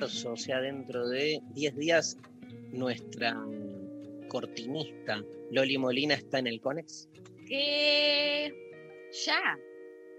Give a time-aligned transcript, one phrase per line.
[0.00, 2.16] marzo, o sea, dentro de 10 días,
[2.72, 3.36] nuestra
[4.28, 7.08] cortinista Loli Molina está en el Conex?
[7.46, 8.54] Que
[9.24, 9.58] ya.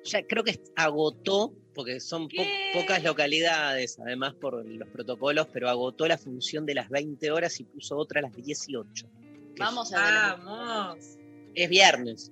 [0.03, 2.28] Ya creo que agotó, porque son
[2.73, 7.64] pocas localidades, además por los protocolos, pero agotó la función de las 20 horas y
[7.64, 9.08] puso otra a las 18.
[9.55, 10.44] que Vamos a ver.
[10.44, 10.98] Vamos.
[10.98, 11.20] Es,
[11.55, 12.31] es viernes,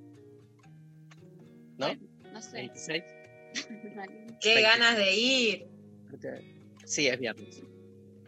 [1.77, 1.95] ¿no?
[2.33, 2.57] No sé.
[2.57, 3.03] 26.
[4.41, 5.67] Qué ganas de ir.
[6.89, 7.61] Sí, es viernes.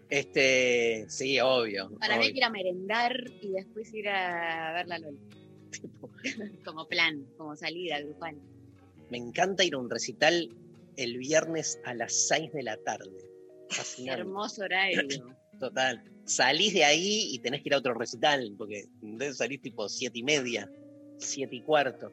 [0.08, 1.90] Este, sí, obvio.
[2.00, 2.34] Para mí hay obvio.
[2.34, 5.00] que ir a merendar y después ir a ver la.
[5.72, 6.12] Tipo,
[6.64, 8.40] Como plan, como salida grupal.
[9.10, 10.48] Me encanta ir a un recital
[10.96, 13.18] el viernes a las 6 de la tarde.
[13.70, 14.22] Fascinante.
[14.22, 15.02] Hermoso horario.
[15.60, 16.04] Total.
[16.26, 20.20] Salís de ahí y tenés que ir a otro recital, porque de salís tipo siete
[20.20, 20.72] y media,
[21.18, 22.12] siete y cuarto.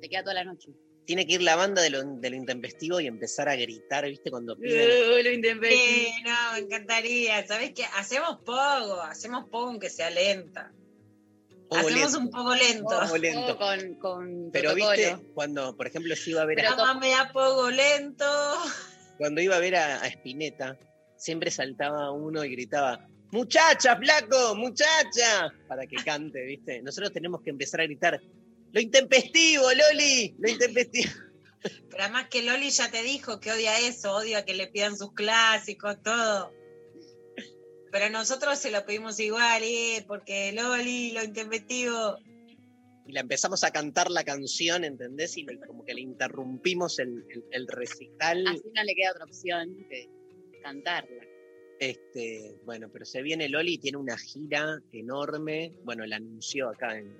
[0.00, 0.70] Te queda toda la noche.
[1.04, 4.30] Tiene que ir la banda de lo, de lo intempestivo y empezar a gritar, ¿viste?
[4.30, 4.88] Cuando piden.
[4.88, 7.44] lo Sí, no, me encantaría.
[7.46, 7.84] ¿Sabes qué?
[7.96, 10.72] Hacemos poco, hacemos poco aunque sea lenta.
[11.68, 12.18] Poco Hacemos lento.
[12.18, 13.00] un poco lento.
[13.00, 13.58] Poco lento.
[13.58, 14.96] Con, con Pero protocolo.
[14.96, 18.24] viste, cuando, por ejemplo, yo iba a ver a, Pero Mamá me da poco lento.
[19.18, 20.78] cuando iba a ver a, a Spinetta,
[21.16, 26.82] siempre saltaba uno y gritaba, muchacha, flaco, muchacha, para que cante, ¿viste?
[26.82, 28.20] Nosotros tenemos que empezar a gritar,
[28.72, 31.10] lo intempestivo, Loli, lo intempestivo.
[31.90, 35.12] Pero además que Loli ya te dijo que odia eso, odia que le pidan sus
[35.12, 36.52] clásicos, todo.
[37.90, 40.04] Pero nosotros se lo pedimos igual, ¿eh?
[40.08, 42.18] porque Loli, lo intempestivo.
[43.06, 45.36] Y la empezamos a cantar la canción, ¿entendés?
[45.36, 48.46] Y le- como que le interrumpimos el, el- el recital.
[48.46, 50.08] Así no le queda otra opción que
[50.62, 51.24] cantarla.
[51.78, 55.72] Este, bueno, pero se viene Loli y tiene una gira enorme.
[55.84, 57.12] Bueno, la anunció acá en,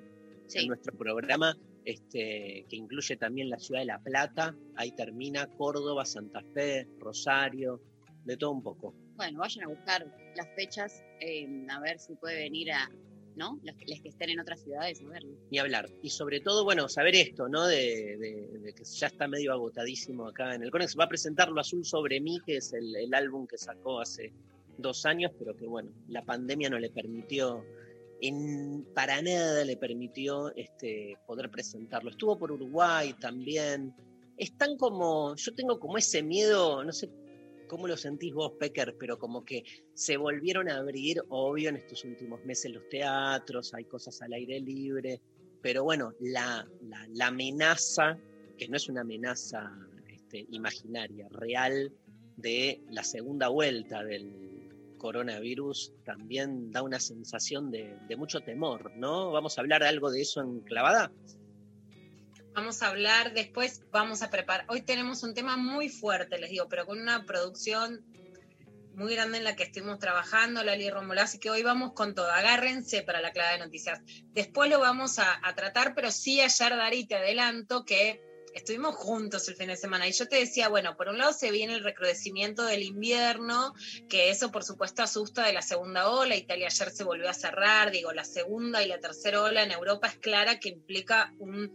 [0.54, 4.54] en nuestro programa, este, que incluye también la ciudad de La Plata.
[4.76, 7.80] Ahí termina Córdoba, Santa Fe, Rosario,
[8.24, 8.94] de todo un poco.
[9.16, 12.88] Bueno, vayan a buscar las fechas, eh, a ver si puede venir a,
[13.36, 13.58] ¿no?
[13.62, 15.36] Las que, estén en otras ciudades, a verlo.
[15.50, 15.88] Ni hablar.
[16.02, 17.66] Y sobre todo, bueno, saber esto, ¿no?
[17.66, 20.96] De, de- de que ya está medio agotadísimo acá en el Conex.
[20.98, 24.32] Va a presentar Lo Azul sobre mí, que es el, el álbum que sacó hace
[24.78, 27.64] dos años, pero que, bueno, la pandemia no le permitió,
[28.22, 32.10] en, para nada le permitió este, poder presentarlo.
[32.10, 33.92] Estuvo por Uruguay también.
[34.36, 37.10] Están como, yo tengo como ese miedo, no sé
[37.66, 42.04] cómo lo sentís vos, Pecker, pero como que se volvieron a abrir, obvio, en estos
[42.04, 45.20] últimos meses los teatros, hay cosas al aire libre,
[45.60, 48.18] pero bueno, la, la, la amenaza,
[48.56, 49.72] que no es una amenaza
[50.08, 51.92] este, imaginaria, real,
[52.36, 54.51] de la segunda vuelta del
[55.02, 59.32] coronavirus, también da una sensación de, mucho temor, ¿no?
[59.32, 61.12] Vamos a hablar algo de eso en clavada.
[62.54, 64.64] Vamos a hablar después, vamos a preparar.
[64.68, 68.04] Hoy tenemos un tema muy fuerte, les digo, pero con una producción
[68.94, 72.30] muy grande en la que estuvimos trabajando, Lali Romolá, así que hoy vamos con todo.
[72.30, 74.00] Agárrense para la clave de noticias.
[74.32, 79.48] Después lo vamos a, a tratar, pero sí ayer, Dari, te adelanto que estuvimos juntos
[79.48, 80.08] el fin de semana.
[80.08, 83.74] Y yo te decía, bueno, por un lado se viene el recrudecimiento del invierno,
[84.08, 87.90] que eso por supuesto asusta de la segunda ola, Italia ayer se volvió a cerrar,
[87.90, 91.74] digo, la segunda y la tercera ola en Europa es clara que implica un,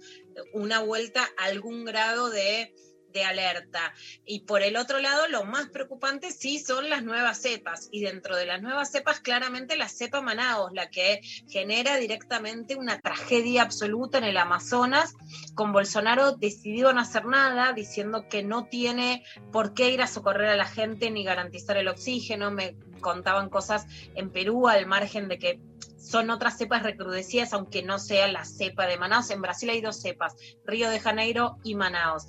[0.53, 2.74] una vuelta a algún grado de,
[3.13, 3.94] de alerta.
[4.25, 7.89] Y por el otro lado, lo más preocupante sí son las nuevas cepas.
[7.92, 13.00] Y dentro de las nuevas cepas, claramente la cepa Manaos, la que genera directamente una
[13.00, 15.15] tragedia absoluta en el Amazonas,
[15.56, 20.50] con Bolsonaro decidido no hacer nada, diciendo que no tiene por qué ir a socorrer
[20.50, 22.51] a la gente ni garantizar el oxígeno.
[22.51, 25.59] Me contaban cosas en Perú al margen de que
[26.07, 29.30] son otras cepas recrudecidas, aunque no sea la cepa de Manaus.
[29.30, 32.27] En Brasil hay dos cepas, Río de Janeiro y Manaus.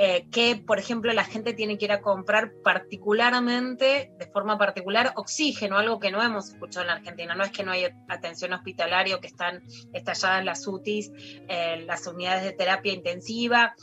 [0.00, 5.12] Eh, que, por ejemplo, la gente tiene que ir a comprar particularmente, de forma particular,
[5.16, 7.34] oxígeno, algo que no hemos escuchado en la Argentina.
[7.34, 9.60] No es que no hay atención hospitalaria o que están
[9.92, 11.10] estalladas las UTIs,
[11.48, 13.74] eh, las unidades de terapia intensiva.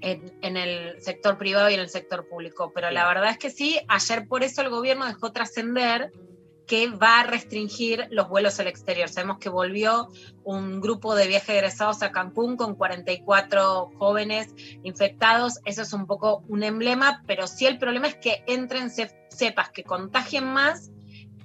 [0.00, 2.70] En, en, el sector privado y en el sector público.
[2.74, 6.12] Pero la verdad es que sí, ayer por eso el gobierno dejó trascender
[6.66, 9.08] que va a restringir los vuelos al exterior.
[9.08, 10.08] Sabemos que volvió
[10.44, 15.60] un grupo de viajes egresados a Cancún con 44 jóvenes infectados.
[15.64, 19.84] Eso es un poco un emblema, pero sí el problema es que entren cepas que
[19.84, 20.90] contagien más,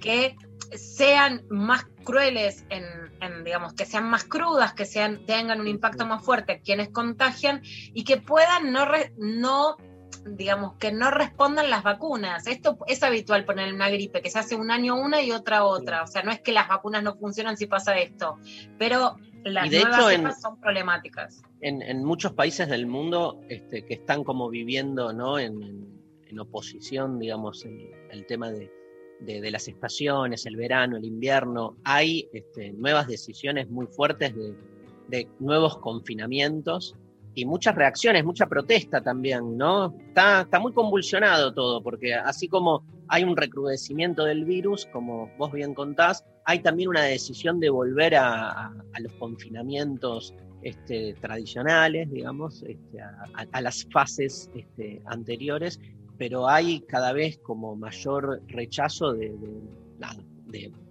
[0.00, 0.36] que
[0.76, 6.24] sean más crueles en, digamos, que sean más crudas, que sean, tengan un impacto más
[6.24, 8.86] fuerte quienes contagian y que puedan no,
[9.18, 9.76] no
[10.24, 12.46] digamos, que no respondan las vacunas.
[12.46, 16.02] Esto es habitual poner una gripe, que se hace un año una y otra otra.
[16.02, 18.38] O sea, no es que las vacunas no funcionan si pasa esto,
[18.78, 21.42] pero las nuevas cepas son problemáticas.
[21.60, 25.38] En, muchos países del mundo este, que están como viviendo ¿no?
[25.38, 25.90] en,
[26.38, 28.72] oposición, digamos, el, el tema de,
[29.20, 34.54] de, las estaciones, el verano, el invierno, hay este, nuevas decisiones muy fuertes de,
[35.08, 36.96] de nuevos confinamientos
[37.34, 39.94] y muchas reacciones, mucha protesta también, ¿no?
[40.08, 45.52] Está, está muy convulsionado todo, porque así como hay un recrudecimiento del virus, como vos
[45.52, 53.00] bien contás, hay también una decisión de volver a, los confinamientos este, tradicionales, digamos, este,
[53.00, 55.80] a, las fases este, anteriores,
[56.18, 59.34] pero hay cada vez como mayor rechazo de,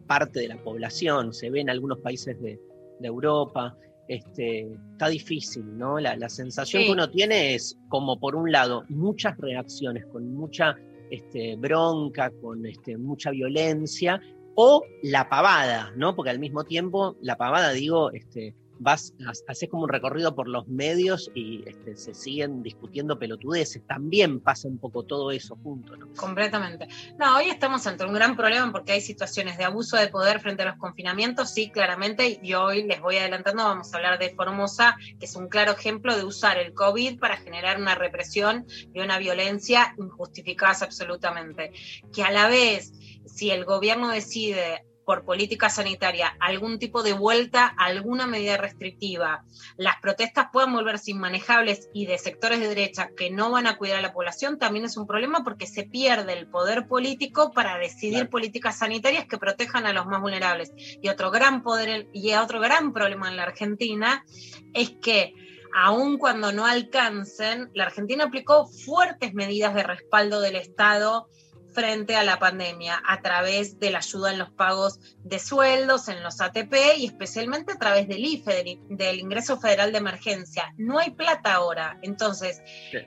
[0.08, 2.60] parte de la población, se ve en algunos países de
[3.02, 3.78] Europa,
[4.12, 5.98] este, está difícil, ¿no?
[5.98, 10.76] La, sensación que uno tiene es como por un lado muchas reacciones con mucha
[11.10, 14.22] este, bronca, con este, mucha violencia,
[14.56, 16.14] o la pavada, ¿no?
[16.14, 19.14] Porque al mismo tiempo la pavada, digo, este, vas,
[19.48, 23.86] haces como un recorrido por los medios y este, se siguen discutiendo pelotudeces.
[23.86, 26.12] También pasa un poco todo eso junto, ¿no?
[26.16, 26.88] Completamente.
[27.20, 30.64] No, hoy estamos ante un gran problema porque hay situaciones de abuso de poder frente
[30.64, 34.98] a los confinamientos, sí, claramente, y hoy les voy adelantando, vamos a hablar de Formosa,
[35.20, 39.20] que es un claro ejemplo de usar el COVID para generar una represión y una
[39.20, 41.72] violencia injustificadas absolutamente.
[42.14, 42.94] Que a la vez,
[43.26, 49.44] si el gobierno decide por política sanitaria algún tipo de vuelta alguna medida restrictiva,
[49.78, 54.00] las protestas puedan volverse inmanejables y de sectores de derecha que no van a cuidar
[54.00, 58.30] a la población, también es un problema porque se pierde el poder político para decidir
[58.30, 60.74] políticas sanitarias que protejan a los más vulnerables.
[61.02, 64.26] Y otro gran poder y otro gran problema en la Argentina
[64.74, 65.34] es que
[65.74, 71.28] aun cuando no alcancen, la Argentina aplicó fuertes medidas de respaldo del Estado
[71.74, 76.24] frente a la pandemia a través de la ayuda en los pagos de sueldos, en
[76.24, 80.74] los ATP y especialmente a través del IFE, del, Ingreso Federal de Emergencia.
[80.78, 82.00] No hay plata ahora.
[82.02, 82.62] Entonces,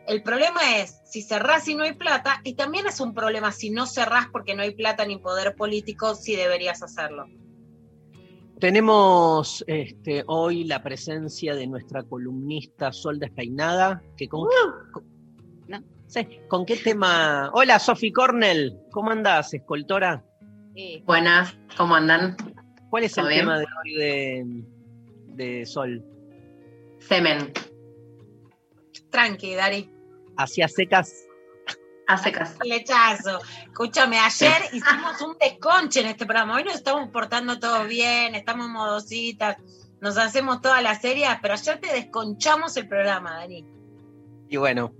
[0.07, 3.71] el problema es si cerrás y no hay plata, y también es un problema si
[3.71, 7.27] no cerrás porque no hay plata ni poder político, si deberías hacerlo.
[8.61, 14.49] Tenemos este, hoy la presencia de nuestra columnista Sol Despeinada, que con,
[16.49, 17.51] ¿Con qué tema?
[17.55, 18.79] Hola, Sofi Cornell.
[18.93, 20.25] ¿Cómo andás, escoltora?
[21.05, 22.37] Buenas, ¿cómo andan?
[22.91, 24.67] ¿Cuál es el tema de hoy
[25.29, 26.05] de, Sol?
[27.01, 27.53] Semen.
[29.11, 29.91] Tranqui, Dari.
[30.37, 31.27] ¿Hacia secas?
[32.07, 32.57] A secas.
[32.65, 33.41] Lechazo.
[33.65, 36.57] Escúchame, ayer hicimos un desconche en este programa.
[36.57, 39.57] Hoy nos estamos portando todos bien, estamos modositas,
[40.01, 43.65] nos hacemos toda la serie, pero ayer te desconchamos el programa, Dani.
[44.49, 44.93] Y bueno,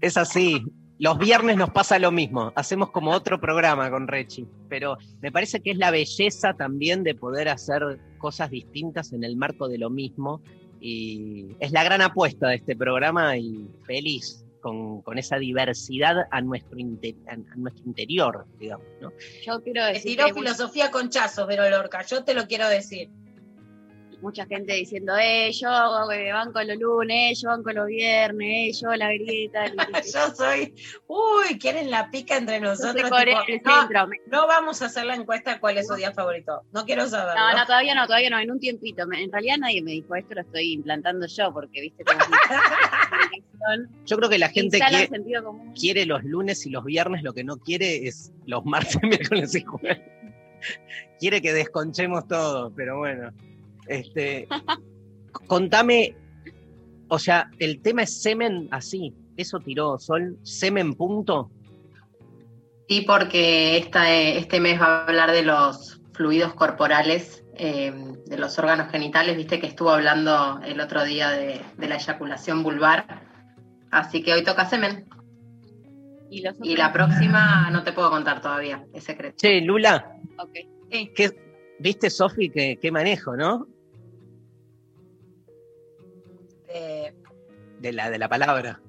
[0.00, 0.62] es así.
[0.98, 2.52] Los viernes nos pasa lo mismo.
[2.54, 4.46] Hacemos como otro programa con Rechi.
[4.68, 7.82] Pero me parece que es la belleza también de poder hacer
[8.18, 10.40] cosas distintas en el marco de lo mismo.
[10.80, 16.76] Y es la gran apuesta de este programa y feliz con, esa diversidad a nuestro,
[17.28, 18.86] a nuestro interior, digamos.
[19.00, 19.12] ¿no?
[19.44, 20.16] Yo quiero decir.
[20.16, 22.02] tiró filosofía con chazos, Vero Lorca.
[22.02, 23.10] Yo te lo quiero decir
[24.26, 25.68] mucha gente diciendo, eh, yo
[26.08, 29.66] me banco los lunes, yo banco los viernes, eh, yo la grieta.
[30.12, 30.74] yo soy,
[31.06, 33.08] uy, quieren la pica entre nosotros.
[34.26, 36.62] no, vamos a hacer la encuesta cuál es su día favorito.
[36.72, 37.36] No quiero saber.
[37.36, 39.04] No, no, todavía no, todavía no, en un tiempito.
[39.04, 42.04] En realidad nadie me dijo esto, lo estoy implantando yo, porque viste
[44.06, 45.08] Yo creo que la gente quiere,
[45.78, 49.62] quiere los lunes y los viernes, lo que no quiere es los martes, miércoles y
[49.62, 50.00] jueves.
[51.20, 53.32] quiere que desconchemos todo, pero bueno.
[53.88, 54.48] Este,
[55.46, 56.16] contame,
[57.08, 61.50] o sea, el tema es semen así, eso tiró Sol, semen punto.
[62.88, 67.92] Sí, porque esta, este mes va a hablar de los fluidos corporales, eh,
[68.26, 73.22] de los órganos genitales, viste que estuvo hablando el otro día de, la eyaculación vulvar.
[73.90, 75.04] Así que hoy toca semen.
[76.30, 79.36] Y, los Y la próxima no te puedo contar todavía, es secreto.
[79.38, 80.52] Che, Lula, Ok.
[81.14, 81.30] ¿qué,
[81.78, 83.66] ¿viste, Sofi, qué, qué manejo, no?
[87.80, 88.80] De la, de la palabra.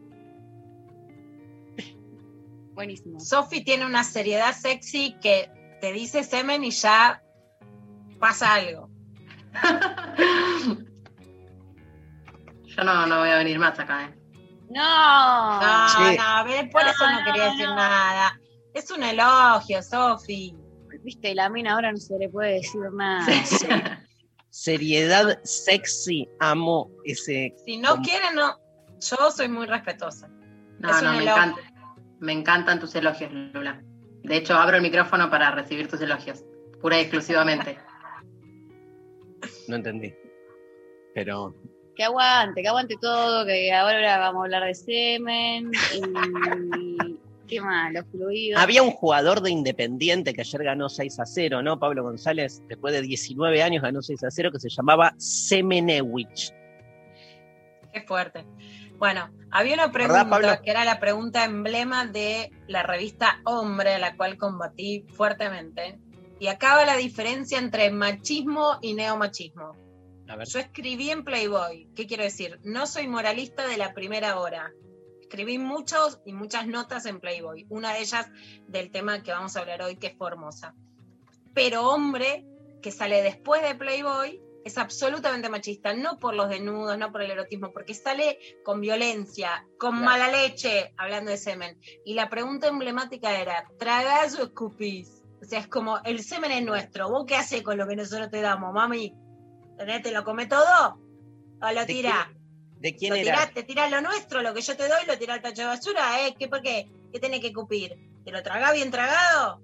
[2.74, 3.20] Buenísimo.
[3.20, 5.50] Sofi tiene una seriedad sexy que
[5.82, 7.22] te dice semen y ya
[8.20, 8.90] pasa algo.
[12.66, 14.16] Yo no, no voy a venir más acá, ¿eh?
[14.70, 15.60] No.
[15.62, 16.18] No, Sí.
[16.18, 17.76] no, ve, por eso no, No, quería no, decir no.
[17.76, 18.40] nada.
[18.74, 20.56] Es un elogio, Sofi.
[21.04, 23.26] Viste, la mina ahora no se le puede decir nada.
[23.44, 23.66] Sí.
[24.52, 27.56] Seriedad sexy, amo ese.
[27.66, 28.58] Si no Como- quieren, no.
[29.00, 30.28] Yo soy muy respetuosa.
[30.80, 31.44] No, Es no, un me elogio.
[31.44, 31.62] encanta.
[32.20, 33.82] Me encantan tus elogios, Lula.
[34.24, 36.44] De hecho, abro el micrófono para recibir tus elogios.
[36.82, 37.78] Pura y exclusivamente.
[39.68, 40.14] No entendí.
[41.16, 41.56] Pero
[41.96, 47.11] Que aguante, que aguante todo, que ahora vamos a hablar de semen y
[47.52, 51.80] qué había un jugador de Independiente que ayer ganó 6 a 0, ¿no?
[51.80, 56.54] Pablo González, después de 19 años, ganó 6 a 0, que se llamaba Semenewicz.
[57.94, 58.46] Qué fuerte.
[58.98, 64.00] Bueno, había una ¿Verdad, pregunta que era la pregunta emblema de la revista Hombre, a
[64.00, 66.00] la cual combatí fuertemente.
[66.40, 69.76] Y acá va la diferencia entre machismo y neomachismo.
[70.28, 70.48] A ver.
[70.48, 71.90] Yo escribí en Playboy.
[71.96, 72.60] ¿Qué quiero decir?
[72.64, 74.72] No soy moralista de la primera hora.
[75.32, 77.66] Escribí muchos y muchas notas en Playboy.
[77.70, 78.30] Una de ellas
[78.68, 80.76] del tema que vamos a hablar hoy, que es Formosa.
[81.54, 82.46] Pero hombre
[82.82, 87.32] que sale después de Playboy es absolutamente machista, no por los desnudos, no por el
[87.32, 90.06] erotismo, porque sale con violencia, con Claro.
[90.06, 91.80] mala leche, hablando de semen.
[92.04, 95.24] Y la pregunta emblemática era, ¿tragás o escupís?
[95.42, 98.30] O sea, es como, el semen es nuestro, ¿vos qué haces con lo que nosotros
[98.30, 99.16] te damos, mami?
[99.78, 101.00] ¿Tenés- ¿Te lo come todo?
[101.62, 102.28] ¿O lo ¿De tirás?
[102.82, 103.24] ¿De quién Lo era?
[103.36, 105.68] tirás, te tirás lo nuestro, lo que yo te doy, lo tirás al tacho de
[105.68, 106.36] basura, ¿eh?
[106.38, 106.88] ¿Qué, ¿Por qué?
[107.14, 107.96] ¿Qué tenés que cupir?
[108.26, 109.62] ¿Te lo tragás bien tragado?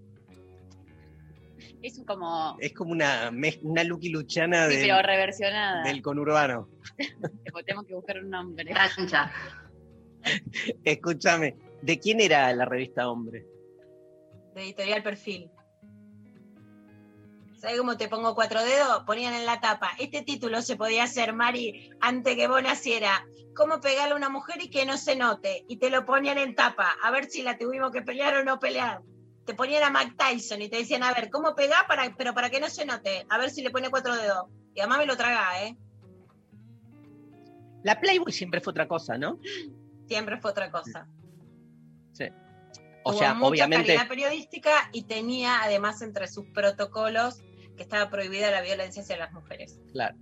[1.81, 3.31] Es como, Es como una,
[3.61, 5.83] una Lucky Luchana sí, del, pero reversionada.
[5.83, 6.69] del conurbano.
[7.65, 8.71] Tenemos que buscar un nombre.
[8.73, 9.31] Cancha.
[10.83, 13.45] Escúchame, ¿de quién era la revista Hombre?
[14.53, 15.49] de editorial perfil.
[17.57, 19.03] ¿Sabes cómo te pongo cuatro dedos?
[19.05, 19.91] Ponían en la tapa.
[19.97, 23.25] Este título se podía hacer, Mari, antes que vos naciera.
[23.55, 25.65] ¿Cómo pegarle a una mujer y que no se note?
[25.67, 28.59] Y te lo ponían en tapa, a ver si la tuvimos que pelear o no
[28.59, 29.01] pelear.
[29.45, 32.51] Te ponían a Mike Tyson y te decían, a ver, ¿cómo pegar para, pero para
[32.51, 33.25] que no se note?
[33.29, 34.45] A ver si le pone cuatro dedos.
[34.75, 35.75] Y además me lo traga, ¿eh?
[37.81, 39.39] La Playboy siempre fue otra cosa, ¿no?
[40.07, 41.07] Siempre fue otra cosa.
[43.03, 43.87] O Hubo sea, mucha obviamente.
[43.87, 47.41] calidad periodística y tenía además entre sus protocolos
[47.77, 49.79] que estaba prohibida la violencia hacia las mujeres.
[49.93, 50.17] Claro.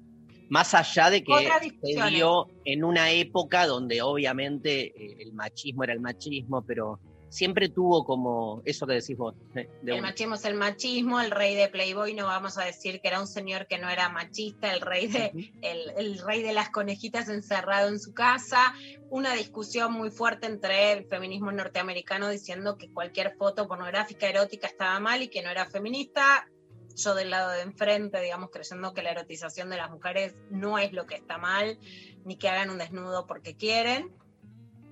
[0.50, 1.34] Más allá de que
[1.82, 7.68] se dio en una época donde obviamente eh, el machismo era el machismo, pero siempre
[7.70, 9.36] tuvo como eso que decís vos.
[9.56, 13.02] eh, de el machismo es el machismo, el rey de Playboy no vamos a decir
[13.02, 15.32] que era un señor que no era machista, el rey de,
[15.62, 18.74] el, el rey de las conejitas encerrado en su casa,
[19.10, 25.00] una discusión muy fuerte entre el feminismo norteamericano diciendo que cualquier foto pornográfica erótica estaba
[25.00, 26.48] mal y que no era feminista.
[26.96, 30.94] Yo del lado de enfrente, digamos, creyendo que la erotización de las mujeres no es
[30.94, 31.78] lo que está mal,
[32.24, 34.16] ni que hagan un desnudo porque quieren,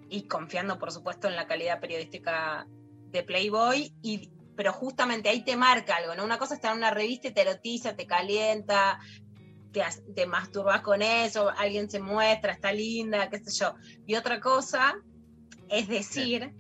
[0.10, 2.68] y confiando, por supuesto, en la calidad periodística
[3.12, 6.24] de Playboy, y, pero justamente ahí te marca algo, ¿no?
[6.24, 9.00] Una cosa está en una revista y te erotiza, te calienta,
[9.72, 9.82] te,
[10.14, 13.76] te masturbas con eso, alguien se muestra, está linda, qué sé yo.
[14.06, 14.96] Y otra cosa
[15.70, 16.54] es decir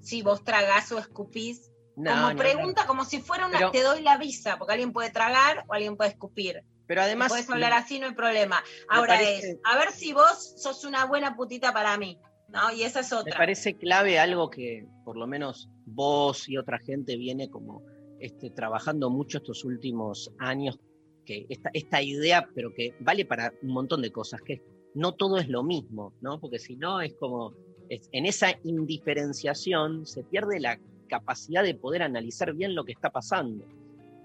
[0.00, 2.36] si vos tragás o escupís, No, como no, no.
[2.38, 5.72] pregunta, como si fuera una, Pero- te doy la visa, porque alguien puede tragar o
[5.74, 6.62] alguien puede escupir.
[6.86, 7.28] Pero además.
[7.30, 8.62] Puedes hablar así, no hay problema.
[8.88, 12.70] Ahora parece- es, a ver si vos sos una buena putita para mí, ¿no?
[12.72, 13.36] Y esa es Me otra.
[13.38, 17.82] parece clave algo que por lo menos vos y otra gente viene como
[18.20, 20.78] este, trabajando mucho estos últimos años,
[21.24, 24.62] que esta, esta idea, pero que vale para un montón de cosas, que
[24.94, 26.38] no todo es lo mismo, ¿no?
[26.40, 27.52] Porque si no es como,
[27.88, 33.10] es- en esa indiferenciación se pierde la capacidad de poder analizar bien lo que está
[33.10, 33.64] pasando.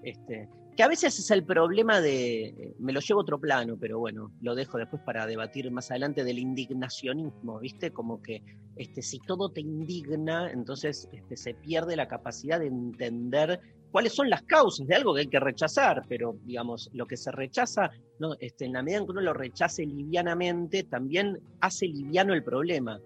[0.02, 3.98] Este, que a veces es el problema de, me lo llevo a otro plano, pero
[3.98, 7.90] bueno, lo dejo después para debatir más adelante del indignacionismo, ¿viste?
[7.90, 8.42] Como que
[8.76, 13.60] este, si todo te indigna, entonces este, se pierde la capacidad de entender
[13.90, 17.30] cuáles son las causas de algo que hay que rechazar, pero digamos, lo que se
[17.30, 18.34] rechaza, ¿no?
[18.40, 22.98] este, en la medida en que uno lo rechace livianamente, también hace liviano el problema.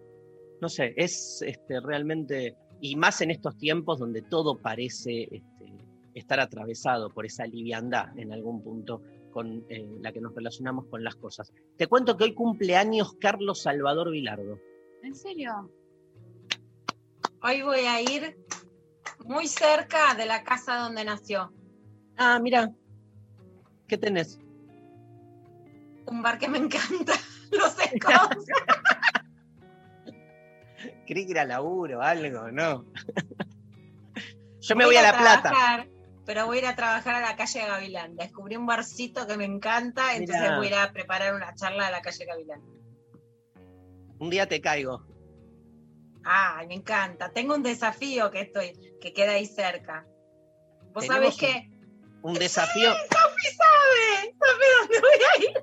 [0.60, 2.56] No sé, es este, realmente,
[2.90, 5.72] y más en estos tiempos donde todo parece este,
[6.14, 9.02] estar atravesado por esa liviandad en algún punto,
[9.32, 11.52] con eh, la que nos relacionamos con las cosas.
[11.76, 14.58] Te cuento que hoy cumple años Carlos Salvador Vilardo.
[15.02, 15.70] ¿En serio?
[17.42, 18.38] Hoy voy a ir
[19.24, 21.52] muy cerca de la casa donde nació.
[22.16, 22.72] Ah, mira,
[23.88, 24.38] ¿qué tenés?
[26.06, 27.12] Un bar que me encanta.
[27.50, 28.46] Los Scots.
[31.06, 32.84] Creí que era laburo, algo, ¿no?
[34.60, 35.86] Yo me voy a La Plata.
[36.24, 38.16] Pero voy a ir a trabajar a la calle Gavilán.
[38.16, 40.56] Descubrí un barcito que me encanta, entonces Mirá.
[40.56, 42.60] voy a ir a preparar una charla a la calle Gavilán.
[44.18, 45.06] Un día te caigo.
[46.24, 47.30] Ay, me encanta.
[47.32, 50.04] Tengo un desafío que estoy, que queda ahí cerca.
[50.92, 51.70] Vos sabés que.
[52.22, 52.92] Un desafío.
[52.92, 55.62] Sofi sabe, sabe dónde voy a ir.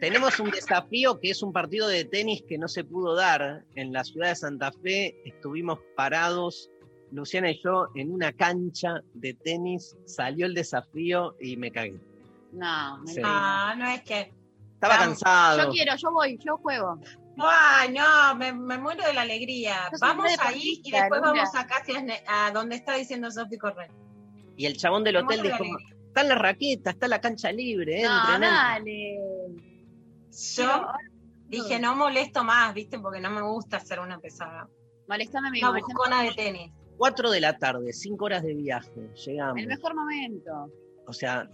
[0.00, 3.92] Tenemos un desafío que es un partido de tenis que no se pudo dar en
[3.92, 5.16] la ciudad de Santa Fe.
[5.24, 6.70] Estuvimos parados,
[7.12, 9.96] Luciana y yo, en una cancha de tenis.
[10.04, 11.98] Salió el desafío y me cagué.
[12.52, 13.14] No, Sí.
[13.16, 13.28] mentira.
[13.28, 14.32] Ah, no es que.
[14.74, 15.20] Estaba Vamos.
[15.20, 15.64] cansado.
[15.64, 17.00] Yo quiero, yo voy, yo juego.
[17.38, 19.88] Ay, no, me, me muero de la alegría.
[19.92, 21.32] Yo Vamos ahí y después Luna.
[21.32, 21.82] vamos acá
[22.28, 23.88] a donde está diciendo Sofi Correa.
[24.56, 25.76] Y el chabón del Me hotel dijo: alegría.
[26.08, 29.75] Está en la raqueta, está en la cancha libre, No, entren, entren".
[30.54, 30.86] Yo
[31.48, 32.98] dije, no molesto más, ¿viste?
[32.98, 34.68] Porque no me gusta ser una pesada.
[35.08, 36.72] Molestame a mí, Una buscona de tenis.
[36.98, 39.58] 4 de la tarde, 5 horas de viaje, llegamos.
[39.58, 40.72] El mejor momento.
[41.06, 41.48] O sea,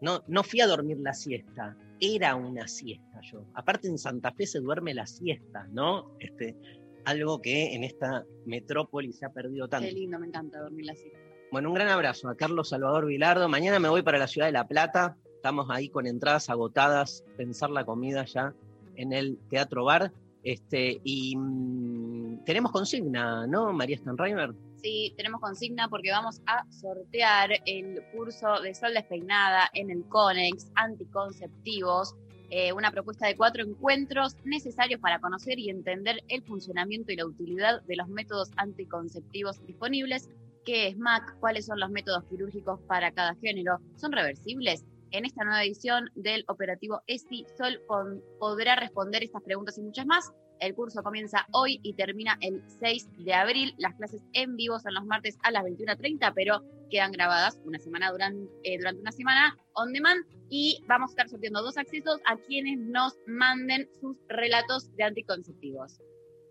[0.00, 3.44] no, no fui a dormir la siesta, era una siesta yo.
[3.54, 6.14] Aparte en Santa Fe se duerme la siesta, ¿no?
[6.20, 6.56] Este,
[7.04, 9.88] algo que en esta metrópoli se ha perdido tanto.
[9.88, 11.10] Qué lindo, me encanta dormir así.
[11.50, 13.48] Bueno, un gran abrazo a Carlos Salvador Vilardo.
[13.48, 15.16] Mañana me voy para la ciudad de La Plata.
[15.38, 18.52] Estamos ahí con entradas agotadas, pensar la comida ya
[18.96, 20.12] en el Teatro Bar.
[20.42, 24.52] Este, y mm, tenemos consigna, ¿no, María Stanreimer?
[24.82, 30.72] Sí, tenemos consigna porque vamos a sortear el curso de Sol Despeinada en el CONEX,
[30.74, 32.16] anticonceptivos,
[32.50, 37.26] eh, una propuesta de cuatro encuentros necesarios para conocer y entender el funcionamiento y la
[37.26, 40.28] utilidad de los métodos anticonceptivos disponibles.
[40.64, 41.38] ¿Qué es MAC?
[41.38, 43.78] ¿Cuáles son los métodos quirúrgicos para cada género?
[43.94, 44.84] ¿Son reversibles?
[45.10, 50.06] En esta nueva edición del operativo ESI, Sol pon- podrá responder estas preguntas y muchas
[50.06, 50.32] más.
[50.60, 53.74] El curso comienza hoy y termina el 6 de abril.
[53.78, 58.10] Las clases en vivo son los martes a las 21.30, pero quedan grabadas una semana
[58.10, 60.24] durante, eh, durante una semana on demand.
[60.50, 66.00] Y vamos a estar sorteando dos accesos a quienes nos manden sus relatos de anticonceptivos.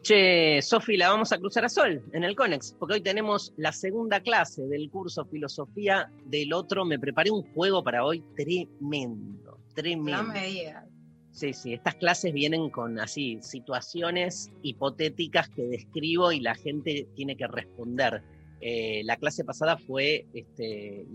[0.01, 3.71] Che, Sofi, la vamos a cruzar a Sol en el Conex, porque hoy tenemos la
[3.71, 6.85] segunda clase del curso Filosofía del Otro.
[6.85, 10.23] Me preparé un juego para hoy tremendo, tremendo.
[10.23, 10.85] No me digas.
[11.31, 17.35] Sí, sí, estas clases vienen con así situaciones hipotéticas que describo y la gente tiene
[17.35, 18.23] que responder.
[18.59, 21.05] Eh, la clase pasada fue, este,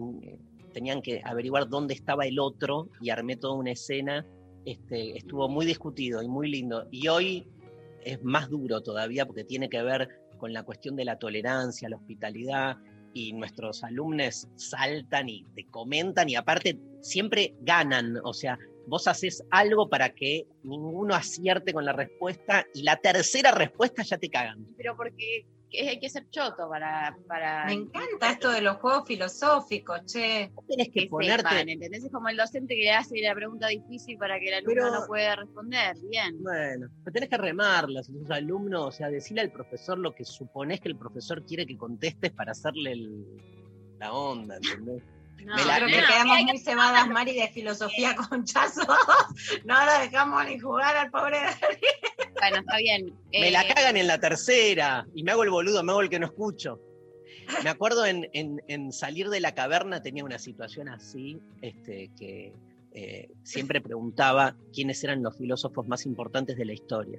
[0.73, 4.25] tenían que averiguar dónde estaba el otro y armé toda una escena.
[4.65, 6.87] Este, estuvo muy discutido y muy lindo.
[6.93, 7.49] Y hoy
[8.05, 11.97] es más duro todavía porque tiene que ver con la cuestión de la tolerancia, la
[11.97, 12.77] hospitalidad
[13.15, 19.45] y nuestros alumnos saltan y te comentan y aparte siempre ganan, o sea, vos haces
[19.51, 24.67] algo para que ninguno acierte con la respuesta y la tercera respuesta ya te cagan.
[24.77, 27.17] Pero porque que hay que ser choto para...
[27.27, 30.53] para Me encanta esto de los juegos filosóficos, che.
[30.69, 31.37] Tenés que, que ponerte...
[31.49, 32.05] sepan, ¿entendés?
[32.05, 34.91] Es como el docente que le hace la pregunta difícil para que el alumno Pero-
[35.01, 35.97] no pueda responder.
[36.11, 36.43] Bien.
[36.43, 40.25] Bueno, pero tenés que remarlas a tus alumnos, o sea, decirle al profesor lo que
[40.25, 43.27] suponés que el profesor quiere que contestes para hacerle el-
[43.99, 45.03] la onda, ¿entendés?
[45.45, 48.87] No, Me la- me quedamos muy cebadas, Mari, de filosofía con chazos.
[49.65, 51.39] No lo dejamos ni jugar al pobre.
[52.41, 53.15] Bueno, está bien.
[53.33, 56.09] Me la Eh, cagan en la tercera y me hago el boludo, me hago el
[56.11, 56.81] que no escucho.
[57.65, 62.53] Me acuerdo en, en- en salir de la caverna tenía una situación así, este, que
[62.95, 67.19] eh, siempre preguntaba quiénes eran los filósofos más importantes de la historia.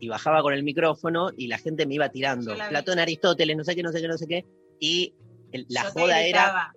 [0.00, 2.54] Y bajaba con el micrófono y la gente me iba tirando.
[2.68, 4.44] Platón, Aristóteles, no sé qué, no sé qué, no sé qué.
[4.80, 5.14] Y
[5.52, 6.72] el- la Yo joda era.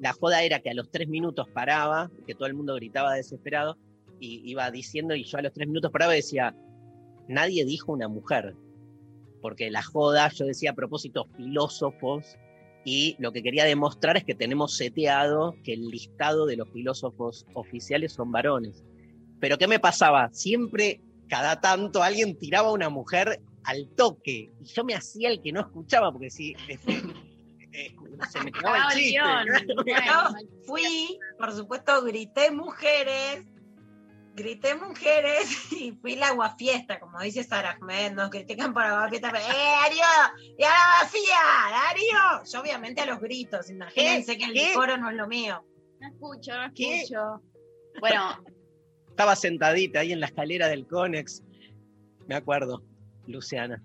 [0.00, 3.76] La joda era que a los tres minutos paraba, que todo el mundo gritaba desesperado,
[4.18, 6.56] y iba diciendo, y yo a los tres minutos paraba y decía,
[7.28, 8.56] nadie dijo una mujer,
[9.42, 12.38] porque la joda, yo decía a propósito, filósofos,
[12.82, 17.46] y lo que quería demostrar es que tenemos seteado que el listado de los filósofos
[17.52, 18.82] oficiales son varones.
[19.38, 20.30] Pero ¿qué me pasaba?
[20.32, 25.42] Siempre, cada tanto, alguien tiraba a una mujer al toque, y yo me hacía el
[25.42, 26.54] que no escuchaba, porque si...
[27.72, 27.94] eh,
[28.30, 29.20] se me quedaba acababa el el chiste.
[29.20, 29.46] guion.
[29.84, 33.44] Bueno, Fui, por supuesto, grité mujeres.
[34.34, 39.30] Grité mujeres y fui la guafiesta, como dice Sara Ahmed, nos critican por la guafiesta,
[39.32, 40.54] pero, ¡eh, Darío!
[40.58, 41.36] ¡Y a la vacía!
[41.70, 42.44] ¡Darío!
[42.50, 44.70] Yo obviamente a los gritos, imagínense que el ¿Qué?
[44.74, 45.64] coro no es lo mío.
[46.00, 47.02] No escucho, no ¿Qué?
[47.02, 47.42] escucho.
[48.00, 48.42] Bueno,
[49.10, 51.42] Estaba sentadita ahí en la escalera del Conex.
[52.26, 52.82] Me acuerdo,
[53.26, 53.82] Luciana.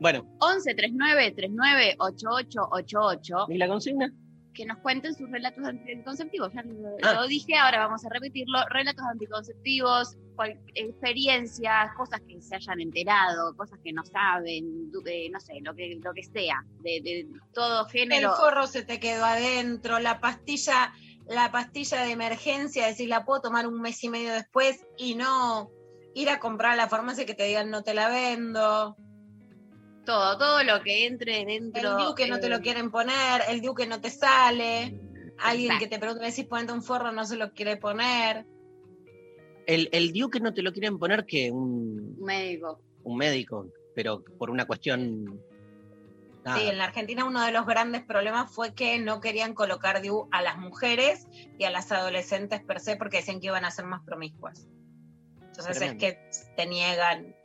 [0.00, 4.12] Bueno, 11 39 39 8888 ¿y la consigna?
[4.52, 6.52] que nos cuenten sus relatos anticonceptivos.
[6.52, 7.14] Ya lo, Ah.
[7.14, 8.58] lo dije, ahora vamos a repetirlo.
[8.70, 15.38] Relatos anticonceptivos, cual- experiencias, cosas que se hayan enterado, cosas que no saben, eh, no
[15.40, 18.34] sé, lo que, lo que sea, de, de todo El género.
[18.34, 20.92] forro se te quedó adentro, la pastilla,
[21.28, 25.70] la pastilla de emergencia, decir, la puedo tomar un mes y medio después y no
[26.14, 28.96] ir a comprar a la farmacia que te digan no te la vendo.
[30.04, 31.96] Todo, todo lo que entre El dentro.
[31.96, 34.98] DIU que no te eh, lo quieren poner, el DIU que no te sale,
[35.38, 38.46] alguien que te pregunta, decís ponete un forro, no se lo quiere poner.
[39.66, 42.80] El, el DIU que no te lo quieren poner que un, médico.
[43.04, 45.40] un médico, pero por una cuestión.
[46.44, 46.58] nada.
[46.58, 50.28] Sí, en la Argentina uno de los grandes problemas fue que no querían colocar DIU
[50.32, 51.26] a las mujeres
[51.58, 54.66] y a las adolescentes per se porque decían que iban a ser más promiscuas.
[55.42, 56.06] Entonces Tremendo.
[56.06, 57.36] es que te niegan.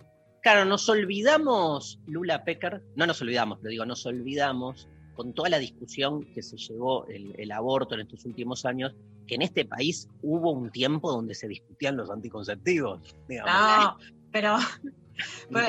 [0.46, 5.58] Claro, nos olvidamos, Lula Pecker, no nos olvidamos, pero digo, nos olvidamos con toda la
[5.58, 8.94] discusión que se llevó el, el aborto en estos últimos años,
[9.26, 13.02] que en este país hubo un tiempo donde se discutían los anticonceptivos.
[13.28, 13.52] digamos.
[13.52, 13.98] No,
[14.32, 14.58] pero,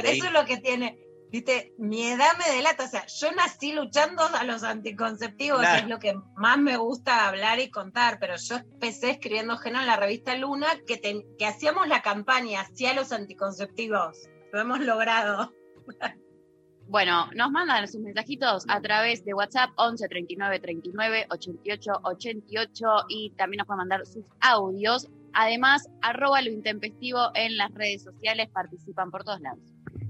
[0.04, 0.98] eso es lo que tiene.
[1.32, 2.84] Viste, mi edad me delata.
[2.84, 5.84] O sea, yo nací luchando a los anticonceptivos, Claro.
[5.84, 8.18] es lo que más me gusta hablar y contar.
[8.20, 12.92] Pero yo empecé escribiendo Geno en la revista Luna, que, que hacíamos la campaña hacia
[12.92, 14.28] los anticonceptivos.
[14.52, 15.52] Lo hemos logrado.
[16.88, 23.30] Bueno, nos mandan sus mensajitos a través de WhatsApp 11 39 39 88 88 y
[23.30, 25.08] también nos pueden mandar sus audios.
[25.32, 29.58] Además, arroba lo intempestivo en las redes sociales, participan por todos lados.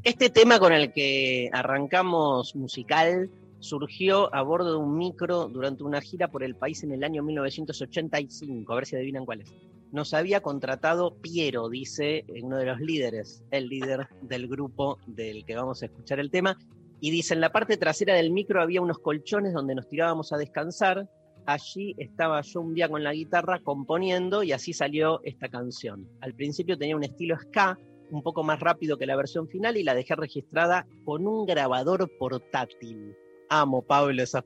[0.03, 6.03] Este tema con el que arrancamos musical surgió a bordo de un micro durante una
[6.03, 8.71] gira por el país en el año 1985.
[8.71, 9.53] A ver si adivinan cuál es.
[9.93, 15.57] Nos había contratado Piero, dice uno de los líderes, el líder del grupo del que
[15.57, 16.59] vamos a escuchar el tema.
[17.01, 20.39] Y dice, en la parte trasera del micro había unos colchones donde nos tirábamos a
[20.39, 21.09] descansar.
[21.45, 26.09] Allí estaba yo un día con la guitarra componiendo y así salió esta canción.
[26.21, 27.79] Al principio tenía un estilo ska,
[28.11, 32.11] un poco más rápido que la versión final y la dejé registrada con un grabador
[32.19, 33.15] portátil.
[33.49, 34.45] Amo, Pablo, esas,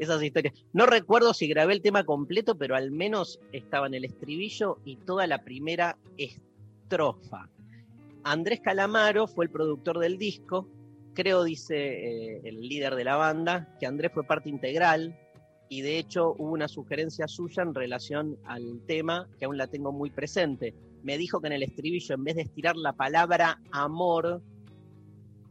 [0.00, 0.54] esas historias.
[0.72, 4.96] No recuerdo si grabé el tema completo, pero al menos estaba en el estribillo y
[4.96, 7.48] toda la primera estrofa.
[8.24, 10.68] Andrés Calamaro fue el productor del disco.
[11.14, 15.16] Creo, dice eh, el líder de la banda, que Andrés fue parte integral
[15.68, 19.92] y de hecho hubo una sugerencia suya en relación al tema que aún la tengo
[19.92, 24.42] muy presente me dijo que en el estribillo, en vez de estirar la palabra amor,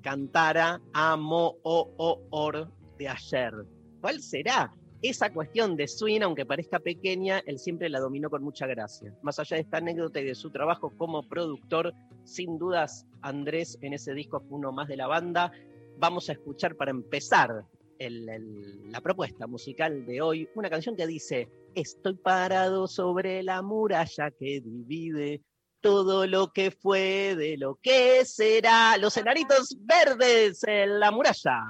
[0.01, 3.53] cantara amo o o or de ayer.
[4.01, 4.73] ¿Cuál será?
[5.01, 9.13] Esa cuestión de swing, aunque parezca pequeña, él siempre la dominó con mucha gracia.
[9.21, 11.93] Más allá de esta anécdota y de su trabajo como productor,
[12.25, 15.51] sin dudas Andrés en ese disco uno más de la banda.
[15.97, 17.65] Vamos a escuchar para empezar
[17.99, 24.61] la propuesta musical de hoy una canción que dice Estoy parado sobre la muralla que
[24.61, 25.41] divide
[25.81, 28.97] todo lo que fue de lo que será.
[28.97, 31.67] Los enanitos verdes en la muralla.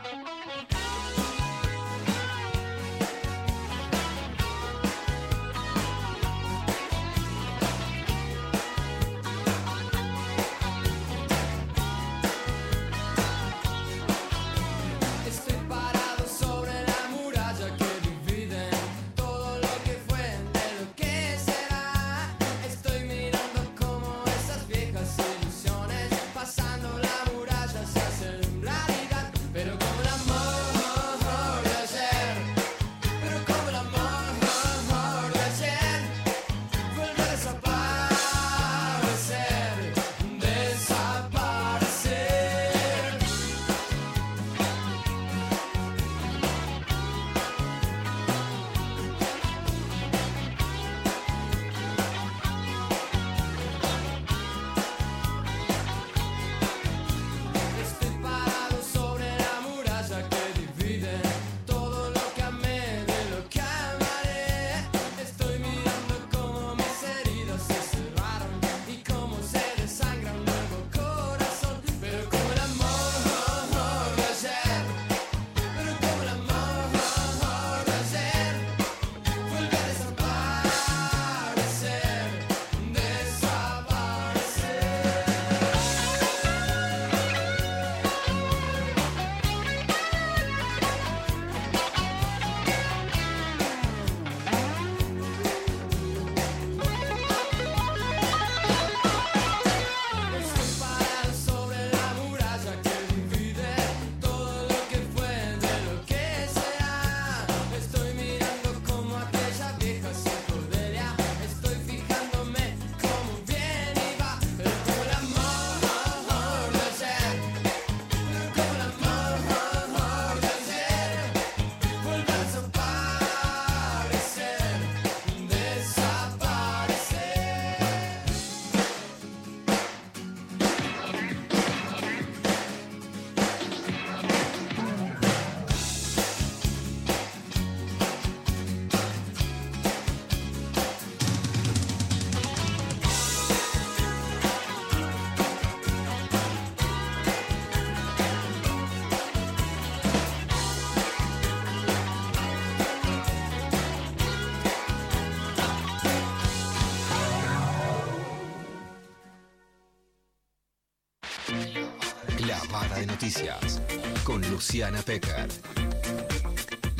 [163.29, 163.79] Noticias
[164.23, 165.47] con Luciana Pecker.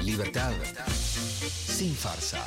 [0.03, 0.51] Libertad
[1.41, 2.45] sin farsa.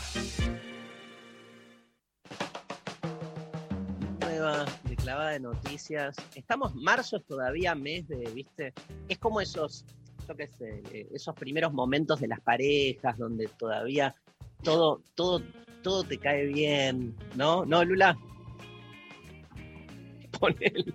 [4.20, 6.14] Nueva de clavada de noticias.
[6.36, 8.72] Estamos, marzo es todavía mes de, ¿viste?
[9.08, 9.84] Es como esos,
[10.28, 14.14] yo qué sé, eh, esos primeros momentos de las parejas donde todavía
[14.62, 15.42] todo, todo,
[15.82, 17.64] todo te cae bien, ¿no?
[17.64, 18.16] ¿No, Lula?
[20.38, 20.94] Ponele.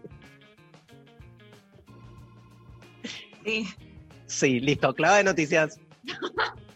[3.47, 3.65] Sí.
[4.25, 5.79] Sí, listo, clavada de noticias.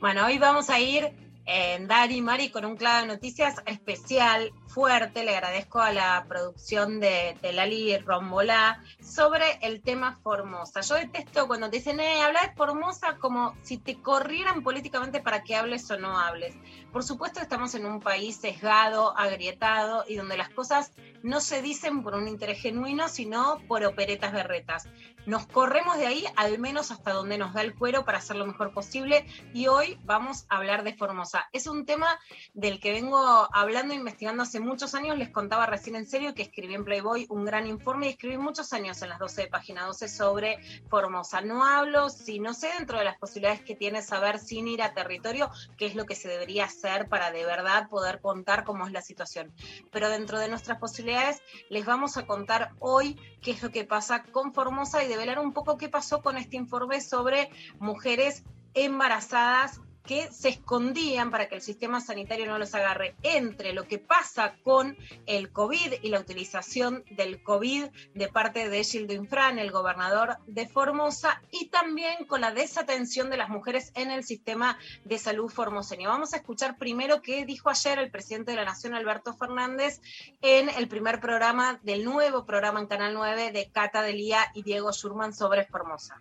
[0.00, 1.12] Bueno, hoy vamos a ir
[1.44, 5.24] en Dari y Mari con un clavo de noticias especial, fuerte.
[5.24, 10.82] Le agradezco a la producción de, de Lali Rombolá sobre el tema Formosa.
[10.82, 15.42] Yo detesto cuando te dicen, eh, habla de Formosa como si te corrieran políticamente para
[15.42, 16.54] que hables o no hables.
[16.92, 20.90] Por supuesto, estamos en un país sesgado, agrietado y donde las cosas
[21.22, 24.88] no se dicen por un interés genuino, sino por operetas berretas.
[25.26, 28.46] Nos corremos de ahí al menos hasta donde nos da el cuero para hacer lo
[28.46, 31.50] mejor posible y hoy vamos a hablar de Formosa.
[31.52, 32.18] Es un tema
[32.54, 33.18] del que vengo
[33.52, 35.18] hablando e investigando hace muchos años.
[35.18, 38.72] Les contaba recién en serio que escribí en Playboy un gran informe y escribí muchos
[38.72, 41.42] años en las 12 de página 12 sobre Formosa.
[41.42, 44.94] No hablo, si no sé, dentro de las posibilidades que tiene saber sin ir a
[44.94, 46.77] territorio, qué es lo que se debería hacer
[47.08, 49.52] para de verdad poder contar cómo es la situación.
[49.90, 54.22] Pero dentro de nuestras posibilidades les vamos a contar hoy qué es lo que pasa
[54.22, 60.32] con Formosa y develar un poco qué pasó con este informe sobre mujeres embarazadas que
[60.32, 64.96] se escondían para que el sistema sanitario no los agarre entre lo que pasa con
[65.26, 70.66] el COVID y la utilización del COVID de parte de Gildo Infran, el gobernador de
[70.66, 76.08] Formosa, y también con la desatención de las mujeres en el sistema de salud formoseño.
[76.08, 80.00] Vamos a escuchar primero qué dijo ayer el presidente de la Nación, Alberto Fernández,
[80.40, 84.90] en el primer programa del nuevo programa en Canal 9 de Cata Delía y Diego
[84.90, 86.18] Schurman sobre Formosa.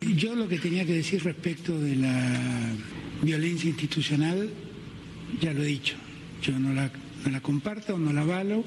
[0.00, 2.72] Yo lo que tenía que decir respecto de la
[3.20, 4.48] violencia institucional,
[5.42, 5.94] ya lo he dicho.
[6.42, 6.90] Yo no la,
[7.22, 8.64] no la comparto, no la avalo.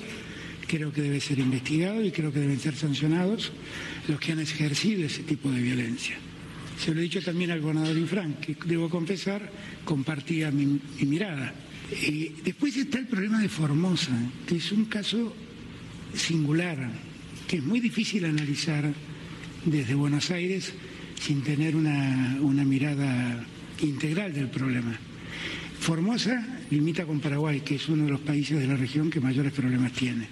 [0.67, 3.51] Creo que debe ser investigado y creo que deben ser sancionados
[4.07, 6.15] los que han ejercido ese tipo de violencia.
[6.79, 9.51] Se lo he dicho también al gobernador Infran, que debo confesar,
[9.85, 11.55] compartía mi, mi mirada.
[12.43, 14.17] Después está el problema de Formosa,
[14.47, 15.35] que es un caso
[16.13, 16.91] singular,
[17.47, 18.93] que es muy difícil analizar
[19.65, 20.73] desde Buenos Aires
[21.19, 23.45] sin tener una, una mirada
[23.81, 24.97] integral del problema.
[25.79, 29.51] Formosa limita con Paraguay, que es uno de los países de la región que mayores
[29.51, 30.27] problemas tiene.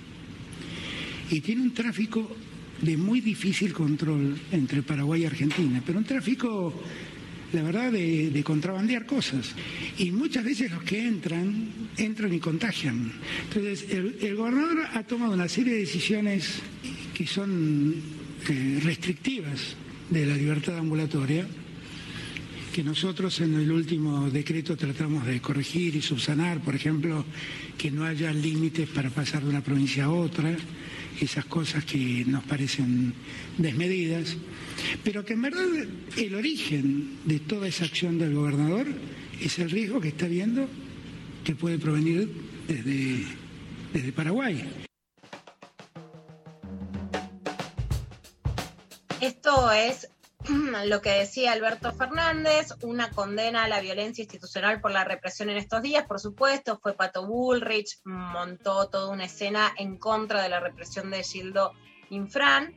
[1.30, 2.36] Y tiene un tráfico
[2.82, 6.74] de muy difícil control entre Paraguay y Argentina, pero un tráfico,
[7.54, 9.54] la verdad, de, de contrabandear cosas.
[9.98, 11.67] Y muchas veces los que entran,
[11.98, 13.12] entran y contagian.
[13.44, 16.60] Entonces, el, el gobernador ha tomado una serie de decisiones
[17.13, 17.94] que son
[18.50, 19.76] eh, restrictivas
[20.12, 21.47] de la libertad ambulatoria,
[22.74, 27.26] que nosotros en el último decreto tratamos de corregir y subsanar, por ejemplo,
[27.78, 30.56] que no haya límites para pasar de una provincia a otra,
[31.19, 33.13] esas cosas que nos parecen
[33.58, 34.36] desmedidas,
[35.04, 35.67] pero que en verdad
[36.17, 38.88] el origen de toda esa acción del gobernador
[39.39, 40.67] es el riesgo que está viendo
[41.43, 42.30] que puede provenir
[42.67, 43.24] desde,
[43.93, 44.90] desde Paraguay.
[49.21, 50.10] Esto es
[50.88, 55.57] lo que decía Alberto Fernández, una condena a la violencia institucional por la represión en
[55.57, 60.60] estos días, por supuesto, fue Pato Bullrich, montó toda una escena en contra de la
[60.60, 61.73] represión de Gildo
[62.10, 62.75] Infran,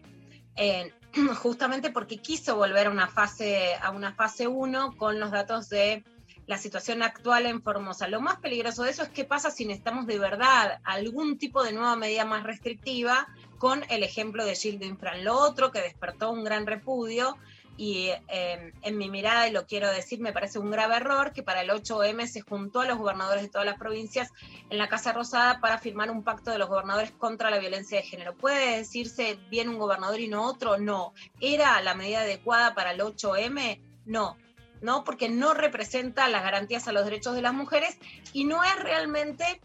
[1.43, 6.05] justamente porque quiso volver a una fase a una fase 1 con los datos de
[6.47, 8.07] la situación actual en Formosa.
[8.07, 11.73] Lo más peligroso de eso es qué pasa si necesitamos de verdad algún tipo de
[11.73, 13.27] nueva medida más restrictiva
[13.59, 15.25] con el ejemplo de Gildo Infran.
[15.25, 17.37] Lo otro que despertó un gran repudio
[17.77, 21.43] y eh, en mi mirada, y lo quiero decir, me parece un grave error que
[21.43, 24.31] para el 8M se juntó a los gobernadores de todas las provincias
[24.71, 28.05] en la Casa Rosada para firmar un pacto de los gobernadores contra la violencia de
[28.05, 28.37] género.
[28.37, 30.79] ¿Puede decirse bien un gobernador y no otro?
[30.79, 31.15] No.
[31.41, 33.81] ¿Era la medida adecuada para el 8M?
[34.07, 34.37] No.
[34.81, 35.03] ¿no?
[35.03, 37.97] Porque no representa las garantías a los derechos de las mujeres
[38.33, 39.61] y no es realmente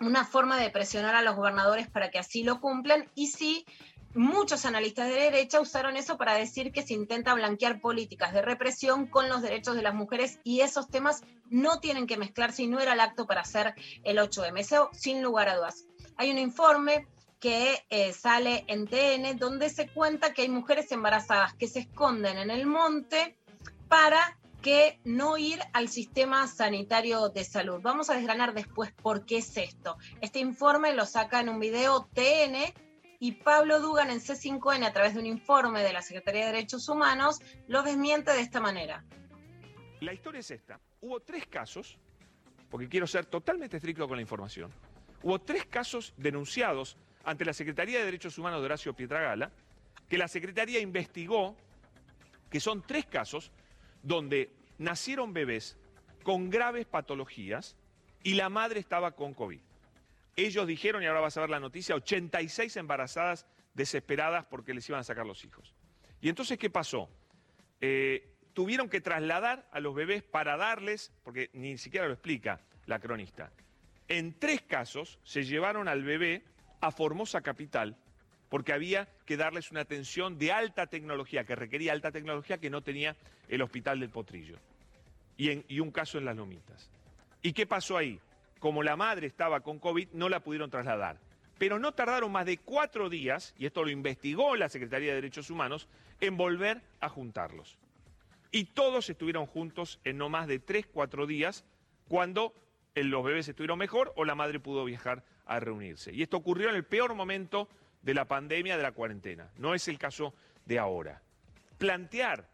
[0.00, 3.64] una forma de presionar a los gobernadores para que así lo cumplan y sí
[4.14, 9.06] muchos analistas de derecha usaron eso para decir que se intenta blanquear políticas de represión
[9.06, 12.80] con los derechos de las mujeres y esos temas no tienen que mezclarse y no
[12.80, 15.84] era el acto para hacer el 8M, eso sin lugar a dudas.
[16.16, 17.06] Hay un informe
[17.38, 22.38] que eh, sale en TN donde se cuenta que hay mujeres embarazadas que se esconden
[22.38, 23.36] en el monte
[23.88, 27.80] para que no ir al sistema sanitario de salud.
[27.80, 29.96] Vamos a desgranar después por qué es esto.
[30.20, 32.56] Este informe lo saca en un video TN
[33.20, 36.88] y Pablo Dugan en C5N a través de un informe de la Secretaría de Derechos
[36.88, 39.04] Humanos lo desmiente de esta manera.
[40.00, 40.80] La historia es esta.
[41.00, 41.98] Hubo tres casos,
[42.70, 44.72] porque quiero ser totalmente estricto con la información.
[45.22, 49.50] Hubo tres casos denunciados ante la Secretaría de Derechos Humanos de Horacio Pietragala,
[50.08, 51.56] que la Secretaría investigó,
[52.50, 53.50] que son tres casos
[54.02, 55.76] donde nacieron bebés
[56.22, 57.76] con graves patologías
[58.22, 59.60] y la madre estaba con COVID.
[60.36, 65.00] Ellos dijeron, y ahora vas a ver la noticia, 86 embarazadas desesperadas porque les iban
[65.00, 65.74] a sacar los hijos.
[66.20, 67.08] Y entonces, ¿qué pasó?
[67.80, 72.98] Eh, tuvieron que trasladar a los bebés para darles, porque ni siquiera lo explica la
[72.98, 73.52] cronista,
[74.08, 76.42] en tres casos se llevaron al bebé
[76.80, 77.96] a Formosa Capital
[78.48, 82.82] porque había que darles una atención de alta tecnología, que requería alta tecnología que no
[82.82, 83.16] tenía
[83.48, 84.56] el Hospital del Potrillo.
[85.36, 86.90] Y, un caso en Las Lomitas.
[87.42, 88.18] ¿Y qué pasó ahí?
[88.58, 91.20] Como la madre estaba con COVID, no la pudieron trasladar.
[91.58, 95.50] Pero no tardaron más de cuatro días, y esto lo investigó la Secretaría de Derechos
[95.50, 95.88] Humanos,
[96.20, 97.78] en volver a juntarlos.
[98.50, 101.64] Y todos estuvieron juntos en no más de tres, cuatro días,
[102.08, 102.52] cuando
[102.94, 106.12] eh, los bebés estuvieron mejor o la madre pudo viajar a reunirse.
[106.12, 107.68] Y esto ocurrió en el peor momento
[108.08, 109.50] de la pandemia, de la cuarentena.
[109.58, 110.32] No es el caso
[110.64, 111.20] de ahora.
[111.76, 112.48] Plantear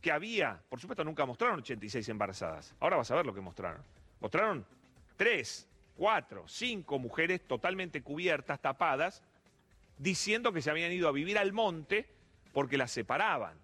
[0.00, 2.74] que había, por supuesto nunca mostraron 86 embarazadas.
[2.80, 3.80] Ahora vas a ver lo que mostraron.
[4.18, 4.66] Mostraron
[5.16, 9.22] tres, cuatro, cinco mujeres totalmente cubiertas, tapadas,
[9.98, 12.08] diciendo que se habían ido a vivir al monte
[12.52, 13.56] porque las separaban.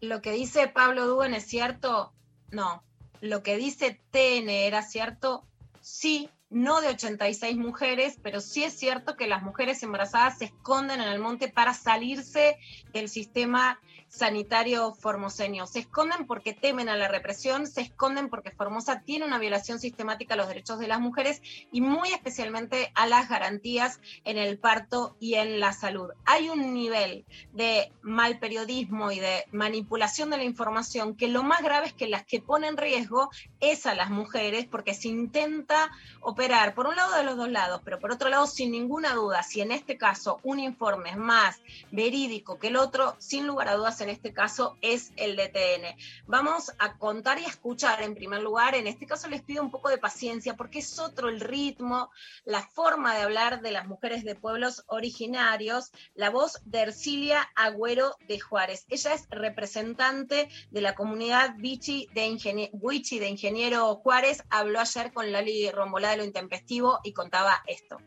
[0.00, 2.12] Lo que dice Pablo Dugan es cierto,
[2.52, 2.84] no.
[3.26, 5.44] Lo que dice TN era cierto,
[5.80, 11.02] sí, no de 86 mujeres, pero sí es cierto que las mujeres embarazadas se esconden
[11.02, 12.56] en el monte para salirse
[12.94, 15.66] del sistema sanitario formoseño.
[15.66, 20.34] Se esconden porque temen a la represión, se esconden porque Formosa tiene una violación sistemática
[20.34, 21.42] a los derechos de las mujeres
[21.72, 26.10] y muy especialmente a las garantías en el parto y en la salud.
[26.24, 31.62] Hay un nivel de mal periodismo y de manipulación de la información que lo más
[31.62, 35.90] grave es que las que ponen en riesgo es a las mujeres porque se intenta
[36.20, 39.42] operar por un lado de los dos lados, pero por otro lado sin ninguna duda,
[39.42, 43.74] si en este caso un informe es más verídico que el otro, sin lugar a
[43.74, 45.96] dudas en este caso es el DTN.
[46.26, 49.72] Vamos a contar y a escuchar en primer lugar, en este caso les pido un
[49.72, 52.10] poco de paciencia porque es otro el ritmo,
[52.44, 58.16] la forma de hablar de las mujeres de pueblos originarios, la voz de Ercilia Agüero
[58.28, 58.86] de Juárez.
[58.88, 66.10] Ella es representante de la comunidad Bichi de, Ingeniero Juárez, habló ayer con Lali Rombolá
[66.10, 67.98] de lo intempestivo y contaba esto.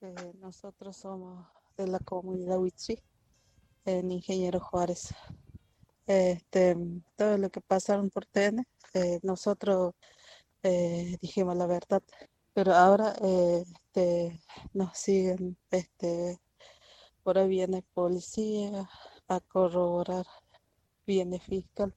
[0.00, 1.46] Eh, nosotros somos
[1.76, 3.02] de la comunidad Huichi,
[3.84, 5.14] en Ingeniero Juárez.
[6.06, 6.76] Este,
[7.16, 9.94] todo lo que pasaron por TN, eh, nosotros
[10.62, 12.02] eh, dijimos la verdad,
[12.52, 14.40] pero ahora este,
[14.72, 16.38] nos siguen, este,
[17.22, 18.88] por ahí viene policía
[19.28, 20.26] a corroborar,
[21.06, 21.94] viene fiscal,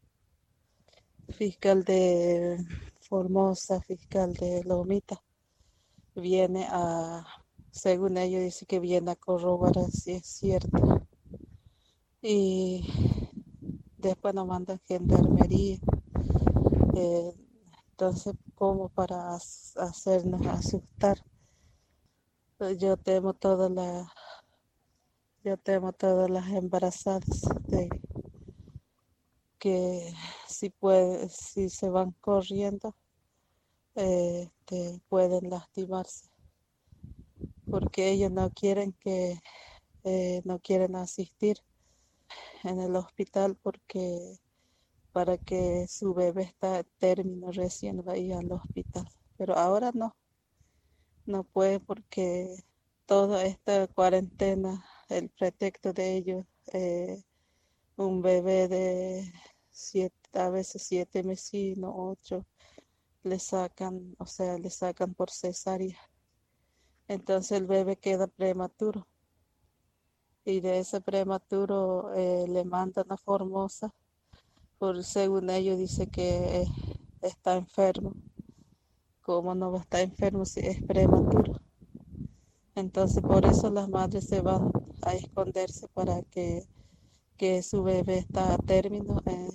[1.29, 2.57] fiscal de
[3.07, 5.21] Formosa, fiscal de Lomita,
[6.15, 7.25] viene a
[7.77, 11.05] según ellos dice que viene a corroborar si es cierto.
[12.21, 12.83] Y
[13.97, 15.77] después nos mandan gendarmería.
[16.95, 17.33] Eh,
[17.91, 21.23] entonces, como para hacernos asustar.
[22.57, 24.07] Pues Yo temo todas las,
[25.43, 27.89] yo temo todas las embarazadas de
[29.59, 30.13] que
[30.47, 32.95] si puede, si se van corriendo,
[33.95, 36.29] eh, este, pueden lastimarse
[37.69, 39.39] porque ellos no quieren que
[40.03, 41.57] eh, no quieren asistir
[42.63, 44.37] en el hospital porque
[45.11, 49.07] para que su bebé está término recién va a ir al hospital.
[49.37, 50.15] Pero ahora no
[51.25, 52.63] no puede porque
[53.05, 57.23] toda esta cuarentena el pretexto de ellos eh,
[57.97, 59.33] un bebé de
[59.69, 62.45] siete a veces siete mesinos ocho
[63.23, 65.99] le sacan o sea le sacan por cesárea
[67.07, 69.07] entonces el bebé queda prematuro.
[70.43, 73.93] Y de ese prematuro eh, le mandan a Formosa,
[74.77, 76.65] por según ellos dice que
[77.21, 78.13] está enfermo.
[79.21, 81.61] ¿Cómo no va a estar enfermo si es prematuro?
[82.75, 84.71] Entonces por eso las madres se van
[85.01, 86.63] a esconderse para que,
[87.37, 89.21] que su bebé está a término.
[89.27, 89.49] eh,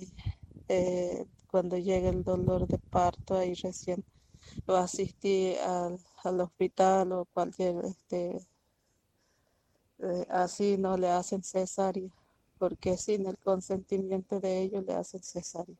[0.69, 4.03] eh, cuando llegue el dolor de parto, ahí recién
[4.67, 8.47] o asistir al, al hospital o cualquier, este,
[9.99, 12.09] eh, así no le hacen cesárea,
[12.59, 15.75] porque sin el consentimiento de ellos le hacen cesárea.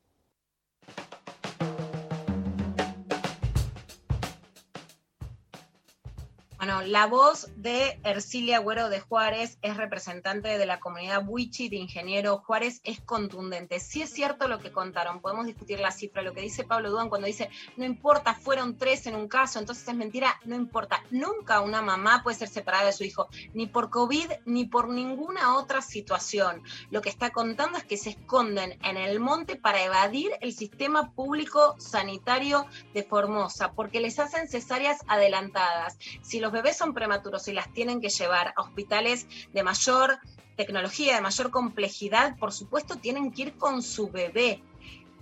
[6.64, 11.76] Bueno, la voz de Ercilia Agüero de Juárez es representante de la comunidad Wichi de
[11.76, 13.80] Ingeniero Juárez, es contundente.
[13.80, 17.10] Si es cierto lo que contaron, podemos discutir la cifra, lo que dice Pablo Duan
[17.10, 21.04] cuando dice, no importa, fueron tres en un caso, entonces es mentira, no importa.
[21.10, 25.58] Nunca una mamá puede ser separada de su hijo, ni por COVID, ni por ninguna
[25.58, 26.62] otra situación.
[26.90, 31.12] Lo que está contando es que se esconden en el monte para evadir el sistema
[31.12, 35.98] público sanitario de Formosa, porque les hacen cesáreas adelantadas.
[36.22, 40.18] Si los bebés son prematuros y las tienen que llevar a hospitales de mayor
[40.56, 44.62] tecnología, de mayor complejidad, por supuesto tienen que ir con su bebé.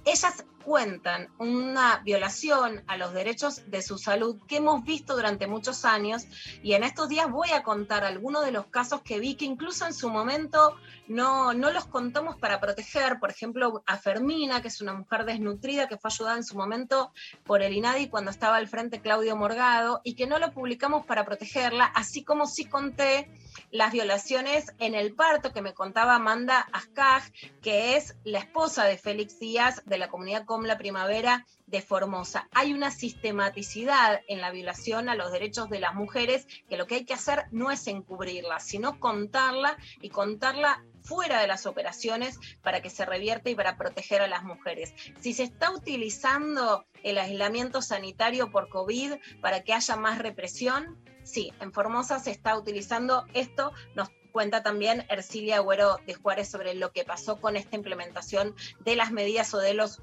[0.05, 5.85] Ellas cuentan una violación a los derechos de su salud que hemos visto durante muchos
[5.85, 6.25] años
[6.63, 9.87] y en estos días voy a contar algunos de los casos que vi que incluso
[9.87, 10.77] en su momento
[11.13, 15.87] no, no los contamos para proteger, por ejemplo a Fermina, que es una mujer desnutrida
[15.87, 17.13] que fue ayudada en su momento
[17.45, 21.25] por el INADI cuando estaba al frente Claudio Morgado y que no lo publicamos para
[21.25, 23.31] protegerla, así como sí conté
[23.71, 27.25] las violaciones en el parto que me contaba Amanda Ascaj,
[27.61, 32.49] que es la esposa de Félix Díaz de la comunidad Com la Primavera de Formosa.
[32.53, 36.97] Hay una sistematicidad en la violación a los derechos de las mujeres que lo que
[36.97, 42.83] hay que hacer no es encubrirla, sino contarla y contarla fuera de las operaciones para
[42.83, 44.95] que se revierte y para proteger a las mujeres.
[45.21, 51.53] Si se está utilizando el aislamiento sanitario por COVID para que haya más represión, sí,
[51.61, 56.93] en Formosa se está utilizando esto, nos cuenta también Ercilia Agüero de Juárez sobre lo
[56.93, 60.03] que pasó con esta implementación de las medidas o de los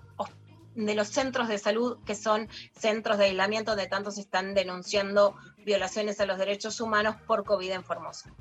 [0.85, 5.35] de los centros de salud que son centros de aislamiento donde tanto se están denunciando
[5.65, 8.33] violaciones a los derechos humanos por COVID en Formosa.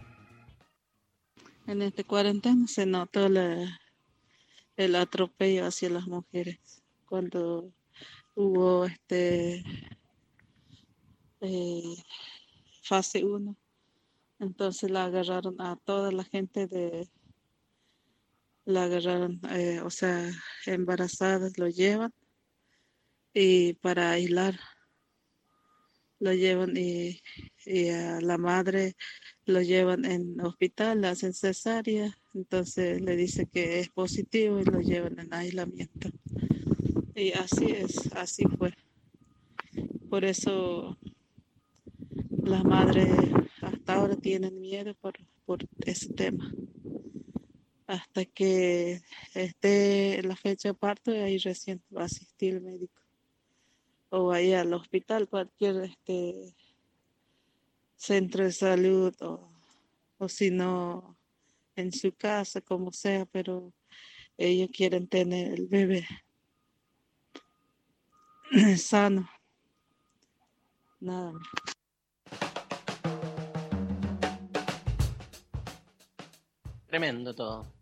[1.67, 3.81] En este cuarentena se notó la-
[4.77, 7.73] el atropello hacia las mujeres cuando
[8.35, 9.65] hubo este
[11.41, 11.97] eh,
[12.83, 13.57] fase 1.
[14.39, 17.09] Entonces la agarraron a toda la gente de
[18.65, 20.31] la agarraron, eh, o sea,
[20.67, 22.13] embarazadas lo llevan
[23.41, 24.59] y para aislar
[26.19, 27.21] lo llevan y,
[27.89, 28.97] a la madre
[29.47, 34.81] lo llevan en hospital, le hacen cesárea, entonces le dice que es positivo y lo
[34.81, 36.11] llevan en aislamiento.
[37.15, 38.75] Y así es, así fue.
[40.11, 40.99] Por eso
[42.43, 43.09] las madres
[43.63, 45.15] hasta ahora tienen miedo por,
[45.47, 46.53] por ese tema.
[47.87, 49.01] Hasta que
[49.33, 53.08] esté la fecha de parto y ahí recién va a asistir el médico.
[54.11, 56.55] O ahí al hospital, cualquier este
[57.97, 59.49] centro de salud o,
[60.19, 61.19] o si no
[61.77, 63.73] en su casa, como sea, pero
[64.37, 66.07] ellos quieren tener el bebé
[68.79, 69.29] sano.
[71.01, 71.49] Nada más.
[76.87, 77.78] Tremendo todo.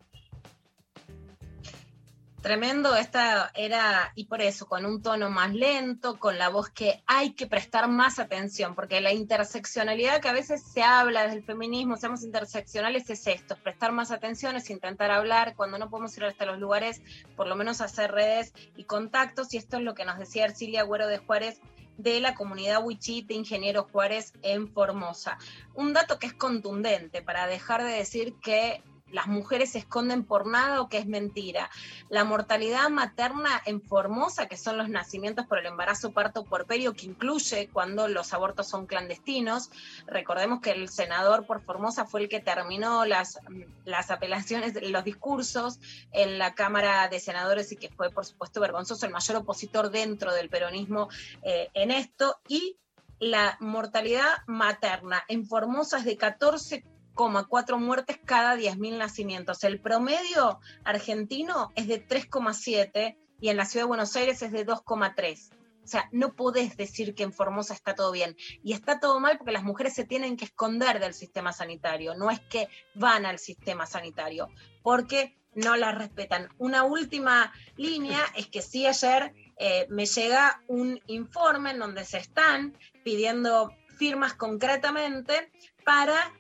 [2.46, 7.02] Tremendo, esta era, y por eso, con un tono más lento, con la voz que
[7.04, 11.42] hay que prestar más atención, porque la interseccionalidad que a veces se habla desde el
[11.42, 16.16] feminismo, seamos interseccionales, es esto, es prestar más atención, es intentar hablar, cuando no podemos
[16.18, 17.02] ir hasta los lugares,
[17.34, 20.82] por lo menos hacer redes y contactos, y esto es lo que nos decía Ercilia
[20.82, 21.60] Agüero de Juárez
[21.96, 25.36] de la comunidad Wichí de Ingenieros Juárez en Formosa.
[25.74, 30.46] Un dato que es contundente para dejar de decir que las mujeres se esconden por
[30.46, 31.70] nada o que es mentira.
[32.08, 37.06] La mortalidad materna en Formosa, que son los nacimientos por el embarazo parto puerperio, que
[37.06, 39.70] incluye cuando los abortos son clandestinos.
[40.06, 43.38] Recordemos que el senador por Formosa fue el que terminó las,
[43.84, 45.78] las apelaciones, los discursos
[46.10, 50.34] en la Cámara de Senadores y que fue, por supuesto, vergonzoso, el mayor opositor dentro
[50.34, 51.08] del peronismo
[51.42, 52.40] eh, en esto.
[52.48, 52.76] Y
[53.20, 56.84] la mortalidad materna en Formosa es de 14
[57.16, 59.64] 4 muertes cada 10.000 nacimientos.
[59.64, 64.64] El promedio argentino es de 3,7 y en la ciudad de Buenos Aires es de
[64.64, 65.50] 2,3.
[65.82, 68.36] O sea, no podés decir que en Formosa está todo bien.
[68.64, 72.14] Y está todo mal porque las mujeres se tienen que esconder del sistema sanitario.
[72.16, 74.48] No es que van al sistema sanitario,
[74.82, 76.48] porque no las respetan.
[76.58, 82.18] Una última línea es que sí ayer eh, me llega un informe en donde se
[82.18, 85.50] están pidiendo firmas concretamente
[85.84, 86.32] para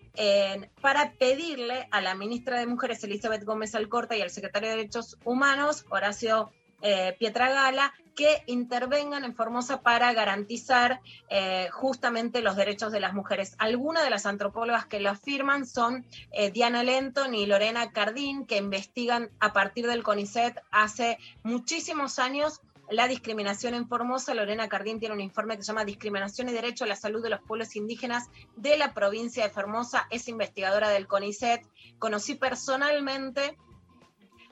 [0.80, 5.18] para pedirle a la ministra de Mujeres, Elizabeth Gómez Alcorta, y al secretario de Derechos
[5.24, 6.50] Humanos, Horacio
[6.82, 13.54] eh, Pietragala, que intervengan en Formosa para garantizar eh, justamente los derechos de las mujeres.
[13.58, 18.56] Algunas de las antropólogas que lo afirman son eh, Diana Lenton y Lorena Cardín, que
[18.56, 22.60] investigan a partir del CONICET hace muchísimos años
[22.90, 24.34] la discriminación en Formosa.
[24.34, 27.30] Lorena Cardín tiene un informe que se llama Discriminación y Derecho a la Salud de
[27.30, 30.06] los Pueblos Indígenas de la provincia de Formosa.
[30.10, 31.66] Es investigadora del CONICET.
[31.98, 33.56] Conocí personalmente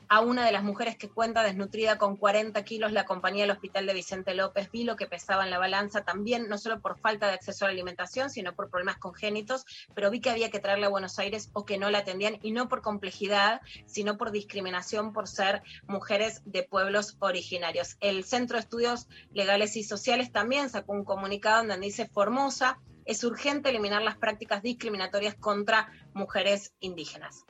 [0.08, 3.86] a una de las mujeres que cuenta desnutrida con 40 kilos, la compañía del hospital
[3.86, 7.26] de Vicente López, vi lo que pesaba en la balanza también, no solo por falta
[7.26, 10.86] de acceso a la alimentación, sino por problemas congénitos, pero vi que había que traerla
[10.86, 15.12] a Buenos Aires o que no la atendían, y no por complejidad, sino por discriminación
[15.12, 17.96] por ser mujeres de pueblos originarios.
[18.00, 23.22] El Centro de Estudios Legales y Sociales también sacó un comunicado donde dice Formosa, es
[23.24, 27.44] urgente eliminar las prácticas discriminatorias contra mujeres indígenas.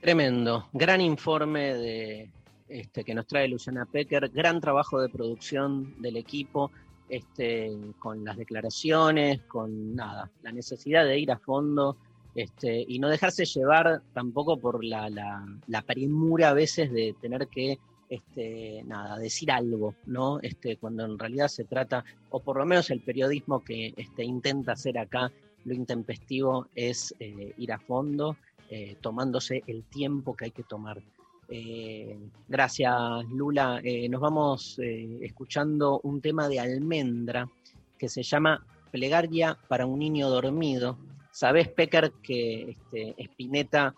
[0.00, 2.30] Tremendo, gran informe de,
[2.70, 6.70] este, que nos trae Luciana Pecker, gran trabajo de producción del equipo,
[7.10, 11.98] este, con las declaraciones, con nada, la necesidad de ir a fondo
[12.34, 17.78] este, y no dejarse llevar tampoco por la, la, premura a veces de tener que
[18.08, 18.82] este,
[19.20, 20.40] decir algo, ¿no?
[20.40, 24.72] Este, cuando en realidad se trata, o por lo menos el periodismo que este, intenta
[24.72, 25.30] hacer acá,
[25.66, 28.36] lo intempestivo es eh, ir a fondo
[28.72, 31.02] eh, tomándose el tiempo que hay que tomar.
[31.48, 32.16] Eh,
[32.48, 32.94] gracias,
[33.28, 33.80] Lula.
[33.82, 37.50] Eh, nos vamos escuchando un tema de almendra
[37.98, 40.98] que se llama Plegaria para un niño dormido.
[41.32, 43.92] Sabés, Pecker, que este, Spinetta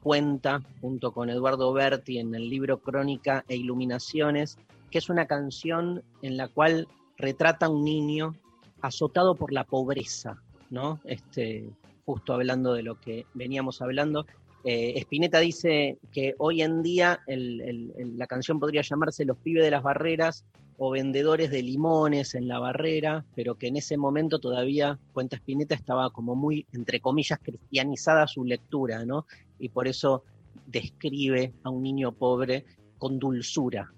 [0.00, 4.56] cuenta junto con Eduardo Berti en el libro Crónica e Iluminaciones,
[4.88, 8.36] que es una canción en la cual retrata a un niño
[8.82, 11.00] azotado por la pobreza, ¿no?
[11.04, 11.68] Este,
[12.04, 14.26] justo hablando de lo que veníamos hablando.
[14.64, 19.82] Eh, Spinetta dice que hoy en día la canción podría llamarse Los pibes de las
[19.82, 20.44] barreras
[20.78, 25.74] o vendedores de limones en la barrera, pero que en ese momento todavía, cuenta Spinetta,
[25.74, 29.26] estaba como muy, entre comillas, cristianizada su lectura, ¿no?
[29.58, 30.24] Y por eso
[30.66, 32.64] describe a un niño pobre
[32.98, 33.92] con dulzura.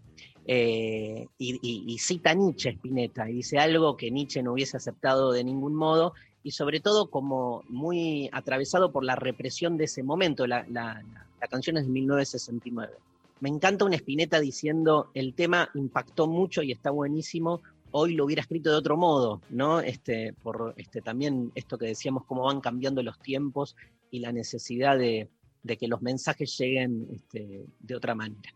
[0.49, 1.59] Eh, y,
[1.93, 6.13] y- cita Nietzsche Spinetta y dice algo que Nietzsche no hubiese aceptado de ningún modo
[6.47, 10.47] y sobre todo como muy atravesado por la represión de ese momento.
[10.47, 11.03] La, la-
[11.51, 12.95] canción es de 1969.
[13.41, 17.63] Me encanta un Spinetta diciendo el tema impactó mucho y está buenísimo.
[17.91, 19.81] Hoy lo hubiera escrito de otro modo, ¿no?
[19.81, 23.75] Este, por este, también esto que decíamos, cómo van cambiando los tiempos
[24.13, 25.29] y la necesidad de,
[25.65, 28.53] de que los mensajes lleguen este, de otra manera.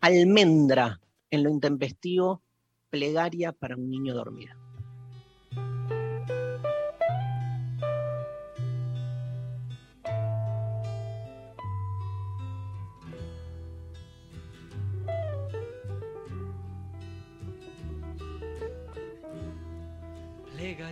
[0.00, 0.98] Almendra
[1.30, 2.40] en lo intempestivo,
[2.88, 4.54] plegaria para un niño dormido.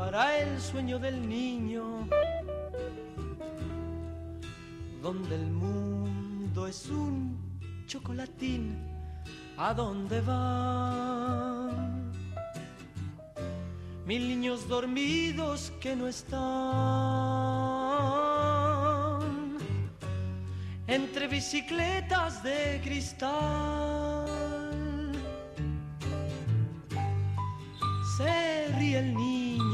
[0.00, 2.08] para el sueño del niño,
[5.02, 7.38] donde el mundo es un
[7.86, 8.78] chocolatín,
[9.58, 12.10] ¿a dónde van?
[14.06, 16.30] Mil niños dormidos que no están
[20.86, 24.24] entre bicicletas de cristal.
[28.16, 29.49] Se ríe el niño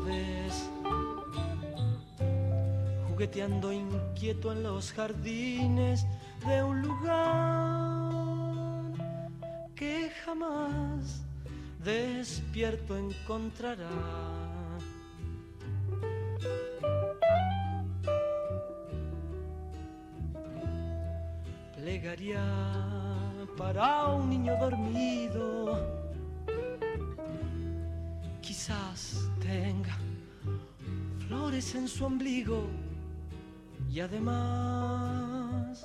[0.00, 0.70] Vez.
[3.08, 6.06] Jugueteando inquieto en los jardines
[6.46, 8.10] de un lugar
[9.74, 11.22] que jamás
[11.84, 13.88] despierto encontrará.
[21.74, 22.44] Plegaría
[23.56, 25.78] para un niño dormido.
[28.42, 29.96] Quizás tenga
[31.26, 32.68] flores en su ombligo
[33.90, 35.84] y además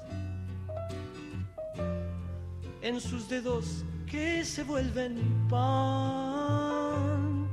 [2.83, 5.13] en sus dedos que se vuelven
[5.49, 7.47] pan.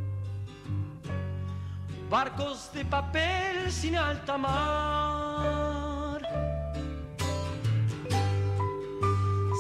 [2.11, 5.01] Barcos de papel sin alta mar.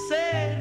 [0.09, 0.61] Se el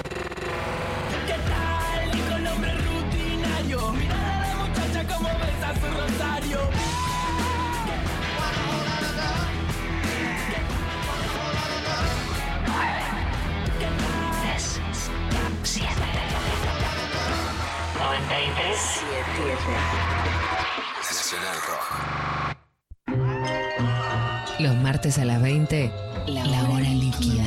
[25.01, 25.91] Martes a las 20,
[26.27, 27.43] la hora líquida.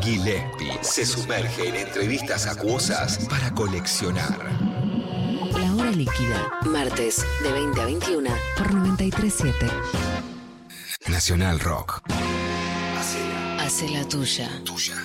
[0.00, 4.38] Gillespie se sumerge en entrevistas acuosas para coleccionar.
[5.52, 6.50] La hora líquida.
[6.64, 9.66] Martes de 20 a 21 por 937.
[11.08, 12.00] Nacional Rock.
[13.60, 14.48] Hace la tuya.
[14.64, 14.96] Tuya.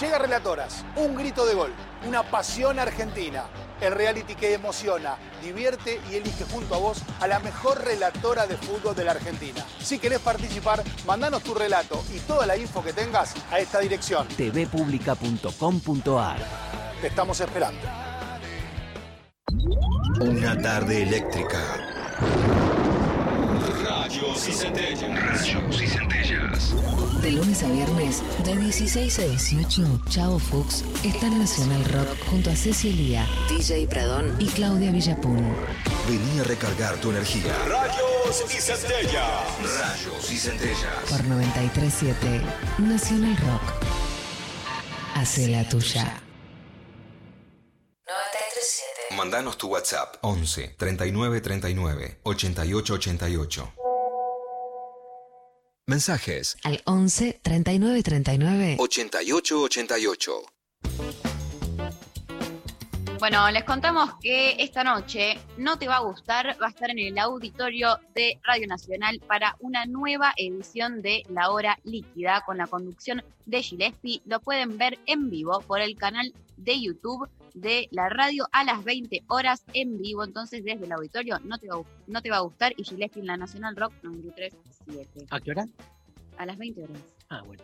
[0.00, 1.72] Llega Relatoras, un grito de gol,
[2.08, 3.44] una pasión argentina.
[3.80, 8.56] El reality que emociona, divierte y elige junto a vos a la mejor relatora de
[8.56, 9.64] fútbol de la Argentina.
[9.80, 14.28] Si querés participar, mandanos tu relato y toda la info que tengas a esta dirección.
[14.28, 16.38] tvpublica.com.ar
[17.00, 17.80] Te estamos esperando.
[20.20, 21.89] Una tarde eléctrica.
[24.10, 25.22] Rayos y centellas.
[25.22, 26.74] Rayos y centellas.
[27.22, 32.50] De lunes a viernes, de 16 a 18, Chavo Fuchs está en Nacional Rock junto
[32.50, 35.54] a Ceci Lía, DJ Pradón y Claudia Villapun.
[36.08, 37.54] Vení a recargar tu energía.
[37.68, 39.78] Rayos y centellas.
[39.78, 41.04] Rayos y centellas.
[41.08, 42.40] Por 937,
[42.78, 43.62] Nacional Rock.
[45.14, 46.20] Hace la tuya.
[48.08, 49.16] 937.
[49.16, 53.72] Mandanos tu WhatsApp 11 39 39 88 88.
[55.90, 60.42] Mensajes Al 11 39 39 88 88.
[63.18, 67.00] Bueno, les contamos que esta noche no te va a gustar, va a estar en
[67.00, 72.68] el auditorio de Radio Nacional para una nueva edición de La Hora Líquida con la
[72.68, 74.22] conducción de Gillespie.
[74.26, 78.82] Lo pueden ver en vivo por el canal de YouTube de la radio a las
[78.84, 80.24] 20 horas en vivo.
[80.24, 83.20] Entonces, desde el auditorio no te va, a- no te va a gustar y Gillespie
[83.20, 85.26] en la Nacional Rock 937.
[85.30, 85.66] ¿A qué hora?
[86.38, 86.98] A las 20 horas.
[87.28, 87.62] Ah, bueno.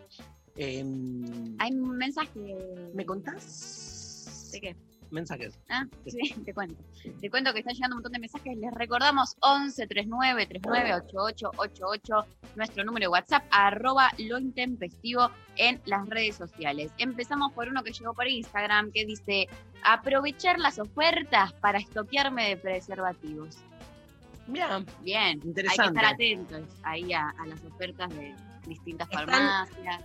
[0.56, 2.56] Em, Hay un mensaje.
[2.94, 4.48] ¿Me contás?
[4.52, 4.76] ¿De qué?
[5.10, 5.58] Mensajes.
[5.68, 6.82] Ah, sí, te cuento.
[7.20, 8.56] Te cuento que están llegando un montón de mensajes.
[8.56, 12.14] Les recordamos 11 39 39 88 88,
[12.56, 16.90] nuestro número de WhatsApp, arroba lo intempestivo en las redes sociales.
[16.98, 19.48] Empezamos por uno que llegó por Instagram que dice:
[19.84, 23.56] aprovechar las ofertas para estoquearme de preservativos.
[24.48, 25.98] Bien, Bien, hay que Interesante.
[26.00, 28.34] estar atentos ahí a, a las ofertas de
[28.66, 30.00] distintas Están- farmacias.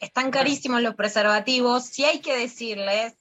[0.00, 1.84] Están carísimos los preservativos.
[1.84, 3.14] Si hay que decirles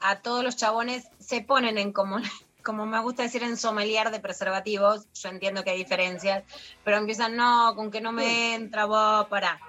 [0.00, 2.16] a todos los chabones, se ponen en como,
[2.64, 5.06] como me gusta decir en sommelier de preservativos.
[5.14, 6.44] Yo entiendo que hay diferencias,
[6.84, 9.60] pero empiezan, no, con que no me entra, vos, para.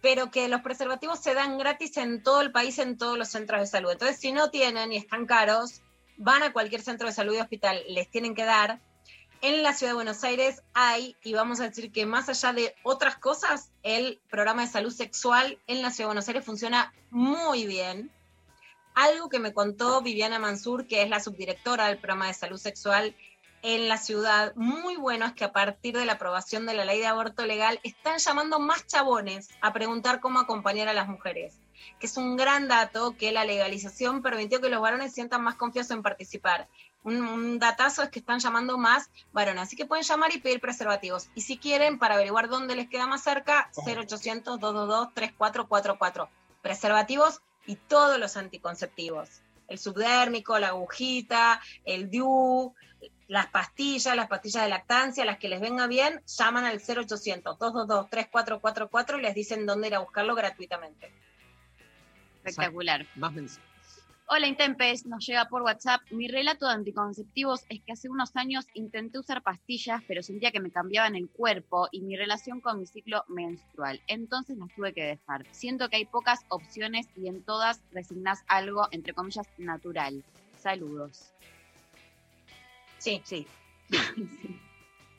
[0.00, 3.60] Pero que los preservativos se dan gratis en todo el país, en todos los centros
[3.60, 3.92] de salud.
[3.92, 5.80] Entonces, si no tienen y están caros,
[6.16, 8.80] van a cualquier centro de salud y hospital, les tienen que dar.
[9.40, 12.74] en la ciudad de Buenos Aires hay, y vamos a decir que más allá de
[12.82, 17.66] otras cosas, el programa de salud sexual en la ciudad de Buenos Aires funciona muy
[17.66, 18.10] bien.
[18.94, 23.16] Algo que me contó Viviana Mansur, que es la subdirectora del programa de salud sexual
[23.62, 27.00] en la ciudad, muy bueno es que a partir de la aprobación de la ley
[27.00, 31.58] de aborto legal están llamando más chabones a preguntar cómo acompañar a las mujeres,
[31.98, 35.94] que es un gran dato que la legalización permitió que los varones sientan más confianza
[35.94, 36.68] en participar.
[37.04, 40.60] Un, un datazo es que están llamando más varones, así que pueden llamar y pedir
[40.60, 41.30] preservativos.
[41.34, 46.28] Y si quieren, para averiguar dónde les queda más cerca, 0800-222-3444.
[46.60, 49.42] Preservativos y todos los anticonceptivos.
[49.68, 52.74] El subdérmico, la agujita, el DIU,
[53.28, 59.22] las pastillas, las pastillas de lactancia, las que les venga bien, llaman al 0800-222-3444 y
[59.22, 61.10] les dicen dónde ir a buscarlo gratuitamente.
[62.44, 63.06] Espectacular.
[63.16, 63.73] Más mensajes.
[64.26, 66.00] Hola Intempes, nos llega por WhatsApp.
[66.10, 70.60] Mi relato de anticonceptivos es que hace unos años intenté usar pastillas, pero sentía que
[70.60, 74.00] me cambiaban el cuerpo y mi relación con mi ciclo menstrual.
[74.06, 75.44] Entonces las tuve que dejar.
[75.50, 80.24] Siento que hay pocas opciones y en todas resignás algo, entre comillas, natural.
[80.56, 81.34] Saludos.
[82.96, 83.46] Sí, sí.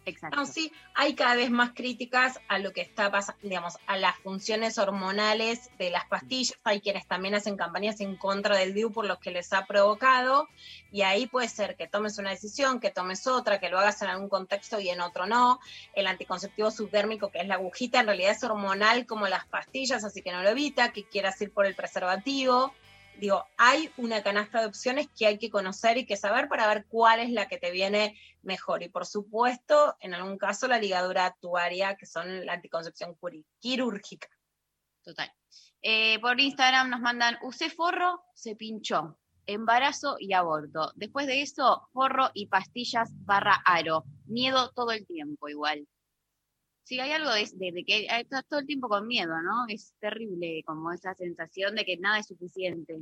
[0.05, 0.37] Exacto.
[0.37, 4.15] No, sí, hay cada vez más críticas a lo que está pasando, digamos, a las
[4.19, 6.57] funciones hormonales de las pastillas.
[6.63, 10.47] Hay quienes también hacen campañas en contra del DIU por lo que les ha provocado.
[10.91, 14.09] Y ahí puede ser que tomes una decisión, que tomes otra, que lo hagas en
[14.09, 15.59] algún contexto y en otro no.
[15.93, 20.21] El anticonceptivo subdérmico, que es la agujita, en realidad es hormonal como las pastillas, así
[20.21, 22.73] que no lo evita, que quieras ir por el preservativo.
[23.19, 26.85] Digo, hay una canasta de opciones que hay que conocer y que saber para ver
[26.87, 28.83] cuál es la que te viene mejor.
[28.83, 33.17] Y por supuesto, en algún caso, la ligadura actuaria, que son la anticoncepción
[33.59, 34.27] quirúrgica.
[35.03, 35.31] Total.
[35.81, 39.17] Eh, por Instagram nos mandan, usé forro, se pinchó.
[39.45, 40.91] Embarazo y aborto.
[40.95, 44.03] Después de eso, forro y pastillas barra aro.
[44.25, 45.87] Miedo todo el tiempo igual.
[46.85, 49.65] Sí, hay algo de, de- de que estás todo el tiempo con miedo, ¿no?
[49.67, 52.99] Es terrible como esa sensación de que nada es suficiente.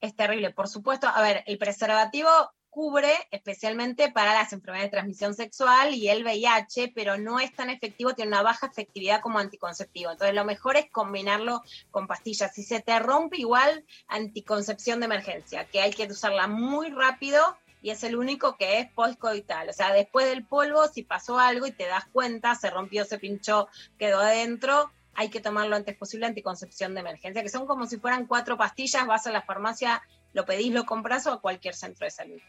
[0.00, 1.06] Es terrible, por supuesto.
[1.08, 2.28] A ver, el preservativo
[2.70, 7.68] cubre especialmente para las enfermedades de transmisión sexual y el VIH, pero no es tan
[7.70, 10.10] efectivo, tiene una baja efectividad como anticonceptivo.
[10.10, 11.60] Entonces, lo mejor es combinarlo
[11.90, 12.54] con pastillas.
[12.54, 17.42] Si se te rompe, igual anticoncepción de emergencia, que hay que usarla muy rápido
[17.82, 19.68] y es el único que es postcoital.
[19.68, 23.18] O sea, después del polvo, si pasó algo y te das cuenta, se rompió, se
[23.18, 23.68] pinchó,
[23.98, 27.96] quedó adentro, hay que tomar lo antes posible anticoncepción de emergencia, que son como si
[27.98, 30.02] fueran cuatro pastillas, vas a la farmacia,
[30.32, 32.40] lo pedís, lo compras o a cualquier centro de salud.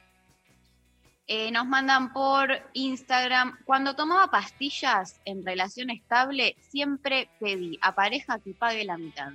[1.26, 8.40] Eh, nos mandan por Instagram, cuando tomaba pastillas en relación estable, siempre pedí a pareja
[8.40, 9.32] que pague la mitad.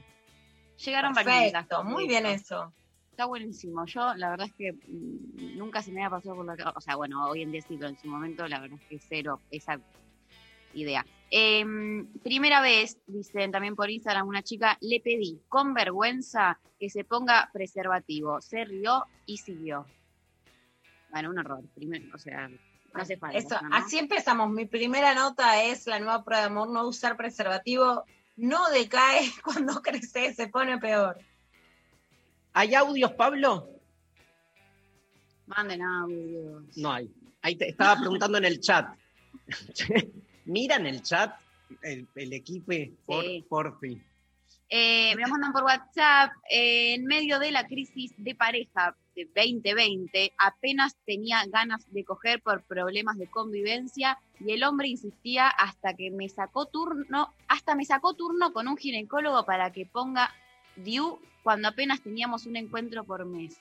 [0.85, 2.73] Llegaron varios Perfecto, mensajes muy bien eso.
[3.15, 3.87] Está buenísimo.
[3.87, 6.77] Yo, la verdad es que mm, nunca se me había pasado por la cabeza.
[6.77, 8.99] O sea, bueno, hoy en día sí, pero en su momento, la verdad es que
[8.99, 9.79] cero esa
[10.73, 11.07] idea.
[11.31, 17.05] Em, primera vez, dicen también por Instagram, una chica, le pedí con vergüenza que se
[17.05, 18.41] ponga preservativo.
[18.41, 19.87] Se rió y siguió.
[21.13, 21.63] Bueno, un error.
[21.77, 22.59] Primero, o sea, no
[23.01, 23.39] hace falta.
[23.39, 23.77] Eso, ¿no?
[23.77, 24.51] así empezamos.
[24.51, 28.03] Mi primera nota es la nueva prueba de amor, no usar preservativo.
[28.37, 31.17] No decae cuando crece, se pone peor.
[32.55, 33.69] ¿Hay audios, Pablo?
[35.47, 36.65] Manden audios.
[36.77, 37.11] No hay.
[37.43, 38.87] Ahí te estaba preguntando en el chat.
[40.47, 41.39] Miran el chat,
[41.83, 42.73] el, el equipo,
[43.05, 43.45] por, Sí.
[43.49, 44.03] porfi.
[44.71, 50.33] Eh, me mandan por WhatsApp, eh, en medio de la crisis de pareja de 2020,
[50.39, 56.11] apenas tenía ganas de coger por problemas de convivencia y el hombre insistía hasta que
[56.11, 60.33] me sacó turno, hasta me sacó turno con un ginecólogo para que ponga
[60.77, 63.61] DIU cuando apenas teníamos un encuentro por mes.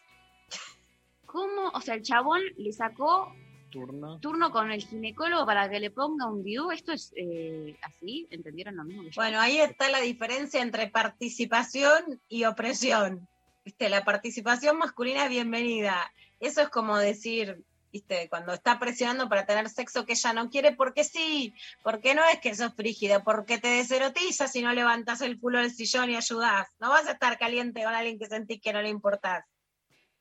[1.25, 1.69] ¿Cómo?
[1.73, 3.35] O sea, el chabón le sacó
[3.69, 4.19] Turno.
[4.19, 6.71] turno con el ginecólogo para que le ponga un DIU.
[6.71, 8.25] ¿Esto es eh, así?
[8.31, 9.21] ¿Entendieron lo mismo que yo?
[9.21, 13.27] Bueno, ahí está la diferencia entre participación y opresión.
[13.65, 13.89] ¿Viste?
[13.89, 16.09] La participación masculina es bienvenida.
[16.39, 17.63] Eso es como decir,
[17.93, 18.27] ¿viste?
[18.27, 22.39] Cuando está presionando para tener sexo que ella no quiere, porque sí, porque no es
[22.39, 26.67] que sos frígido, porque te deserotizas si no levantas el culo del sillón y ayudás.
[26.79, 29.45] No vas a estar caliente con alguien que sentís que no le importás.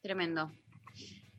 [0.03, 0.53] Tremendo.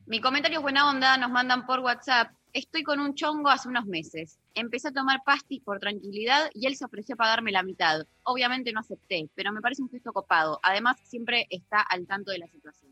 [0.08, 2.32] Mi comentario es buena onda, nos mandan por WhatsApp.
[2.52, 4.40] Estoy con un chongo hace unos meses.
[4.56, 8.06] Empecé a tomar pastis por tranquilidad y él se ofreció a pagarme la mitad.
[8.24, 10.60] Obviamente no acepté, pero me parece un gesto copado.
[10.64, 12.92] Además, siempre está al tanto de la situación.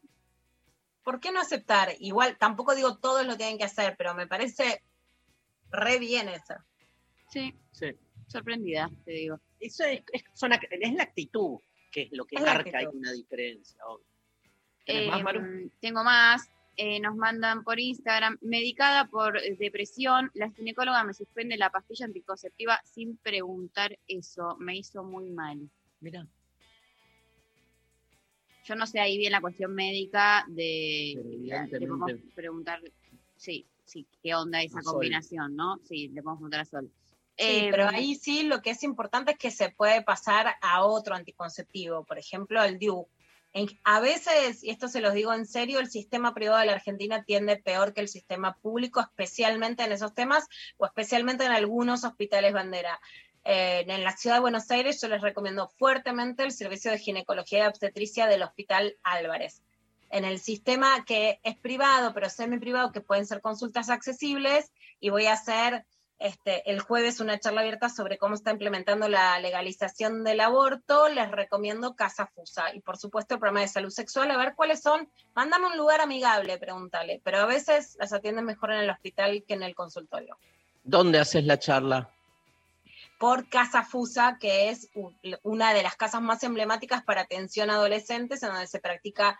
[1.03, 1.89] ¿Por qué no aceptar?
[1.99, 4.81] Igual, tampoco digo todos lo tienen que hacer, pero me parece
[5.71, 6.53] re bien eso.
[7.29, 7.95] Sí, Sí.
[8.27, 9.39] sorprendida, te digo.
[9.59, 11.59] Eso es, es, son es la actitud
[11.91, 12.93] que es lo que Es marca actitud.
[12.97, 13.85] una diferencia.
[13.85, 14.05] obvio.
[14.85, 15.71] ¿Tenés más, Eh, Maru?
[15.79, 16.49] tengo más.
[16.77, 22.79] eh, nos mandan por Instagram, medicada por depresión, la ginecóloga me suspende la pastilla anticonceptiva
[22.85, 25.69] sin preguntar eso, me hizo muy mal.
[25.99, 26.25] Mira.
[28.63, 31.19] Yo no sé ahí bien la cuestión médica de...
[31.69, 32.81] Le podemos preguntar,
[33.35, 34.93] sí, sí, qué onda esa A Sol.
[34.93, 35.79] combinación, ¿no?
[35.83, 36.91] Sí, le podemos preguntar a Sol.
[37.37, 40.85] Sí, Eh, pero ahí sí lo que es importante es que se puede pasar a
[40.85, 43.07] otro anticonceptivo, por ejemplo, al DIU.
[43.53, 46.73] En- a veces, y esto se los digo en serio, el sistema privado de la
[46.73, 50.47] Argentina tiende peor que el sistema público, especialmente en esos temas
[50.77, 52.99] o especialmente en algunos hospitales bandera.
[53.43, 57.67] En la ciudad de Buenos Aires yo les recomiendo fuertemente el servicio de ginecología y
[57.67, 59.63] obstetricia del Hospital Álvarez.
[60.11, 65.09] En el sistema que es privado, pero semi privado, que pueden ser consultas accesibles, y
[65.09, 65.85] voy a hacer
[66.19, 71.09] este, el jueves una charla abierta sobre cómo está implementando la legalización del aborto.
[71.09, 74.81] Les recomiendo Casa Fusa y por supuesto el programa de salud sexual, a ver cuáles
[74.81, 75.09] son.
[75.33, 79.55] Mándame un lugar amigable, pregúntale, pero a veces las atienden mejor en el hospital que
[79.55, 80.37] en el consultorio.
[80.83, 82.11] ¿Dónde haces la charla?
[83.21, 84.89] Por Casa Fusa, que es
[85.43, 89.39] una de las casas más emblemáticas para atención a adolescentes, en donde se practica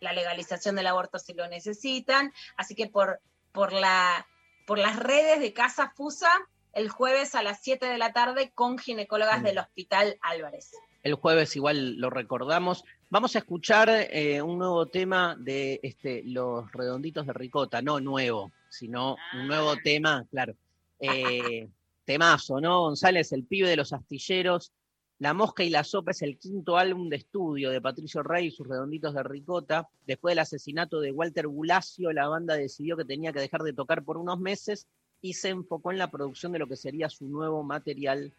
[0.00, 2.30] la legalización del aborto si lo necesitan.
[2.58, 3.20] Así que por,
[3.50, 4.26] por, la,
[4.66, 6.28] por las redes de Casa Fusa,
[6.74, 9.44] el jueves a las 7 de la tarde con ginecólogas Mm.
[9.44, 10.72] del Hospital Álvarez.
[11.02, 12.84] El jueves igual lo recordamos.
[13.08, 18.52] Vamos a escuchar eh, un nuevo tema de este, los redonditos de ricota, no nuevo,
[18.68, 20.54] sino un nuevo tema, claro.
[21.00, 21.66] Eh,
[22.04, 22.80] temazo, ¿no?
[22.80, 24.72] González, el pibe de los astilleros.
[25.18, 28.50] La Mosca y la Sopa es el quinto álbum de estudio de Patricio Rey y
[28.50, 29.88] sus redonditos de ricota.
[30.06, 34.04] Después del asesinato de Walter Bulacio, la banda decidió que tenía que dejar de tocar
[34.04, 34.86] por unos meses
[35.20, 38.32] y se enfocó en la producción de lo que sería su nuevo material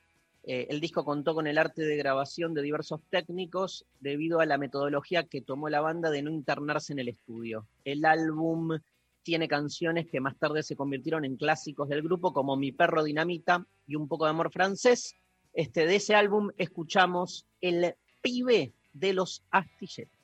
[0.45, 4.57] eh, el disco contó con el arte de grabación de diversos técnicos debido a la
[4.57, 7.65] metodología que tomó la banda de no internarse en el estudio.
[7.85, 8.77] El álbum
[9.23, 13.65] tiene canciones que más tarde se convirtieron en clásicos del grupo como Mi perro dinamita
[13.87, 15.15] y Un poco de amor francés.
[15.53, 20.22] Este, de ese álbum escuchamos El pibe de los astilleros.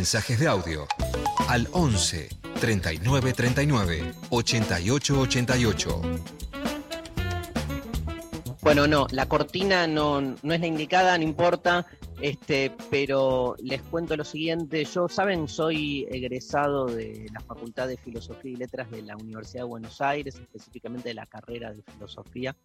[0.00, 0.86] Mensajes de audio
[1.46, 6.02] al 11 39 39 88 88.
[8.62, 11.86] Bueno, no, la cortina no, no es la indicada, no importa,
[12.22, 14.86] este, pero les cuento lo siguiente.
[14.86, 19.68] Yo, saben, soy egresado de la Facultad de Filosofía y Letras de la Universidad de
[19.68, 22.56] Buenos Aires, específicamente de la carrera de Filosofía.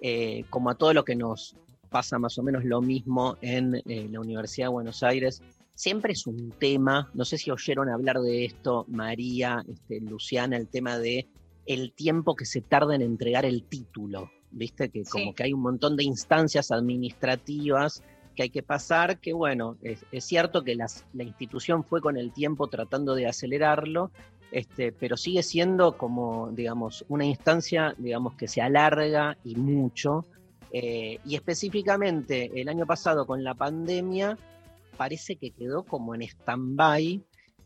[0.00, 1.54] Eh, como a todo lo que nos
[1.90, 5.42] pasa más o menos lo mismo en eh, la Universidad de Buenos Aires,
[5.78, 10.66] siempre es un tema, no sé si oyeron hablar de esto, María, este, Luciana, el
[10.66, 11.28] tema de
[11.66, 14.32] el tiempo que se tarda en entregar el título.
[14.50, 15.34] Viste que como Sí.
[15.34, 18.02] que hay un montón de instancias administrativas
[18.34, 22.16] que hay que pasar, que bueno, es, es cierto que las- la institución fue con
[22.16, 24.10] el tiempo tratando de acelerarlo,
[24.50, 30.26] este, pero sigue siendo como, digamos, una instancia, digamos, que se alarga y mucho.
[30.70, 34.36] eh, y específicamente el año pasado con la pandemia
[34.98, 37.22] parece que quedó como en stand-by.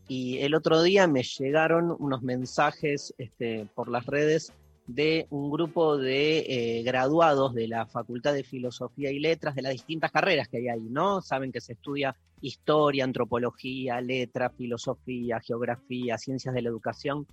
[0.07, 4.53] Y el otro día me llegaron unos mensajes este, por las redes
[4.87, 9.73] de un grupo de eh, graduados de la Facultad de Filosofía y Letras, de las
[9.73, 11.23] distintas carreras que hay ahí, ¿no?
[11.23, 17.27] Saben que se estudia historia, antropología, letra, filosofía, geografía, ciencias de la educación,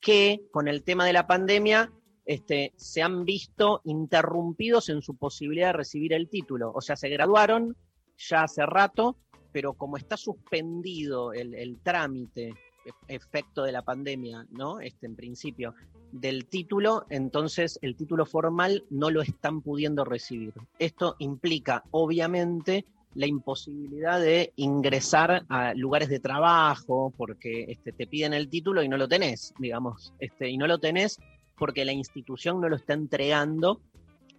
[0.00, 1.92] que con el tema de la pandemia
[2.24, 6.72] este, se han visto interrumpidos en su posibilidad de recibir el título.
[6.72, 7.76] O sea, se graduaron
[8.16, 9.16] ya hace rato,
[9.52, 14.80] pero como está suspendido el, trámite, e- efecto de la pandemia, ¿no?
[14.80, 15.74] Este, en principio,
[16.10, 20.54] del título, entonces el título formal no lo están pudiendo recibir.
[20.78, 22.84] Esto implica, obviamente,
[23.14, 28.88] la imposibilidad de ingresar a lugares de trabajo, porque este, te piden el título y
[28.88, 31.18] no lo tenés, digamos, este, y no lo tenés
[31.56, 33.80] porque la institución no lo está entregando,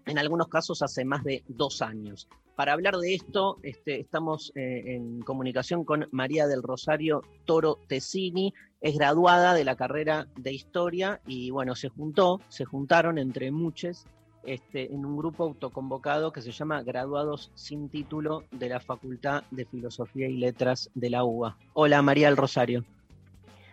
[0.06, 2.28] en algunos casos hace más de dos años.
[2.56, 8.54] Para hablar de esto, este, estamos eh, en comunicación con María del Rosario Toro Tessini,
[8.80, 14.06] es graduada de la carrera de Historia y bueno, se juntó, se juntaron entre muchos
[14.44, 19.66] este, en un grupo autoconvocado que se llama Graduados sin Título de la Facultad de
[19.66, 21.58] Filosofía y Letras de la UBA.
[21.74, 22.84] Hola María del Rosario.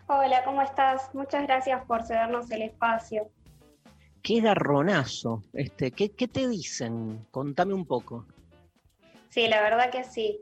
[0.07, 1.15] Hola, ¿cómo estás?
[1.15, 3.29] Muchas gracias por cedernos el espacio.
[4.23, 7.27] Qué garronazo, este, ¿qué, qué te dicen?
[7.31, 8.25] Contame un poco.
[9.31, 10.41] Sí, la verdad que sí.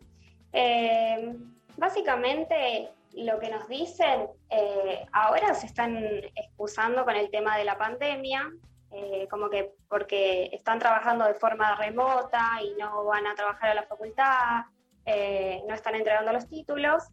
[0.53, 1.35] Eh,
[1.77, 5.97] básicamente lo que nos dicen, eh, ahora se están
[6.35, 8.51] excusando con el tema de la pandemia,
[8.91, 13.75] eh, como que porque están trabajando de forma remota y no van a trabajar a
[13.75, 14.65] la facultad,
[15.05, 17.05] eh, no están entregando los títulos,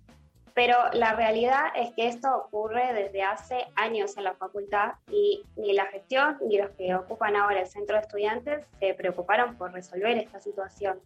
[0.54, 5.74] pero la realidad es que esto ocurre desde hace años en la facultad y ni
[5.74, 10.18] la gestión ni los que ocupan ahora el centro de estudiantes se preocuparon por resolver
[10.18, 11.02] esta situación.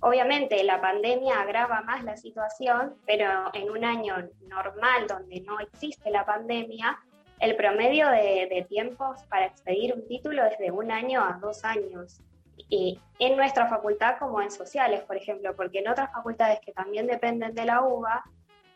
[0.00, 6.10] Obviamente la pandemia agrava más la situación, pero en un año normal donde no existe
[6.10, 6.98] la pandemia,
[7.38, 11.64] el promedio de, de tiempos para expedir un título es de un año a dos
[11.64, 12.20] años.
[12.68, 17.06] Y en nuestra facultad como en sociales, por ejemplo, porque en otras facultades que también
[17.06, 18.24] dependen de la UBA,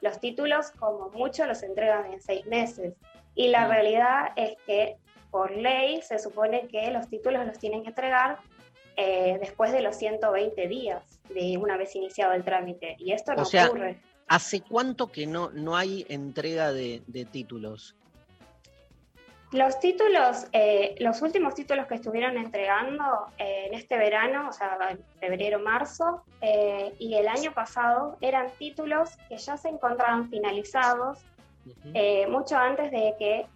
[0.00, 2.94] los títulos como mucho los entregan en seis meses.
[3.34, 4.96] Y la realidad es que
[5.30, 8.38] por ley se supone que los títulos los tienen que entregar
[8.96, 12.96] eh, después de los 120 días de una vez iniciado el trámite.
[12.98, 14.00] Y esto no O sea, ocurre.
[14.28, 17.96] ¿hace cuánto que no, no hay entrega de, de títulos?
[19.54, 23.04] Los títulos, eh, los últimos títulos que estuvieron entregando
[23.38, 28.50] eh, en este verano, o sea, en febrero, marzo, eh, y el año pasado, eran
[28.58, 31.20] títulos que ya se encontraban finalizados
[32.28, 33.46] mucho antes de que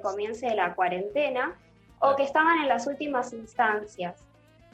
[0.00, 1.58] comience la cuarentena
[1.98, 4.27] o que estaban en las últimas instancias.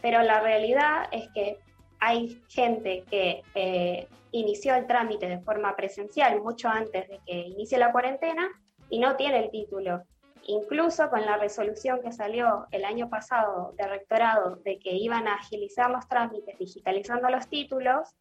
[0.04, 1.58] Pero la realidad es que
[1.98, 7.78] hay gente que eh, inició el trámite de forma presencial mucho antes de que inicie
[7.78, 8.50] la cuarentena
[8.90, 10.02] y no tiene el título.
[10.42, 15.36] Incluso con la resolución que salió el año pasado de rectorado de que iban a
[15.36, 18.14] agilizar los trámites digitalizando los títulos,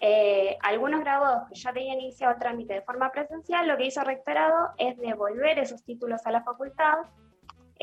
[0.00, 4.00] eh, algunos graduados que ya tenían iniciado el trámite de forma presencial, lo que hizo
[4.00, 6.98] el rectorado es devolver esos títulos a la facultad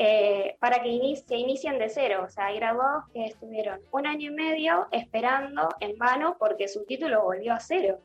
[0.00, 2.22] eh, para que inicie, se inicien de cero.
[2.24, 6.84] O sea, hay graduados que estuvieron un año y medio esperando en vano porque su
[6.84, 8.00] título volvió a cero.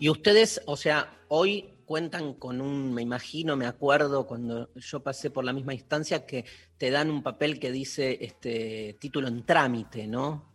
[0.00, 5.30] Y ustedes, o sea, hoy cuentan con un, me imagino, me acuerdo cuando yo pasé
[5.30, 6.44] por la misma instancia que
[6.76, 10.50] te dan un papel que dice este título en trámite, ¿no?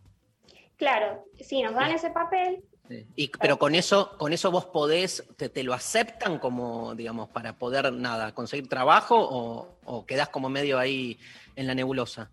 [0.75, 2.61] Claro, sí, nos dan ese papel,
[3.15, 7.53] Y, pero con eso, con eso vos podés, te, te lo aceptan como, digamos, para
[7.53, 11.19] poder nada, conseguir trabajo o, o quedás como medio ahí
[11.55, 12.31] en la nebulosa.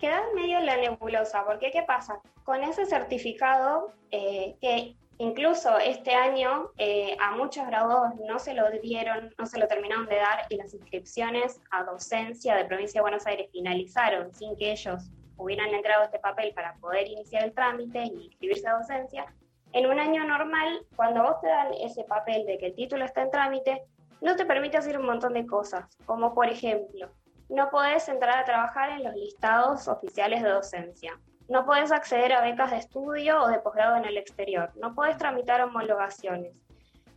[0.00, 2.20] queda medio en la nebulosa, porque ¿qué pasa?
[2.44, 8.68] Con ese certificado eh, que Incluso este año eh, a muchos graduados no se lo
[8.82, 13.02] dieron, no se lo terminaron de dar y las inscripciones a docencia de Provincia de
[13.02, 18.02] Buenos Aires finalizaron sin que ellos hubieran entregado este papel para poder iniciar el trámite
[18.02, 19.26] y inscribirse a docencia.
[19.72, 23.22] En un año normal, cuando vos te dan ese papel de que el título está
[23.22, 23.82] en trámite,
[24.20, 27.08] no te permite hacer un montón de cosas, como por ejemplo,
[27.48, 31.18] no podés entrar a trabajar en los listados oficiales de docencia,
[31.48, 35.16] no podés acceder a becas de estudio o de posgrado en el exterior, no podés
[35.16, 36.54] tramitar homologaciones,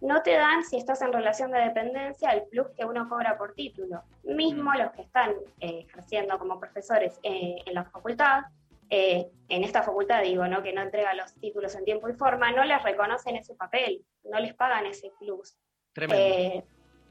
[0.01, 3.53] no te dan, si estás en relación de dependencia, el plus que uno cobra por
[3.53, 4.03] título.
[4.23, 8.43] Mismo los que están eh, ejerciendo como profesores eh, en la facultad,
[8.89, 10.61] eh, en esta facultad digo, ¿no?
[10.63, 14.39] que no entrega los títulos en tiempo y forma, no les reconocen ese papel, no
[14.39, 15.55] les pagan ese plus.
[15.93, 16.23] Tremendo.
[16.23, 16.63] Eh,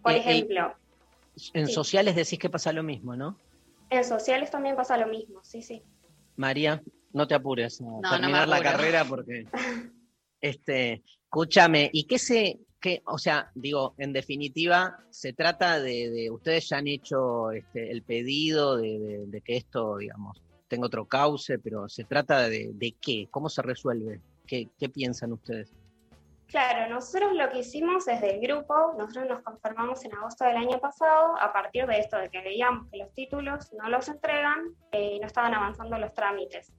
[0.02, 0.74] por ejemplo,
[1.52, 1.72] En sí.
[1.72, 3.38] sociales decís que pasa lo mismo, ¿no?
[3.90, 5.82] en sociales también pasa lo mismo, sí, sí.
[6.36, 8.70] María, no te apures a no terminar la apuro.
[8.70, 9.46] carrera porque.
[10.40, 16.30] Este, escúchame, ¿y qué se, qué, o sea, digo, en definitiva, se trata de, de-
[16.30, 20.42] ustedes ya han hecho este, el pedido de, de- de que esto, digamos,
[20.74, 25.32] tenga otro cauce, pero se trata de, de qué, cómo se resuelve, qué, qué piensan
[25.32, 25.72] ustedes.
[26.48, 30.78] Claro, nosotros lo que hicimos desde el grupo, nosotros nos conformamos en agosto del año
[30.78, 35.14] pasado, a partir de esto, de que veíamos que los títulos no los entregan eh,
[35.14, 36.72] y no estaban avanzando los trámites.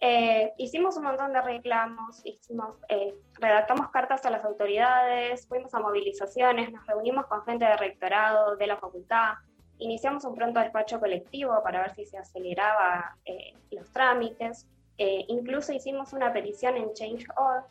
[0.00, 5.80] Eh, hicimos un montón de reclamos, hicimos, eh, redactamos cartas a las autoridades, fuimos a
[5.80, 9.34] movilizaciones, nos reunimos con gente de rectorado, de la facultad,
[9.84, 14.66] iniciamos un pronto despacho colectivo para ver si se aceleraba eh, los trámites,
[14.98, 17.64] eh, incluso hicimos una petición en Change.org,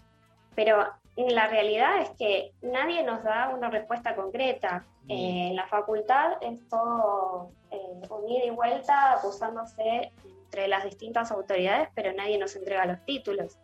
[0.55, 0.85] pero
[1.15, 4.85] la realidad es que nadie nos da una respuesta concreta.
[5.07, 11.31] Eh, en la facultad es todo eh, un ida y vuelta acusándose entre las distintas
[11.31, 13.57] autoridades, pero nadie nos entrega los títulos.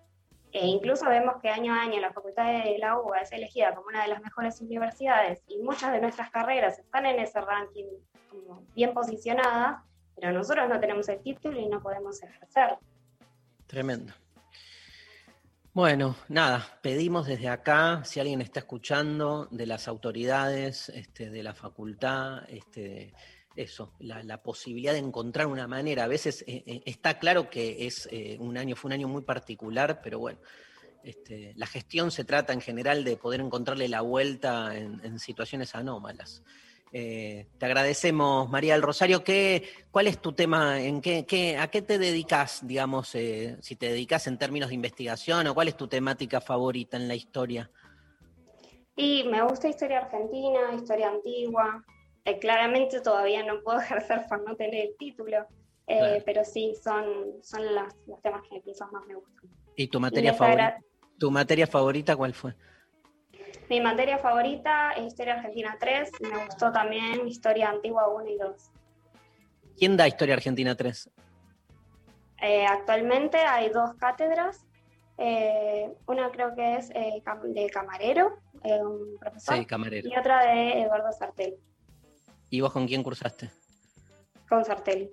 [0.51, 3.87] E incluso vemos que año a año la Facultad de la UBA es elegida como
[3.87, 7.85] una de las mejores universidades y muchas de nuestras carreras están en ese ranking
[8.29, 9.83] como bien posicionadas,
[10.15, 12.77] pero nosotros no tenemos el título y no podemos ejercer.
[13.67, 14.13] Tremendo.
[15.73, 21.53] Bueno, nada, pedimos desde acá, si alguien está escuchando, de las autoridades, este, de la
[21.53, 23.13] facultad, este,
[23.55, 26.05] eso, la, posibilidad de encontrar una manera.
[26.05, 29.21] A veces eh, eh, está claro que es eh, un año, fue un año muy
[29.21, 30.39] particular, pero bueno,
[31.03, 36.43] este, la gestión se trata en general de poder encontrarle la vuelta en situaciones anómalas.
[36.91, 39.23] Eh, te agradecemos, María del Rosario.
[39.23, 40.81] ¿Qué, ¿Cuál es tu tema?
[40.81, 44.75] ¿En qué, qué- ¿A qué te dedicas, digamos, eh, si te dedicas en términos de
[44.75, 47.69] investigación o cuál es tu temática favorita en la historia?
[48.95, 51.83] Y me gusta historia argentina, historia antigua.
[52.25, 55.45] Eh, claramente todavía no puedo ejercer por no tener el título,
[55.85, 56.23] Claro.
[56.25, 57.05] pero sí, son,
[57.43, 59.49] son las- los temas que quizás más me gustan.
[59.75, 60.77] ¿Y tu materia favorita?
[61.17, 62.53] ¿Tu materia favorita cuál fue?
[63.69, 68.71] Mi materia favorita es Historia Argentina 3, me gustó también Historia Antigua 1 y 2.
[69.77, 71.09] ¿Quién da Historia Argentina 3?
[72.41, 74.65] Eh, actualmente hay dos cátedras,
[75.17, 80.07] eh, una creo que es eh, de Camarero, un profesor, Sí, camarero.
[80.09, 81.57] y otra de Eduardo Sartelli,
[82.49, 83.49] ¿Y vos con quién cursaste?
[84.47, 85.11] con Sartelli.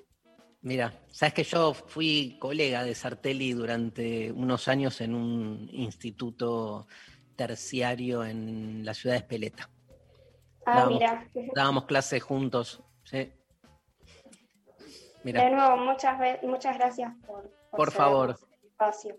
[0.62, 6.86] Mira, sabes que yo fui colega de Sartelli durante unos años en un instituto
[7.36, 9.68] terciario en la ciudad de Espeleta.
[10.64, 11.28] Ah, Dábamos- mira.
[11.54, 12.82] Dábamos clases juntos.
[13.04, 13.30] Sí.
[15.22, 19.16] Mira, De nuevo, muchas, muchas gracias por, por favor, el espacio.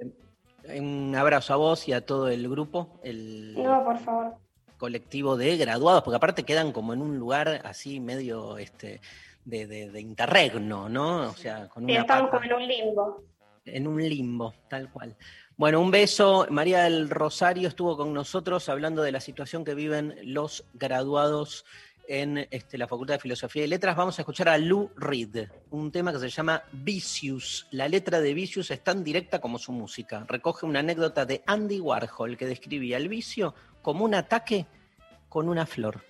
[0.78, 4.36] un abrazo a vos y a todo el grupo, el No, por favor.
[4.78, 9.02] colectivo de graduados, porque aparte quedan como en un lugar así medio este
[9.44, 11.30] de, de- de interregno, ¿no?
[11.30, 13.24] O sea, con Sí, una estamos pata- como en un limbo.
[13.66, 15.16] en un limbo, tal cual.
[15.58, 16.46] Bueno, un beso.
[16.52, 21.66] María del Rosario estuvo con nosotros hablando de la situación que viven los graduados
[22.08, 23.96] en este, la Facultad de Filosofía y Letras.
[23.96, 27.66] Vamos a escuchar a Lou Reed, un tema que se llama Vicious.
[27.72, 30.24] La letra de Vicious es tan directa como su música.
[30.28, 34.68] Recoge una anécdota de Andy Warhol que describía el vicio como un ataque
[35.28, 36.06] con una flor.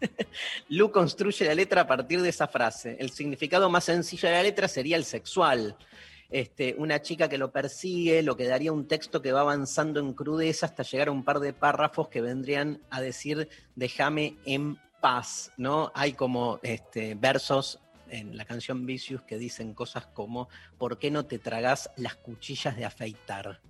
[0.68, 2.98] Lu construye la letra a partir de esa frase.
[3.00, 5.78] El significado más sencillo de la letra sería el sexual.
[6.30, 10.12] Este, una chica que lo persigue, lo que daría un texto que va avanzando en
[10.12, 15.52] crudeza hasta llegar a un par de párrafos que vendrían a decir déjame en paz,
[15.56, 15.90] ¿no?
[15.94, 17.80] Hay como este, versos
[18.10, 22.76] en la canción Vicious que dicen cosas como ¿por qué no te tragás las cuchillas
[22.76, 23.60] de afeitar?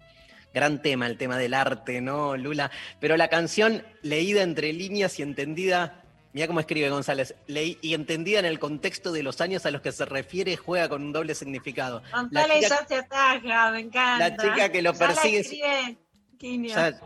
[0.52, 2.72] Gran tema, el tema del arte, ¿no, Lula?
[2.98, 6.02] Pero la canción leída entre líneas y entendida
[6.32, 7.34] Mira cómo escribe González.
[7.46, 10.88] Leí y entendida en el contexto de los años a los que se refiere, juega
[10.88, 12.02] con un doble significado.
[12.12, 14.28] La González chica, ya se ataja, me encanta.
[14.28, 15.98] la chica que lo Ya la persigue- escribe
[16.38, 16.74] Quinio.
[16.74, 17.00] Ya,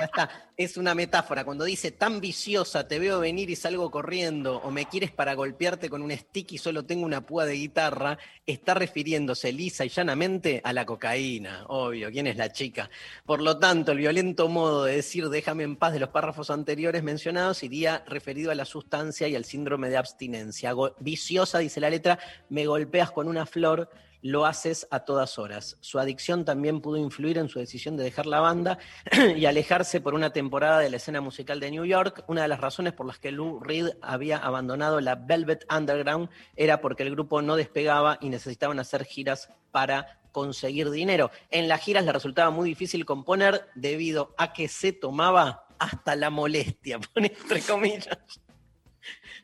[0.00, 0.30] ya está.
[0.56, 1.44] Es una metáfora.
[1.44, 5.88] Cuando dice tan viciosa, te veo venir y salgo corriendo, o me quieres para golpearte
[5.88, 10.60] con un stick y solo tengo una púa de guitarra, está refiriéndose lisa y llanamente
[10.64, 11.64] a la cocaína.
[11.68, 12.90] Obvio, ¿quién es la chica?
[13.24, 17.02] Por lo tanto, el violento modo de decir déjame en paz de los párrafos anteriores
[17.02, 20.74] mencionados iría referido a la sustancia y al síndrome de abstinencia.
[20.98, 22.18] Viciosa, dice la letra,
[22.48, 23.90] me golpeas con una flor
[24.22, 25.76] lo haces a todas horas.
[25.80, 28.78] Su adicción también pudo influir en su decisión de dejar la banda
[29.36, 32.24] y alejarse por una temporada de la escena musical de New York.
[32.26, 36.80] Una de las razones por las que Lou Reed había abandonado la Velvet Underground era
[36.80, 41.30] porque el grupo no despegaba y necesitaban hacer giras para conseguir dinero.
[41.50, 46.30] En las giras le resultaba muy difícil componer debido a que se tomaba hasta la
[46.30, 48.18] molestia, pone entre comillas.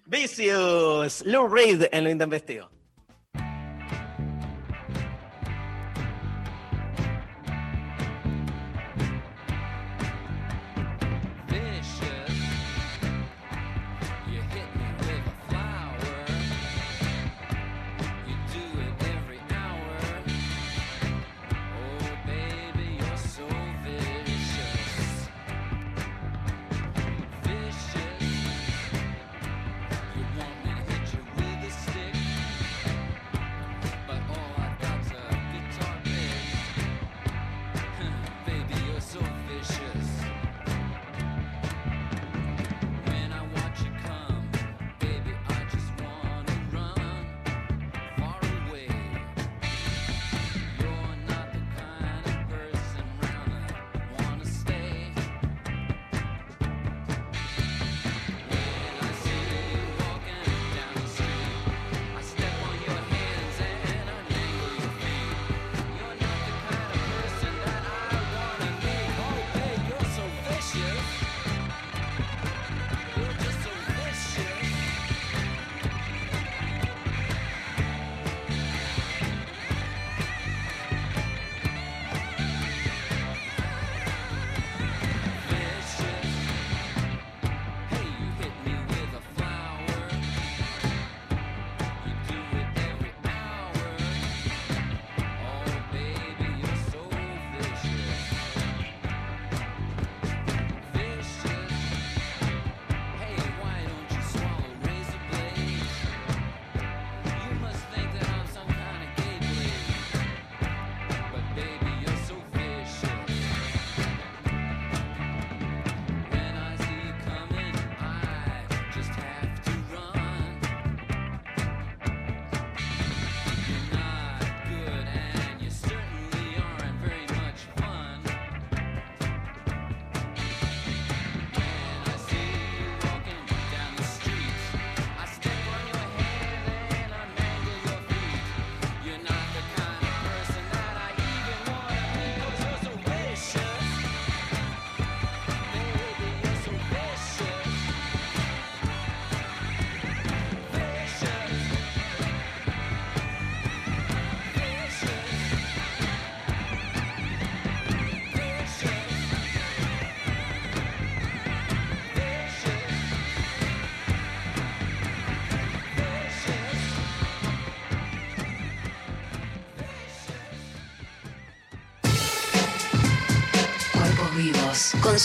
[0.05, 2.76] Vicious, Lou Reed en lo intempestivo.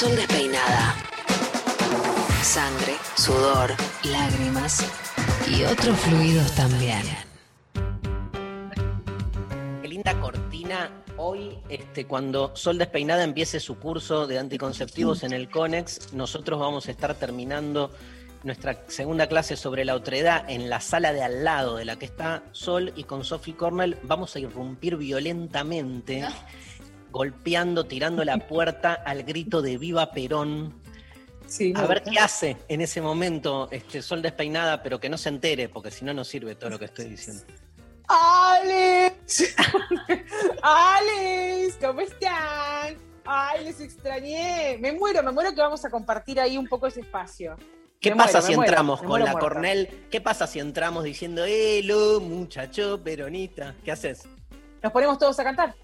[0.02, 0.95] Sol despeinada.
[2.41, 3.69] Sangre, sudor,
[4.03, 4.84] lágrimas
[5.48, 7.03] y otros fluidos también.
[9.84, 10.90] Qué linda cortina.
[11.18, 16.88] Hoy, este, cuando Sol Despeinada empiece su curso de anticonceptivos en el CONEX, nosotros vamos
[16.88, 17.91] a estar terminando
[18.44, 22.06] nuestra segunda clase sobre la otredad en la sala de al lado de la que
[22.06, 26.26] está Sol y con Sophie Cornell vamos a irrumpir violentamente,
[27.12, 30.82] golpeando, tirando la puerta al grito de Viva Perón.
[31.48, 35.30] Sí, a ver qué hace en ese momento este Sol Despeinada, pero que no se
[35.30, 37.44] entere, porque si no, no sirve todo lo que estoy diciendo.
[38.08, 39.54] ¡Alex!
[40.64, 41.78] ¡Alex!
[41.82, 42.96] ¿Cómo están?
[43.26, 44.78] ¡Ay, les extrañé!
[44.80, 47.58] Me muero, me muero que vamos a compartir ahí un poco ese espacio.
[48.00, 49.40] ¿Qué Me pasa muero, si muero, entramos con la muerta.
[49.40, 50.08] Cornell?
[50.10, 53.76] ¿Qué pasa si entramos diciendo, ¡Elo, muchacho peronista!
[53.84, 54.24] ¿Qué haces?
[54.82, 55.76] Nos ponemos todos a cantar.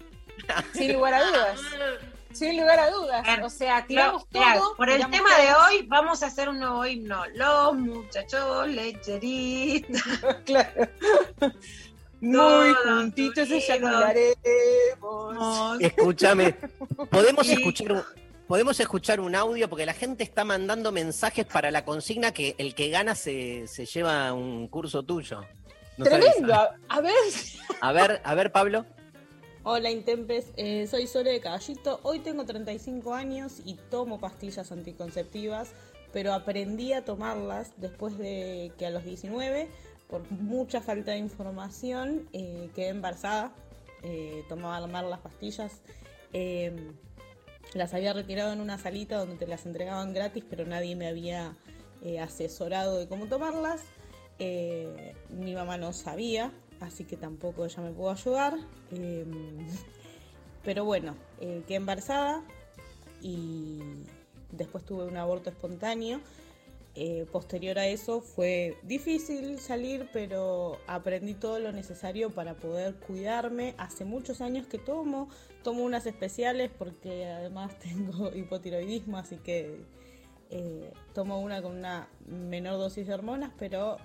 [0.74, 1.60] Sin lugar a dudas.
[2.32, 3.26] Sin lugar a dudas.
[3.42, 4.74] O sea, tiramos todo.
[4.76, 5.42] por el tema todo.
[5.42, 7.24] de hoy, vamos a hacer un nuevo himno.
[7.34, 10.02] Los muchachos lecheritos.
[10.44, 10.88] claro.
[12.20, 13.64] Muy juntitos unidos.
[13.68, 15.80] eyacularemos.
[15.80, 16.54] Escúchame,
[17.10, 17.52] podemos Sí.
[17.54, 18.02] escuchar un,
[18.46, 22.74] podemos escuchar un audio porque la gente está mandando mensajes para la consigna que el
[22.74, 25.42] que gana se, se lleva un curso tuyo.
[25.96, 26.30] No sabes.
[26.32, 26.54] Tremendo.
[26.88, 27.12] A ver.
[27.80, 28.84] A ver, a ver, Pablo.
[29.64, 31.98] Hola Intempes, Eh, soy Sole de Caballito.
[32.04, 35.70] Hoy tengo 35 años y tomo pastillas anticonceptivas,
[36.12, 39.68] pero aprendí a tomarlas después de que a los 19,
[40.08, 43.52] por mucha falta de información, eh, quedé embarazada.
[44.04, 45.82] Eh, tomaba mal las pastillas.
[46.32, 46.92] Eh,
[47.74, 51.56] las había retirado en una salita donde te las entregaban gratis, pero nadie me había
[52.22, 53.82] asesorado de cómo tomarlas.
[54.38, 58.56] Mi mamá no sabía, así que tampoco ella me pudo ayudar.
[58.92, 59.24] Eh,
[60.64, 62.42] pero bueno, eh, quedé embarazada
[63.22, 63.80] y
[64.52, 66.20] después tuve un aborto espontáneo.
[66.94, 73.74] Eh, posterior a eso fue difícil salir, pero aprendí todo lo necesario para poder cuidarme.
[73.78, 75.28] Hace muchos años que tomo,
[75.62, 79.84] tomo unas especiales porque además tengo hipotiroidismo, así que
[80.50, 83.98] eh, tomo una con una menor dosis de hormonas, pero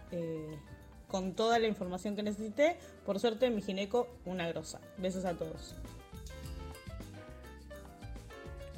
[1.13, 2.75] con toda la información que necesité.
[3.05, 4.81] Por suerte, mi gineco, una grosa.
[4.97, 5.75] Besos a todos.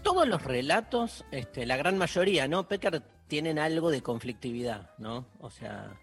[0.04, 2.68] Todos los relatos, este, la gran mayoría, ¿no?
[2.68, 5.28] Pecker tienen algo de conflictividad, ¿no?
[5.40, 5.98] O sea,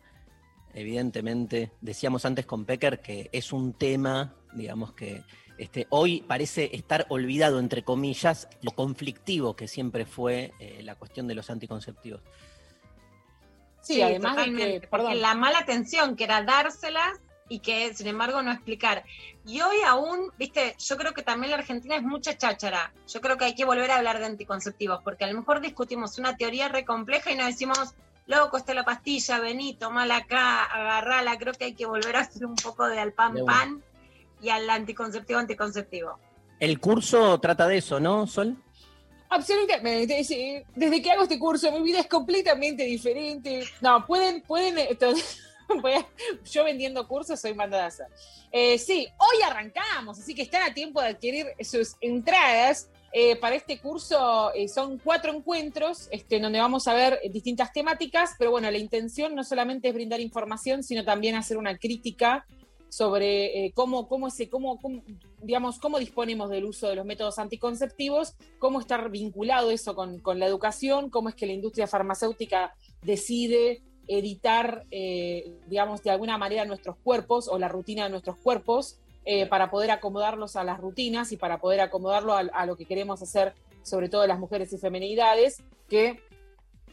[0.72, 5.24] evidentemente, decíamos antes con Pecker que es un tema, digamos que
[5.58, 11.28] este, hoy parece estar olvidado, entre comillas, lo conflictivo que siempre fue eh, la cuestión
[11.28, 12.22] de los anticonceptivos.
[13.82, 15.20] Sí, además de totalmente, que, perdón.
[15.20, 19.04] la mala atención que era dárselas y que sin embargo no explicar.
[19.44, 22.94] Y hoy aún, viste, yo creo que también la Argentina es mucha cháchara.
[23.06, 26.18] Yo creo que hay que volver a hablar de anticonceptivos, porque a lo mejor discutimos
[26.18, 27.94] una teoría re compleja y nos decimos,
[28.26, 31.36] loco, está la pastilla, vení, tomala acá, agarrala.
[31.36, 33.82] Creo que hay que volver a hacer un poco de al pan De pan
[34.40, 36.18] y al anticonceptivo anticonceptivo.
[36.58, 38.56] El curso trata de eso, ¿no, Sol?
[39.34, 40.22] Absolutamente.
[40.74, 43.64] Desde que hago este curso, mi vida es completamente diferente.
[43.80, 44.76] No, pueden, pueden.
[45.68, 46.06] a-
[46.50, 48.06] yo vendiendo cursos soy mandada a hacer.
[48.50, 52.88] Eh, sí, hoy arrancamos, así que están a tiempo de adquirir sus entradas.
[53.14, 58.30] eh, para este curso eh, son cuatro encuentros este, donde vamos a ver distintas temáticas,
[58.38, 62.46] pero bueno, la intención no solamente es brindar información, sino también hacer una crítica
[62.92, 65.02] sobre eh, cómo, cómo, ese, cómo, cómo,
[65.40, 70.38] digamos, cómo disponemos del uso de los métodos anticonceptivos, cómo está vinculado eso con, con
[70.38, 76.66] la educación, cómo es que la industria farmacéutica decide editar, eh, digamos, de alguna manera
[76.66, 81.32] nuestros cuerpos o la rutina de nuestros cuerpos eh, para poder acomodarlos a las rutinas
[81.32, 84.76] y para poder acomodarlo a, a lo que queremos hacer, sobre todo las mujeres y
[84.76, 86.20] femenidades, que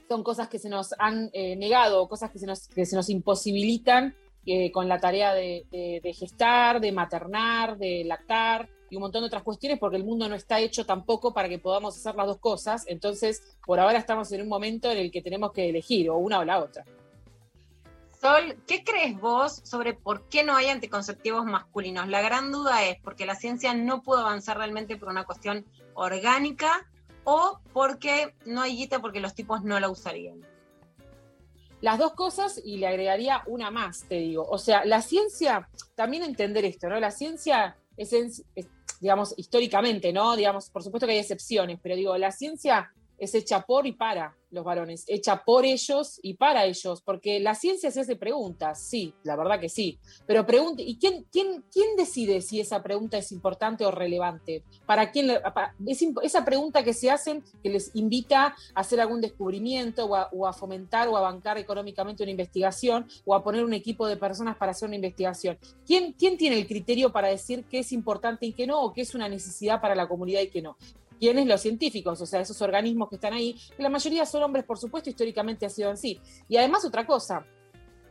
[0.07, 3.09] son cosas que se nos han eh, negado, cosas que se nos, que se nos
[3.09, 4.15] imposibilitan
[4.51, 9.43] eh, con la tarea de, gestar, de maternar, de lactar y un montón de otras
[9.43, 12.85] cuestiones, porque el mundo no está hecho tampoco para que podamos hacer las dos cosas.
[12.87, 16.39] Entonces, por ahora estamos en un momento en el que tenemos que elegir o una
[16.39, 16.83] o la otra.
[18.19, 22.07] Sol, ¿qué crees vos sobre por qué no hay anticonceptivos masculinos?
[22.07, 25.63] La gran duda es porque la ciencia no pudo avanzar realmente por una cuestión
[25.93, 26.89] orgánica
[27.23, 30.41] o porque no hay guita porque los tipos no la usarían.
[31.81, 34.45] Las dos cosas y le agregaría una más, te digo.
[34.49, 36.99] O sea, la ciencia, también entender esto, ¿no?
[36.99, 38.43] La ciencia es, es,
[38.99, 40.35] digamos, históricamente, ¿no?
[40.35, 44.35] Digamos, por supuesto que hay excepciones, pero digo, la ciencia es hecha por y para
[44.51, 49.13] los varones, hecha por ellos y para ellos, porque la ciencia se hace preguntas, sí,
[49.23, 53.31] la verdad que sí, pero pregunte, ¿y quién, quién, quién decide si esa pregunta es
[53.31, 54.63] importante o relevante?
[54.85, 55.31] ¿Para quién?
[56.23, 60.47] esa pregunta que se hacen, que les invita a hacer algún descubrimiento o a, o
[60.47, 64.57] a fomentar o a bancar económicamente una investigación o a poner un equipo de personas
[64.57, 65.57] para hacer una investigación.
[65.85, 69.01] ¿Quién, quién tiene el criterio para decir qué es importante y qué no, o qué
[69.01, 70.75] es una necesidad para la comunidad y qué no?
[71.19, 71.45] ¿Quiénes?
[71.45, 74.77] Los científicos, o sea, esos organismos que están ahí, que la mayoría son hombres, por
[74.77, 76.19] supuesto, históricamente ha sido así.
[76.47, 77.45] Y además otra cosa,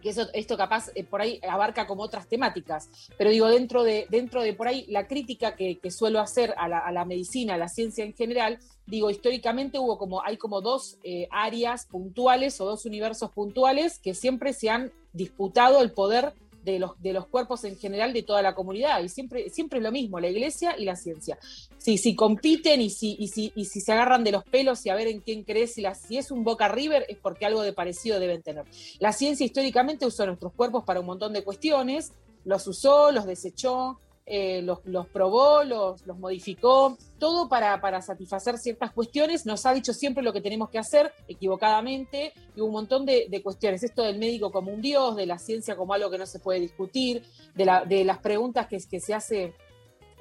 [0.01, 4.43] que esto capaz eh, por ahí abarca como otras temáticas, pero digo, dentro de, dentro
[4.43, 7.68] de por ahí la crítica que, suelo hacer a la, a la medicina, a la
[7.68, 12.85] ciencia en general, digo, históricamente hubo como, hay como dos eh, áreas puntuales o dos
[12.85, 16.35] universos puntuales que siempre se han disputado el poder
[16.73, 19.82] de los, de los cuerpos en general de toda la comunidad, y siempre, siempre es
[19.82, 21.39] lo mismo, la iglesia y la ciencia.
[21.78, 24.90] Si, si compiten y si, y, si, y si se agarran de los pelos y
[24.90, 27.73] a ver en quién crees, si, si es un Boca River, es porque algo de
[27.73, 28.65] parecido deben tener.
[28.99, 32.12] La ciencia históricamente usó nuestros cuerpos para un montón de cuestiones,
[32.45, 39.46] los usó, los desechó, eh, los, los probó, los, modificó, todo para, satisfacer ciertas cuestiones.
[39.46, 43.42] Nos ha dicho siempre lo que tenemos que hacer, equivocadamente, y un montón de, de
[43.42, 43.82] cuestiones.
[43.82, 46.60] Esto del médico como un dios, de la ciencia como algo que no se puede
[46.60, 47.22] discutir,
[47.55, 49.55] de, la- de las preguntas que, que se hace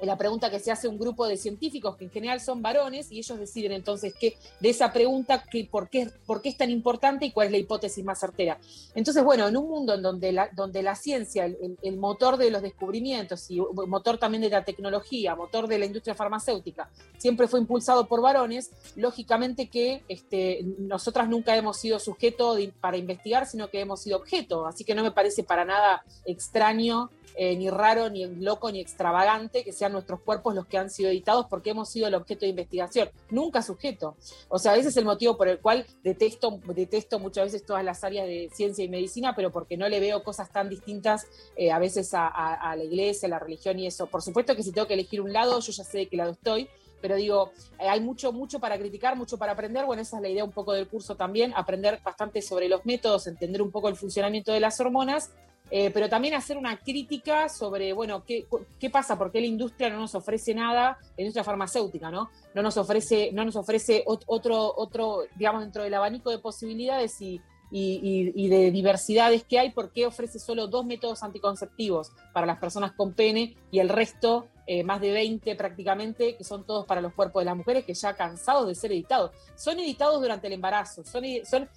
[0.02, 3.18] la pregunta que se hace un grupo de científicos que en general son varones y
[3.18, 7.26] ellos deciden entonces qué de esa pregunta qué, por, qué, por qué es tan importante
[7.26, 8.58] y cuál es la hipótesis más certera.
[8.94, 12.62] Entonces, bueno, en un mundo en donde la, donde la ciencia, el, motor de los
[12.62, 18.06] descubrimientos y motor también de la tecnología, motor de la industria farmacéutica, siempre fue impulsado
[18.06, 24.00] por varones, lógicamente que este, nosotras nunca hemos sido sujeto para investigar, sino que hemos
[24.00, 24.66] sido objeto.
[24.66, 29.64] Así que no me parece para nada extraño eh, ni raro, ni loco, ni extravagante
[29.64, 32.48] que sean nuestros cuerpos los que han sido editados porque hemos sido el objeto de
[32.48, 34.16] investigación, nunca sujeto.
[34.48, 38.02] O sea, ese es el motivo por el cual detesto, detesto muchas veces todas las
[38.04, 41.26] áreas de ciencia y medicina, pero porque no le veo cosas tan distintas
[41.56, 44.06] eh, a veces a, la iglesia, a la religión y eso.
[44.06, 46.32] Por supuesto que si tengo que elegir un lado, yo ya sé de qué lado
[46.32, 46.68] estoy,
[47.00, 49.84] pero digo, eh, hay mucho, mucho para criticar, mucho para aprender.
[49.84, 53.26] Bueno, esa es la idea un poco del curso también, aprender bastante sobre los métodos,
[53.26, 55.30] entender un poco el funcionamiento de las hormonas,
[55.70, 58.46] eh, pero también hacer una crítica sobre, bueno, ¿qué,
[58.80, 59.18] qué pasa?
[59.18, 60.98] ¿Por qué la industria no nos ofrece nada?
[61.16, 62.30] La industria farmacéutica, ¿no?
[62.54, 67.20] No nos ofrece, no nos ofrece ot- otro, otro, digamos, dentro del abanico de posibilidades
[67.20, 67.40] y-
[67.70, 72.58] y- y de diversidades que hay, ¿por qué ofrece solo dos métodos anticonceptivos para las
[72.58, 77.00] personas con pene y el resto, eh, más de 20 prácticamente, que son todos para
[77.00, 79.30] los cuerpos de las mujeres que ya cansados de ser editados?
[79.56, 81.70] Son editados durante el embarazo, son, son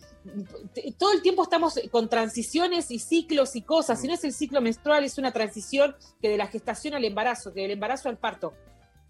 [0.97, 4.01] todo el tiempo estamos con transiciones y ciclos y cosas.
[4.01, 7.53] Si no es el ciclo menstrual, es una transición que de la gestación al embarazo,
[7.53, 8.53] que del embarazo al parto,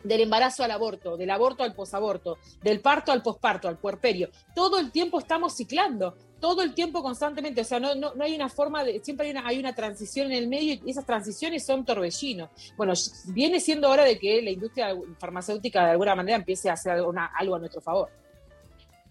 [0.04, 4.30] del embarazo al aborto, del aborto al posaborto, del parto al posparto, al puerperio.
[4.56, 7.62] Todo el tiempo estamos ciclando, todo el tiempo constantemente.
[7.62, 9.00] O sea, no, no, no hay una forma de.
[9.04, 12.50] Siempre hay una, hay una transición en el medio y esas transiciones son torbellinos.
[12.78, 12.94] Bueno,
[13.28, 17.32] viene siendo hora de que la industria farmacéutica de alguna manera empiece a hacer alguna-
[17.38, 18.10] algo a nuestro favor.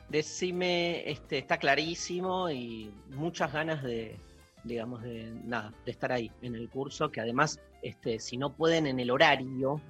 [0.08, 4.18] Decime, este, está clarísimo y muchas ganas de,
[4.64, 8.88] digamos, de nada, de estar ahí en el curso, que además, este, si no pueden
[8.88, 9.80] en el horario,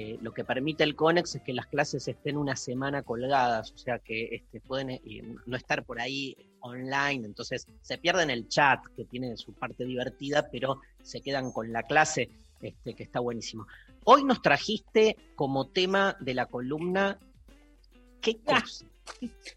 [0.00, 3.78] eh, lo que permite el CONEX es que las clases estén una semana colgadas, o
[3.78, 5.00] sea que este, pueden eh,
[5.44, 10.48] no estar por ahí online, entonces se pierden el chat, que tiene su parte divertida,
[10.52, 12.30] pero se quedan con la clase,
[12.62, 13.66] este, que está buenísimo.
[14.04, 17.18] Hoy nos trajiste como tema de la columna,
[18.20, 18.84] ¿qué cosa?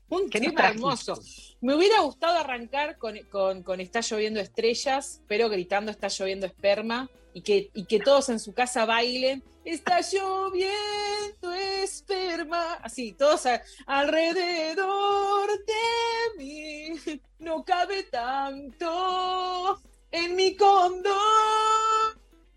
[0.10, 1.20] Un ¿Qué nos tema hermoso.
[1.60, 7.10] Me hubiera gustado arrancar con, con- con Está lloviendo estrellas, pero gritando Está lloviendo esperma
[7.34, 9.44] y que, y que todos en su casa bailen.
[9.64, 12.74] Está lloviendo esperma.
[12.76, 13.44] Así, todos
[13.86, 17.22] alrededor de mí.
[17.40, 19.82] No cabe tanto
[20.12, 21.14] en mi condón.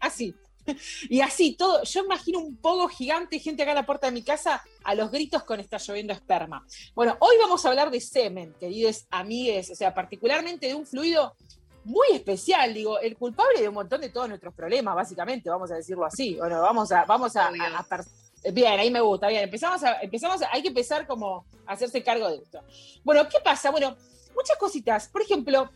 [0.00, 0.34] Así.
[1.08, 4.22] Y así todo, yo imagino un poco gigante, gente acá a la puerta de mi
[4.22, 6.66] casa, a los gritos con está lloviendo esperma.
[6.94, 11.36] Bueno, hoy vamos a hablar de semen, queridos amigues, o sea, particularmente de un fluido
[11.84, 15.76] muy especial, digo, el culpable de un montón de todos nuestros problemas, básicamente, vamos a
[15.76, 16.34] decirlo así.
[16.36, 17.50] Bueno, vamos a, vamos a, a-
[18.52, 19.42] Bien, ahí me gusta, bien.
[19.44, 22.60] Empezamos a, empezamos a- hay que empezar como a hacerse cargo de esto.
[23.02, 23.70] Bueno, ¿qué pasa?
[23.70, 23.96] Bueno,
[24.34, 25.08] muchas cositas.
[25.08, 25.70] Por ejemplo,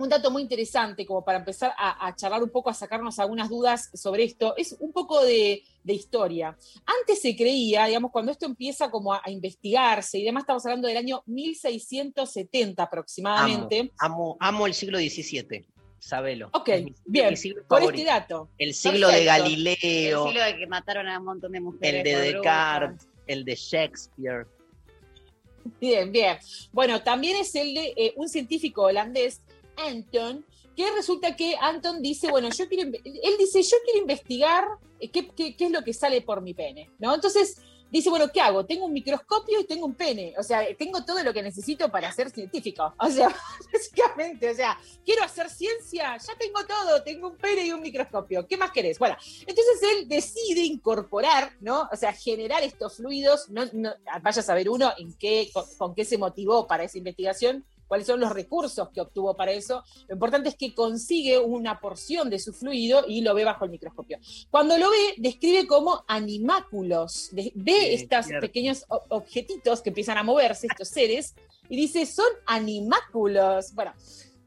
[0.00, 3.48] un dato muy interesante como para empezar a, a charlar un poco, a sacarnos algunas
[3.48, 6.56] dudas sobre esto, es un poco de, de historia.
[6.86, 10.88] Antes se creía, digamos, cuando esto empieza como a, a investigarse y demás, estamos hablando
[10.88, 13.92] del año 1670 aproximadamente.
[13.98, 15.66] Amo, amo, amo el siglo XVII,
[15.98, 16.50] sabelo.
[16.52, 17.34] Ok, Es mi- bien,
[17.68, 18.48] por este dato.
[18.58, 19.24] El siglo de.
[19.24, 21.94] Galileo, El siglo de que mataron a un montón de mujeres.
[21.94, 24.46] el de Descartes, el de Shakespeare.
[25.78, 26.38] Bien, bien.
[26.72, 29.42] Bueno, también es el de eh, un científico holandés,
[29.76, 30.44] Anton,
[30.76, 34.64] que resulta que Anton dice, bueno, yo quiero, él dice, yo quiero investigar
[35.00, 37.14] eh, qué es lo que sale por mi pene, ¿no?
[37.14, 37.60] Entonces
[37.90, 38.64] dice, bueno, ¿qué hago?
[38.64, 42.12] Tengo un microscopio y tengo un pene, o sea, tengo todo lo que necesito para
[42.12, 43.34] ser científico, o sea,
[43.72, 48.46] básicamente, o sea, quiero hacer ciencia, ya tengo todo, tengo un pene y un microscopio,
[48.46, 48.98] ¿qué más querés?
[48.98, 51.88] Bueno, entonces él decide incorporar, ¿no?
[51.92, 55.94] O sea, generar estos fluidos, no, no- vaya a saber uno en qué, con, con
[55.94, 59.82] qué se motivó para esa investigación, cuáles son los recursos que obtuvo para eso.
[60.06, 63.72] Lo importante es que consigue una porción de su fluido y lo ve bajo el
[63.72, 64.18] microscopio.
[64.48, 67.30] Cuando lo ve, describe como animáculos.
[67.32, 71.34] De- ve Sí, estos pequeños objetitos que empiezan a moverse, estos seres,
[71.68, 73.74] y dice, son animáculos.
[73.74, 73.92] Bueno,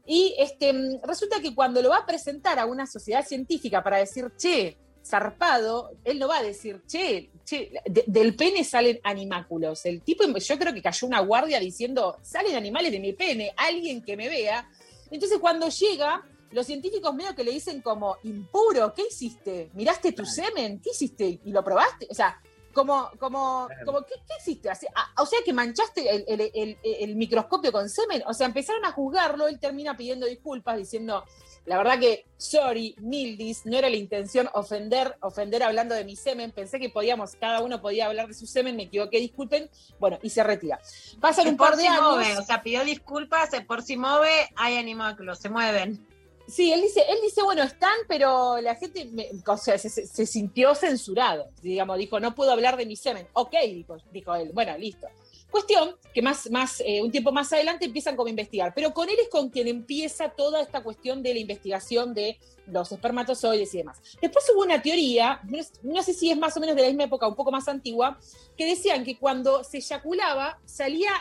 [0.06, 3.98] y este, mm, resulta que cuando lo va a presentar a una sociedad científica para
[3.98, 9.84] decir, che, zarpado, él no va a decir, che, che, de- del pene salen animáculos.
[9.86, 14.02] El tipo, yo creo que cayó una guardia diciendo, salen animales de mi pene, alguien
[14.02, 14.68] que me vea.
[15.10, 19.70] Entonces cuando llega, los científicos medio que le dicen como impuro, ¿qué hiciste?
[19.74, 20.80] ¿Miraste tu semen?
[20.80, 21.40] ¿Qué hiciste?
[21.44, 22.06] ¿Y lo probaste?
[22.10, 22.40] O sea,
[22.72, 24.68] como, como, como ¿qué, qué hiciste?
[24.94, 28.22] Ah, o sea que manchaste el, el- el- el microscopio con semen.
[28.26, 31.24] O sea, empezaron a juzgarlo, él termina pidiendo disculpas, diciendo,
[31.66, 36.52] la verdad que, sorry, Mildis, no era la intención ofender, ofender hablando de mi semen.
[36.52, 39.70] Pensé que podíamos, cada uno podía hablar de su semen, me equivoqué, disculpen.
[39.98, 40.78] Bueno, y se retira.
[41.20, 42.02] Pasan un par de años.
[42.02, 46.06] move, o sea, pidió disculpas, por si move, hay animáculos, se mueven.
[46.46, 50.06] Sí, él dice, él dice, bueno, están, pero la gente me- o sea, se, se-
[50.06, 51.48] se sintió censurado.
[51.62, 53.26] Digamos, dijo, no puedo hablar de mi semen.
[53.32, 54.50] Ok, dijo, dijo él.
[54.52, 55.06] Bueno, listo.
[55.54, 59.08] Cuestión que más, más, eh, un tiempo más adelante empiezan como a investigar, pero con
[59.08, 63.78] él es con quien empieza toda esta cuestión de la investigación de los espermatozoides y
[63.78, 64.00] demás.
[64.20, 65.40] Después hubo una teoría,
[65.84, 68.18] no, sé si es más o menos de la misma época, un poco más antigua,
[68.56, 71.12] que decían que cuando se eyaculaba salía,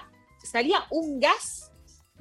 [0.44, 1.72] salía un gas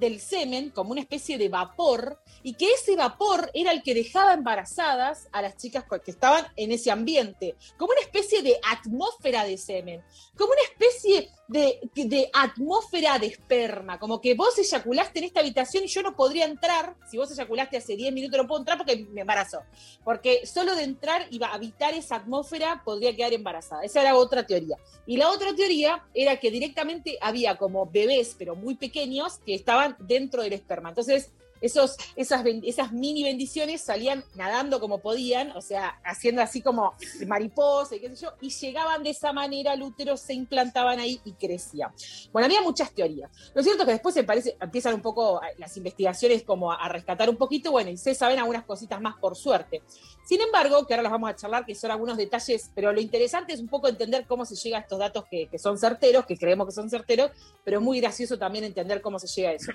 [0.02, 4.34] del semen como una especie de vapor y que ese vapor era el que dejaba
[4.34, 9.56] embarazadas a las chicas que estaban en ese ambiente, como una especie de atmósfera de
[9.56, 10.02] semen,
[10.36, 15.84] como una especie de, de atmósfera de esperma, como que vos eyaculaste en esta habitación
[15.84, 19.06] y yo no podría entrar, si vos eyaculaste hace 10 minutos no puedo entrar porque
[19.10, 19.60] me embarazó,
[20.02, 24.76] porque solo de entrar y habitar esa atmósfera podría quedar embarazada, esa era otra teoría.
[25.06, 29.91] Y la otra teoría era que directamente había como bebés, pero muy pequeños, que estaban
[30.00, 30.90] dentro del esperma.
[30.90, 31.30] Entonces,
[31.62, 36.94] esos, esas, esas mini bendiciones salían nadando como podían, o sea, haciendo así como
[37.26, 41.20] mariposa y qué sé yo, y llegaban de esa manera al útero, se implantaban ahí
[41.24, 41.92] y crecían.
[42.32, 43.30] Bueno, había muchas teorías.
[43.54, 47.30] Lo cierto es que después se empiezan un poco eh, las investigaciones como a, rescatar
[47.30, 49.82] un poquito, bueno, y se saben algunas cositas más por suerte.
[50.24, 53.52] Sin embargo, que ahora los vamos a charlar, que son algunos detalles, pero lo interesante
[53.52, 56.36] es un poco entender cómo se llega a estos datos que, que son certeros, que
[56.36, 57.30] creemos que son certeros,
[57.64, 59.72] pero es muy gracioso también entender cómo se llega a eso.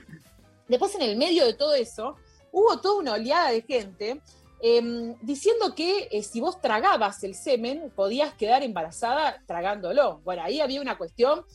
[0.68, 2.15] Después, en el medio de todo eso,
[2.52, 4.22] hubo toda una oleada de gente
[4.61, 10.22] em, diciendo que eh, si vos tragabas el semen, podías quedar embarazada tragándolo.
[10.23, 11.45] Bueno, ahí había una cuestión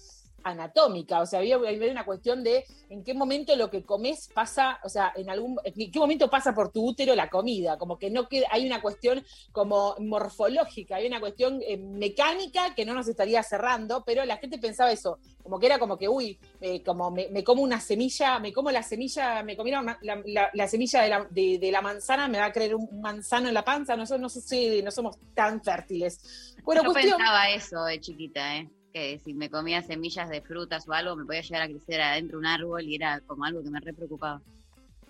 [0.45, 4.79] anatómica, o sea, había, había una cuestión de en qué momento lo que comes pasa,
[4.85, 8.11] o sea, en algún, en qué momento pasa por tu útero la comida, como que
[8.11, 13.09] no queda, hay una cuestión como morfológica, hay una cuestión eh, mecánica que no nos
[13.09, 17.11] estaría cerrando, pero la gente pensaba eso, como que era como que, uy, eh, como
[17.11, 20.69] me, me como una semilla, me como la semilla, me comieron ma- la, la- la
[20.69, 23.65] semilla de la, de- de la manzana, me va a creer un manzano en la
[23.65, 26.55] panza, nosotros no, sé si- no somos tan fértiles.
[26.65, 28.69] Bueno, Yo cuestión, pensaba eso de chiquita, ¿eh?
[28.93, 32.39] Que si me comía semillas de frutas o algo, me podía llegar a crecer adentro
[32.39, 34.41] un árbol y era como algo que me re preocupaba.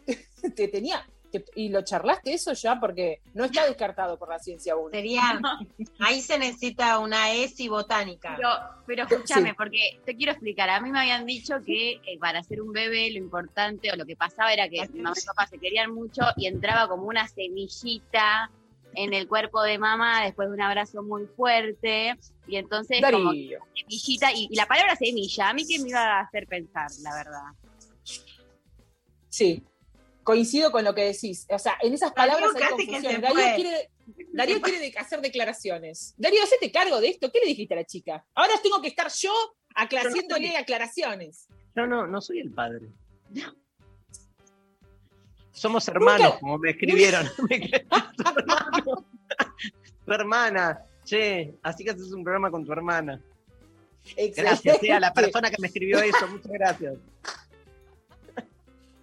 [0.56, 4.74] te tenía, te- y lo charlaste eso ya, porque no está descartado por la ciencia
[4.74, 4.90] aún.
[4.92, 5.40] Sería,
[5.98, 8.34] ahí se necesita una ESI botánica.
[8.36, 8.48] Pero,
[8.86, 9.54] pero escúchame, Sí.
[9.56, 10.70] porque te quiero explicar.
[10.70, 14.04] A mí me habían dicho que eh, para ser un bebé lo importante o lo
[14.06, 17.26] que pasaba era que mi mamá y papá se querían mucho y entraba como una
[17.26, 18.50] semillita
[18.94, 22.14] en el cuerpo de mamá después de un abrazo muy fuerte
[22.46, 23.60] y entonces como Darío.
[23.74, 27.14] semillita y, y la palabra semilla, a mí que me iba a hacer pensar, la
[27.14, 27.42] verdad.
[29.28, 29.62] Sí,
[30.22, 31.46] coincido con lo que decís.
[31.50, 33.20] O sea, en esas palabras Darío hay confusión.
[33.20, 33.90] Darío quiere,
[34.32, 36.14] Darío quiere de- hacer declaraciones.
[36.16, 37.30] Darío, hacete cargo de esto.
[37.32, 38.24] ¿Qué le dijiste a la chica?
[38.34, 39.32] Ahora tengo que estar yo
[39.74, 41.48] acla- Yo no aclaraciones.
[41.74, 42.88] Yo no, no soy el padre.
[45.52, 47.26] Somos hermanos, Nunca- como me escribieron.
[50.04, 50.80] Tu, hermana.
[51.04, 53.20] Che, así que haces un programa con tu hermana.
[54.36, 56.26] Gracias, eh, a la persona que me escribió eso.
[56.28, 56.94] Muchas gracias.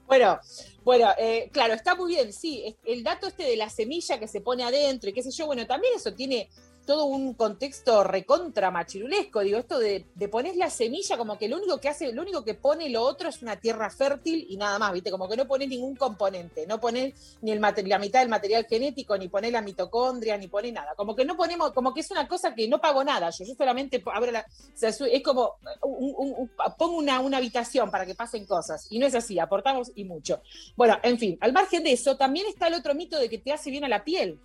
[0.07, 0.39] Bueno,
[0.84, 2.76] bueno, eh, claro, está muy bien, sí.
[2.84, 5.67] El dato este de la semilla que se pone adentro y qué sé yo, bueno,
[5.67, 6.49] también eso tiene
[6.90, 9.41] todo un contexto recontra machirulesco.
[9.41, 12.44] Digo, esto de, de poner la semilla, como que lo único que hace, lo único
[12.44, 15.11] que pone lo otro es una tierra fértil y nada más, ¿viste?
[15.11, 19.16] Como que no pones ningún componente, no pones ni el la mitad del material genético,
[19.20, 20.95] ni pones la mitocondria, ni pones nada.
[20.95, 23.30] Como que no ponemos, como que es una cosa que no pago nada.
[23.30, 24.44] Yo, solamente abro la.
[24.82, 28.88] es- como un- un- pongo una habitación para que pasen cosas.
[28.90, 30.41] Y no es así, aportamos y mucho.
[30.76, 33.52] Bueno, en fin, al margen de eso, también está el otro mito de que te
[33.52, 34.40] hace bien a la piel.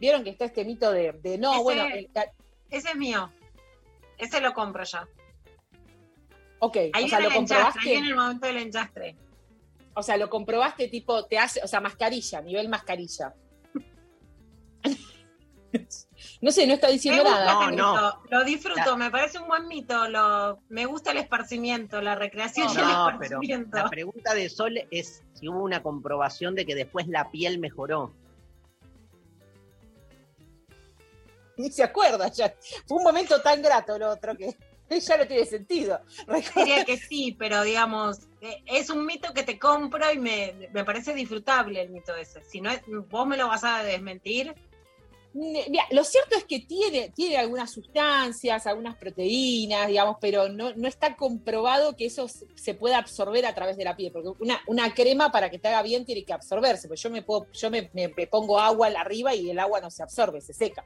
[0.00, 2.08] Vieron que está este mito de, de no, Ese- bueno, el-
[2.70, 3.30] Ese es mío.
[4.18, 4.98] Ese lo compro yo.
[6.60, 7.80] ok, Ahí o sea, lo ahí comprobaste.
[7.84, 9.16] viene el momento del enchastre.
[9.94, 13.34] O sea, lo comprobaste tipo, te hace, o sea, mascarilla, nivel mascarilla.
[16.40, 17.62] no sé, no está Me diciendo gusta nada.
[17.64, 22.14] ese mito, lo disfruto, me parece un buen mito, lo, me gusta el esparcimiento, la
[22.14, 23.40] recreación y el No, pero
[23.72, 28.12] la pregunta de Sol es si hubo una comprobación de que después la piel mejoró.
[31.58, 32.54] Ni se acuerda ya.
[32.86, 34.56] Fue un momento tan grato lo otro que.
[35.00, 36.00] ya no tiene sentido.
[36.56, 40.84] Diría que sí, pero digamos, eh, es un mito que te compro y me, me
[40.84, 42.42] parece disfrutable el mito ese.
[42.44, 42.70] Si no
[43.10, 44.54] vos me lo vas a desmentir.
[45.40, 50.88] Mira, lo cierto es que tiene, tiene algunas sustancias, algunas proteínas, digamos, pero no, no
[50.88, 54.92] está comprobado que eso se pueda absorber a través de la piel, porque una, una
[54.94, 57.88] crema para que te haga bien tiene que absorberse, pues yo me puedo, yo me,
[57.92, 60.84] me- pongo agua arriba y el agua no se absorbe, se seca.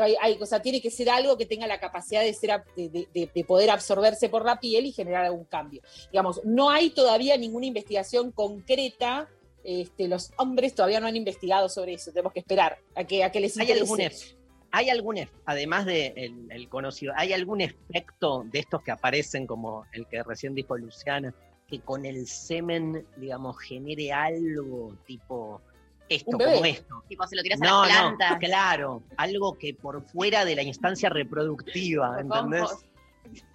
[0.00, 2.88] Hay, hay- o sea, tiene que ser algo que tenga la capacidad de, ser, de-
[3.12, 5.82] de- de poder absorberse por la piel y generar algún cambio.
[6.10, 9.28] Digamos, no hay todavía ninguna investigación concreta.
[9.64, 13.30] Este, los hombres todavía no han investigado sobre eso, tenemos que esperar a que, a
[13.30, 13.82] que les ¿Hay interese.
[13.82, 14.34] algún, ef-
[14.72, 18.90] ¿Hay algún, ef- además del de el- el conocido, hay algún efecto de estos que
[18.92, 21.34] aparecen como el que recién dijo Luciana,
[21.68, 25.60] que con el semen, digamos, genere algo tipo
[26.08, 27.04] esto, como esto?
[27.08, 28.38] Tipo, se lo tiras a No, las no, plantas.
[28.38, 32.64] claro, algo que por fuera de la instancia reproductiva, ¿entendés?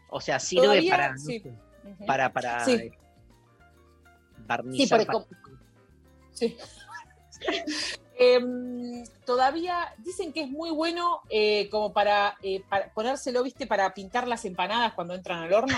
[0.10, 1.44] O sea, sirve Todavía, para, no sí.
[2.06, 2.72] para, para Sí.
[2.74, 2.92] eh,
[4.48, 5.28] barnizar, Sí, por.
[6.36, 6.56] Sí.
[8.18, 13.94] Em, todavía dicen que es muy bueno eh, como para, eh, para ponérselo, viste, para
[13.94, 15.76] pintar las empanadas cuando entran al horno.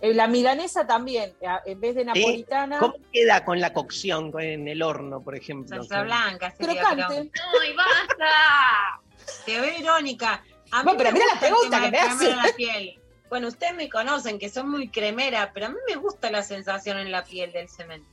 [0.00, 4.68] Eh, la milanesa también, a- en vez de napolitana, ¿Cómo queda con la cocción en
[4.68, 5.76] el horno, por ejemplo?
[5.76, 7.30] Salsa blanca, sería, crocante.
[7.32, 9.00] pero- ¡Ay, basta!
[9.46, 10.44] Te veo irónica.
[10.72, 12.26] A mí Bueno, pero mira la pregunta que me hace.
[12.26, 13.00] cremar la piel.
[13.28, 16.98] Bueno, ustedes me conocen que son muy cremera, pero a mí me gusta la sensación
[16.98, 18.08] en la piel del cemento.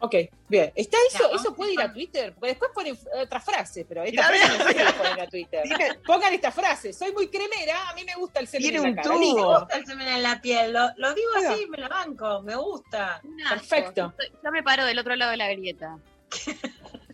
[0.00, 0.14] Ok,
[0.48, 0.70] bien.
[0.76, 1.34] ¿Está eso?
[1.34, 2.32] ¿Eso puede ir a Twitter?
[2.34, 5.62] Porque después ponen otra frase, pero esta frase no sé si la ponen a Twitter.
[6.06, 6.92] Pongan esta frase.
[6.92, 9.08] Soy muy cremera, a mí me gusta el semen Tiene en la un cara.
[9.08, 9.34] tubo.
[9.52, 11.50] Me gusta el semen en la piel, lo, lo digo va.
[11.52, 13.20] así, me la banco, me gusta.
[13.48, 14.14] Perfecto.
[14.44, 15.98] Yo me paro del otro lado de la grieta.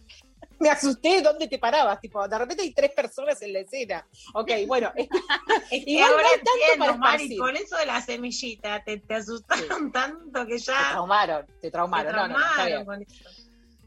[0.58, 2.00] Me asusté dónde te parabas.
[2.00, 4.06] Tipo, de repente hay tres personas en la escena.
[4.34, 4.92] Ok, bueno.
[4.96, 5.08] Es
[5.98, 9.92] no ahora hay tanto entiendo, para Mari, con eso de la semillita, te, te asustaron
[9.92, 12.14] tanto que Te ya traumaron, te te traumaron.
[12.14, 12.84] No, no, no, está bien.
[12.84, 13.44] traumaron con eso.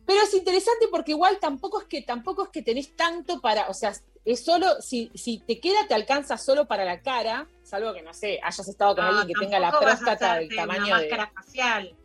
[0.08, 3.74] Pero es interesante porque igual tampoco es que tampoco es que tenés tanto para, o
[3.74, 8.02] sea, es solo, si, si te queda, te alcanza solo para la cara, salvo que
[8.02, 11.10] no sé, hayas estado con No, alguien que tenga la próstata del tamaño una de.
[11.10, 11.96] máscara facial.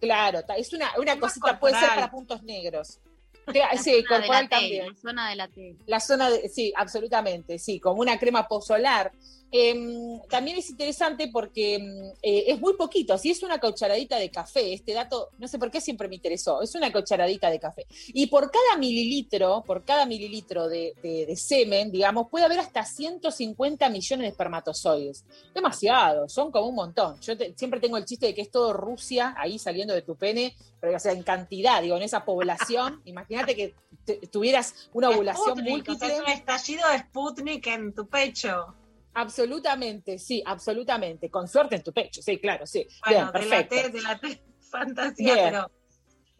[0.00, 2.98] Claro, es una, una Más cosita, puede ser para puntos negros.
[3.46, 4.86] La Sí, zona de corporal la T, también.
[4.88, 5.76] La zona de la T.
[5.86, 9.12] La zona de, sí, absolutamente, sí, como una crema posolar.
[9.52, 14.30] Em, también es interesante porque em, eh, es muy poquito, si es una cucharadita de
[14.30, 17.86] café, este dato, no sé por qué siempre me interesó, es una cucharadita de café.
[18.08, 22.84] Y por cada mililitro, por cada mililitro de, de- de semen, digamos, puede haber hasta
[22.84, 25.24] 150 millones de espermatozoides.
[25.54, 27.18] Demasiado, son como un montón.
[27.20, 30.16] Yo te- siempre tengo el chiste de que es todo Rusia ahí saliendo de tu
[30.16, 33.74] pene, pero o sea, en cantidad, digo, en esa población, imagínate que
[34.30, 36.14] tuvieras una ovulación Sputnik, múltiple.
[36.14, 38.74] es un estallido de Sputnik en tu pecho.
[39.16, 41.30] Absolutamente, sí, absolutamente.
[41.30, 42.86] Con suerte en tu pecho, sí, claro, sí.
[43.04, 43.74] Bueno, Bien, de la perfecto.
[43.76, 45.44] T, de la T, fantasía, Bien.
[45.50, 45.70] pero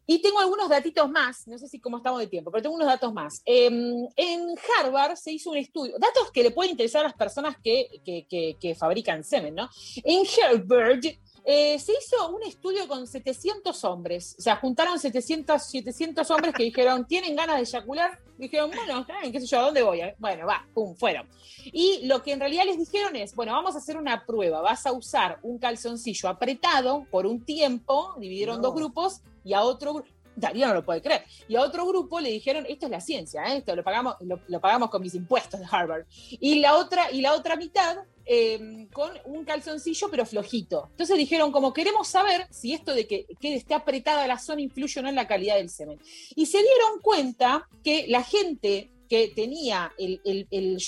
[0.08, 2.86] Y tengo algunos datitos más, no sé si cómo estamos de tiempo, pero tengo unos
[2.86, 3.40] datos más.
[3.44, 7.56] Em, en Harvard se hizo un estudio, datos que le pueden interesar a las personas
[7.64, 9.68] que, que- que- que fabrican semen, ¿no?
[10.04, 11.00] En Harvard
[11.48, 16.64] eh, se hizo un estudio con 700 hombres, o sea, juntaron 700, 700 hombres que
[16.64, 18.18] dijeron, ¿tienen ganas de eyacular?
[18.36, 20.00] Dijeron, bueno, qué sé yo, ¿a dónde voy?
[20.18, 21.28] Bueno, va, pum, fueron.
[21.66, 24.86] Y lo que en realidad les dijeron es, bueno, vamos a hacer una prueba, vas
[24.86, 28.62] a usar un calzoncillo apretado por un tiempo, dividieron No.
[28.62, 32.18] dos grupos, y a otro grupo, Darío no lo puede creer, y a otro grupo
[32.18, 33.58] le dijeron, esto es la ciencia, ¿eh?
[33.58, 36.06] esto lo pagamos, lo, lo pagamos con mis impuestos de Harvard.
[36.40, 40.88] Y la otra, y la otra mitad eh, con un calzoncillo pero flojito.
[40.90, 45.00] Entonces dijeron, como queremos saber si esto de que, que esté apretada la zona influye
[45.00, 46.00] o no en la calidad del semen.
[46.34, 50.78] Y se dieron cuenta que la gente que tenía el, el, el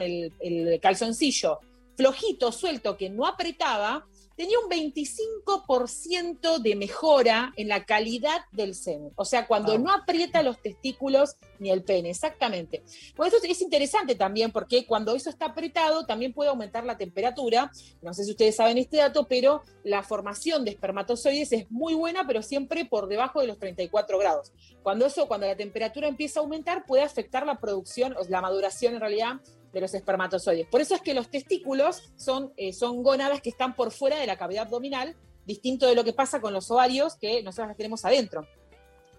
[0.00, 1.58] el, el calzoncillo
[1.96, 4.06] flojito, suelto, que no apretaba,
[4.36, 9.12] tenía un 25% de mejora en la calidad del semen.
[9.16, 12.82] O sea, cuando no aprieta los testículos ni el pene, exactamente.
[13.16, 17.70] Bueno, esto es interesante también porque cuando eso está apretado también puede aumentar la temperatura.
[18.00, 22.26] No sé si ustedes saben este dato, pero la formación de espermatozoides es muy buena,
[22.26, 24.52] pero siempre por debajo de los 34 grados.
[24.82, 28.94] Cuando eso, cuando la temperatura empieza a aumentar, puede afectar la producción, o la maduración
[28.94, 29.40] en realidad
[29.72, 30.66] de los espermatozoides.
[30.68, 34.26] Por eso es que los testículos son, eh, son gónadas que están por fuera de
[34.26, 35.16] la cavidad abdominal,
[35.46, 38.42] distinto de lo que pasa con los ovarios que nosotros las tenemos adentro.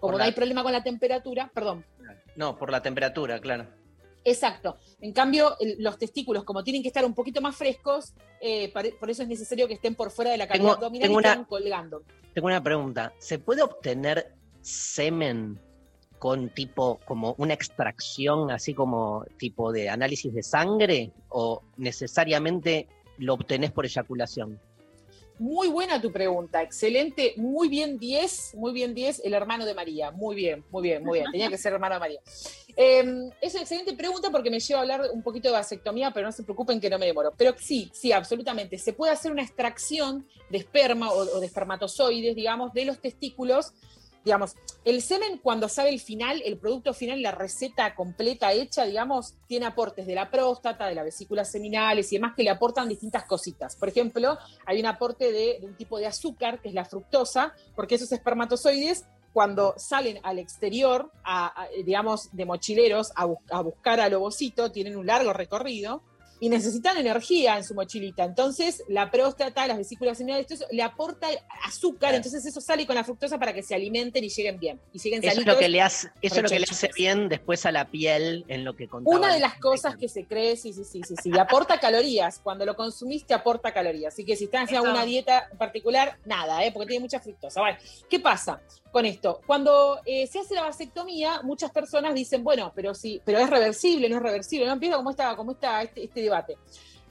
[0.00, 1.84] Por no la- hay problema con la temperatura, perdón,
[2.36, 3.66] No, por la temperatura, claro.
[4.24, 4.78] Exacto.
[5.00, 9.22] En cambio, los testículos, como tienen que estar un poquito más frescos, eh, por eso
[9.22, 11.44] es necesario que estén por fuera de la cavidad Tengo- abdominal tengo y una- estén
[11.44, 12.02] colgando.
[12.32, 13.12] Tengo una pregunta.
[13.18, 15.60] ¿Se puede obtener semen
[16.24, 22.88] con tipo como una extracción así como tipo de análisis de sangre o necesariamente
[23.18, 24.58] lo obtenés por eyaculación?
[25.38, 30.12] Muy buena tu pregunta, excelente, muy bien 10, muy bien 10, el hermano de María,
[30.12, 32.20] muy bien, muy bien, muy bien, tenía que ser hermano de María.
[32.74, 33.04] Eh,
[33.42, 36.32] es una excelente pregunta porque me lleva a hablar un poquito de vasectomía, pero no
[36.32, 37.34] se preocupen que no me demoro.
[37.36, 42.72] Pero sí, sí, absolutamente, se puede hacer una extracción de esperma o de espermatozoides, digamos,
[42.72, 43.74] de los testículos.
[44.24, 49.34] Digamos, el semen cuando sabe el final, el producto final, la receta completa hecha, digamos,
[49.46, 53.24] tiene aportes de la próstata, de las vesículas seminales y demás que le aportan distintas
[53.24, 53.76] cositas.
[53.76, 57.96] Por ejemplo, hay un aporte de, un tipo de azúcar, que es la fructosa, porque
[57.96, 64.70] esos espermatozoides cuando salen al exterior, a- digamos, de mochileros a, a buscar al ovocito,
[64.72, 66.02] tienen un largo recorrido
[66.44, 68.22] y necesitan energía en su mochilita.
[68.22, 71.26] Entonces, la próstata, las vesículas seminales, todo eso, le aporta
[71.64, 74.78] azúcar, entonces eso sale con la fructosa para que se alimenten y lleguen bien.
[74.92, 77.30] Y lleguen Eso es lo que le hace, eso es lo que le hace bien
[77.30, 79.16] después a la piel en lo que contaba.
[79.16, 82.40] Una de las cosas que se cree, sí, sí, sí, sí, sí, y aporta calorías.
[82.40, 84.12] Cuando lo consumiste aporta calorías.
[84.12, 86.72] Así que si están haciendo alguna dieta particular, nada, ¿eh?
[86.72, 87.58] porque tiene mucha fructosa.
[87.58, 87.78] Vale.
[88.10, 88.60] ¿Qué pasa
[88.92, 89.40] con esto?
[89.46, 94.10] Cuando eh, se hace la vasectomía, muchas personas dicen, bueno, pero sí, pero es reversible,
[94.10, 94.66] no es reversible.
[94.66, 96.33] No empieza como está, como está este, este debate.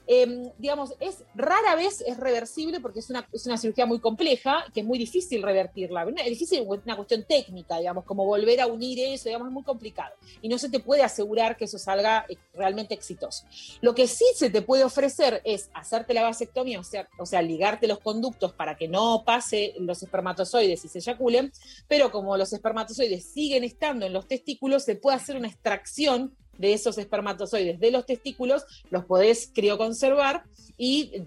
[0.06, 4.64] Eh, digamos, es rara vez es reversible porque es una, es una cirugía muy compleja,
[4.72, 6.06] que es muy difícil revertirla.
[6.18, 10.14] Es difícil, una cuestión técnica, digamos, como volver a unir eso, digamos, es muy complicado.
[10.42, 13.46] Y no se te puede asegurar que eso salga eh, realmente exitoso.
[13.80, 17.40] Lo que sí se te puede ofrecer es hacerte la vasectomía, o sea, o sea,
[17.40, 21.52] ligarte los conductos para que no pase los espermatozoides y se eyaculen,
[21.88, 26.72] pero como los espermatozoides siguen estando en los testículos, se puede hacer una extracción de
[26.72, 30.44] esos espermatozoides de los testículos, los podés crioconservar
[30.76, 31.24] y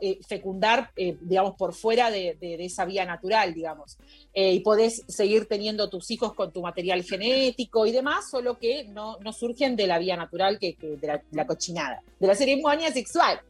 [0.00, 3.98] eh, fecundar, eh, digamos, por fuera de, de- esa vía natural, digamos.
[4.32, 8.84] Eh, y podés seguir teniendo tus hijos con tu material genético y demás, solo que
[8.84, 13.40] no, no surgen de la vía natural, que, de, la, cochinada, de la ceremonia sexual.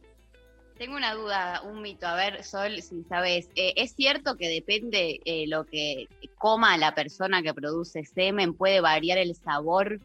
[0.77, 2.05] Tengo una duda, un mito.
[2.05, 7.53] A ver, Sol, si sabes, ¿es cierto que depende lo que coma la persona que
[7.53, 9.99] produce semen, puede variar el sabor?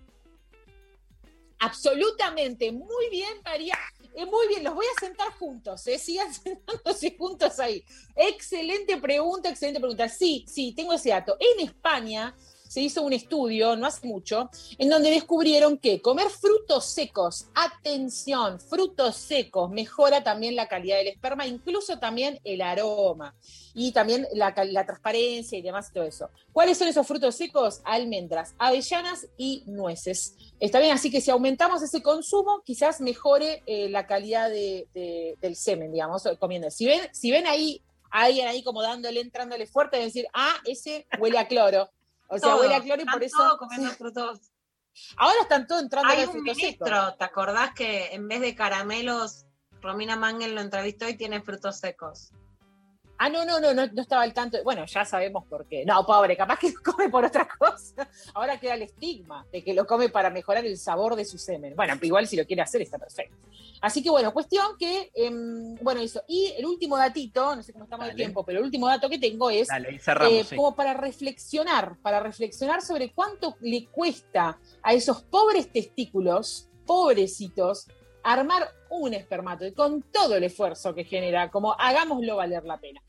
[1.63, 3.79] Absolutamente, muy bien, María.
[4.17, 5.97] Eh, muy bien, los voy a sentar juntos, ¿eh?
[5.97, 7.85] sigan sentándose juntos ahí.
[8.17, 10.09] Excelente pregunta, excelente pregunta.
[10.09, 11.37] Sí, sí, tengo ese dato.
[11.39, 12.35] En España
[12.73, 18.59] se hizo un estudio, no hace mucho, en donde descubrieron que comer frutos secos, atención,
[18.59, 23.35] frutos secos, mejora también la calidad del esperma, incluso también el aroma
[23.75, 26.31] y también la, transparencia y demás todo eso.
[26.51, 27.83] ¿Cuáles son esos frutos secos?
[27.85, 30.35] Almendras, avellanas y nueces.
[30.59, 35.37] Está bien, así que si aumentamos ese consumo, quizás mejore eh, la calidad de- de-
[35.43, 36.71] del semen, digamos, comiendo.
[36.71, 41.37] Si ven, si ven ahí, alguien ahí como dándole, entrándole fuerte, decir, ah, ese huele
[41.37, 41.91] a cloro.
[42.33, 43.37] O sea, Todo, huele a cloro y por eso.
[43.37, 44.53] todos comiendo frutos.
[45.17, 49.47] Ahora están todos entrando Hay al un ministro, ¿te acordás que en vez de caramelos,
[49.81, 52.31] Romina Mangel lo entrevistó y tiene frutos secos?
[53.25, 54.59] Ah, no, no, no, no, no estaba al tanto.
[54.65, 55.85] Bueno, ya sabemos por qué.
[55.85, 58.09] No, pobre, capaz que lo come por otra cosa.
[58.35, 61.77] Ahora queda el estigma de que lo come para mejorar el sabor de su semen.
[61.77, 63.37] Bueno, igual si lo quiere hacer está perfecto.
[63.81, 66.25] Así que bueno, cuestión que, em, bueno, eso.
[66.27, 68.25] Y el último datito, no sé cómo estamos de Dale.
[68.25, 70.33] tiempo, pero el último dato que tengo es Dale, cerramos.
[70.33, 70.57] eh, sí.
[70.57, 77.87] como para reflexionar, para reflexionar sobre cuánto le cuesta a esos pobres testículos, pobrecitos,
[78.25, 83.03] armar un espermatozoide con todo el esfuerzo que genera, como hagámoslo valer la pena.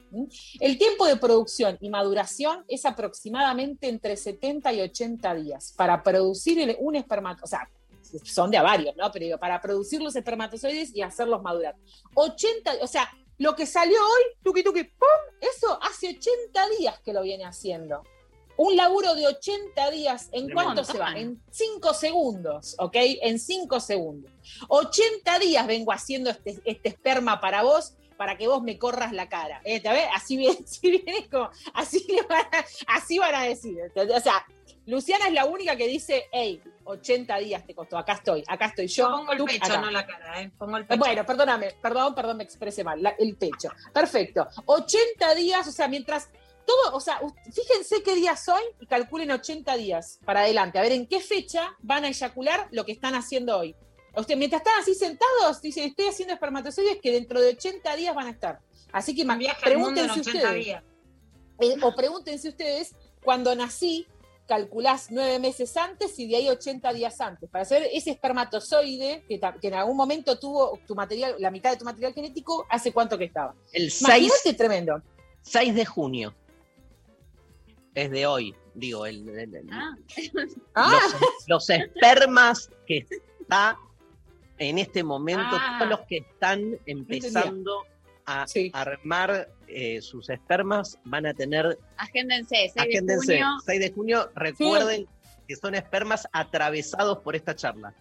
[0.60, 6.78] El tiempo de producción y maduración es aproximadamente entre 70 y 80 días para producir
[6.80, 7.70] un espermatozoide, o sea,
[8.24, 9.12] son de a varios, ¿no?
[9.12, 11.76] Pero digo, para producir los espermatozoides y hacerlos madurar.
[12.14, 15.38] 80, o sea, lo que salió hoy, tuki tuki, ¡pum!
[15.42, 18.04] Eso hace 80 días que lo viene haciendo.
[18.58, 20.86] Un laburo de 80 días, ¿en cuánto montón.
[20.86, 21.14] se va?
[21.18, 22.96] En 5 segundos, ¿ok?
[23.22, 24.32] En 5 segundos.
[24.68, 29.28] 80 días vengo haciendo este, este esperma para vos, para que vos me corras la
[29.28, 29.60] cara.
[29.66, 29.80] ¿eh?
[29.80, 30.06] ¿Te ves?
[30.16, 32.66] Así viene, así viene como, así, le van a,
[32.96, 33.76] así van a decir.
[33.96, 34.46] O sea,
[34.86, 38.88] Luciana es la única que dice, hey, 80 días te costó, acá estoy, acá estoy
[38.88, 39.10] yo.
[39.10, 39.78] Yo pongo el tú pecho, acá.
[39.82, 40.52] no la cara, ¿eh?
[40.58, 41.00] Pongo el pecho.
[41.00, 43.70] Bueno, perdóname, perdón, perdón, me expresé mal, la- el pecho.
[43.94, 44.48] Perfecto.
[44.66, 46.30] 80 días, o sea, mientras
[46.66, 47.20] todo, o sea,
[47.52, 50.80] fíjense qué día soy y calculen 80 días para adelante.
[50.80, 53.76] A ver en qué fecha van a eyacular lo que están haciendo hoy.
[54.16, 58.28] Usted, mientras están así sentados, dicen, estoy haciendo espermatozoides que dentro de 80 días van
[58.28, 58.60] a estar.
[58.92, 59.26] Así que
[59.62, 60.66] pregúntense 80 ustedes.
[60.66, 60.84] días.
[61.60, 64.06] Eh, o pregúntense ustedes, cuando nací,
[64.48, 69.40] calculás nueve meses antes y de ahí 80 días antes, para saber ese espermatozoide que,
[69.68, 73.26] en algún momento tuvo tu material, la mitad de tu material genético, hace cuánto que
[73.26, 73.56] estaba.
[73.72, 75.02] El 6, Imagínate tremendo.
[75.42, 76.36] 6 de junio.
[77.96, 78.56] Es de hoy.
[78.76, 79.96] Digo, el, el- el- Ah.
[80.76, 81.14] los,
[81.48, 83.06] los espermas que
[83.42, 83.78] está
[84.58, 85.78] en este momento, Ah.
[85.80, 87.86] todos los que están empezando
[88.26, 93.48] a armar eh, sus espermas van a tener, Agéndense, 6 de agéndense, junio.
[93.66, 95.08] 6 de junio, recuerden
[95.48, 97.94] que son espermas atravesados por esta charla.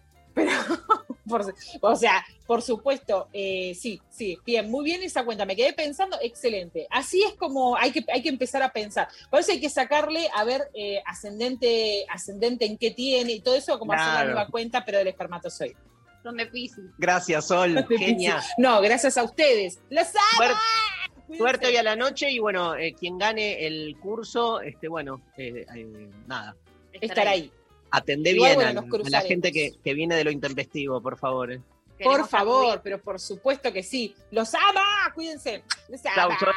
[1.27, 5.45] Por- o sea, por supuesto, eh, sí, sí, bien, muy bien esa cuenta.
[5.45, 6.85] Me quedé pensando, excelente.
[6.89, 9.07] Así es como hay que, hay que empezar a pensar.
[9.29, 13.55] Por eso hay que sacarle, a ver, eh, ascendente, ascendente en qué tiene y todo
[13.55, 14.31] eso, como hacer la Claro.
[14.31, 15.75] nueva cuenta, pero del espermatozoide.
[16.23, 16.85] Son de Pisces.
[16.97, 18.41] Gracias, Sol, genia.
[18.57, 19.79] No, gracias a ustedes.
[19.89, 20.37] ¡Los amo!
[20.37, 25.21] Suerte, suerte hoy a la noche y bueno, eh, quien gane el curso, este, bueno,
[25.37, 26.55] eh, eh, nada,
[27.01, 27.51] Estar ahí.
[27.93, 31.51] Atendé Igual, bien bueno, a la gente que, que viene de lo intempestivo, por favor.
[31.51, 31.61] eh.
[32.03, 34.15] Por favor, pero por supuesto que sí.
[34.31, 35.11] ¡Los ama!
[35.13, 35.63] Cuídense.
[35.87, 36.39] ¡Los Chau, ama!
[36.39, 36.53] Sol.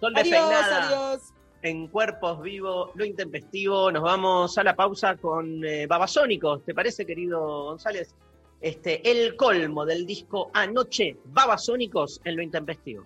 [0.00, 0.86] Sol Adiós, despeinada.
[0.88, 1.22] adiós.
[1.62, 3.92] En Cuerpos Vivo, lo intempestivo.
[3.92, 6.64] Nos vamos a la pausa con eh, Babasónicos.
[6.64, 8.14] ¿Te parece, querido González?
[8.62, 13.04] Este, el colmo del disco Anoche, Babasónicos en lo intempestivo.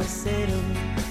[0.00, 0.54] A cero,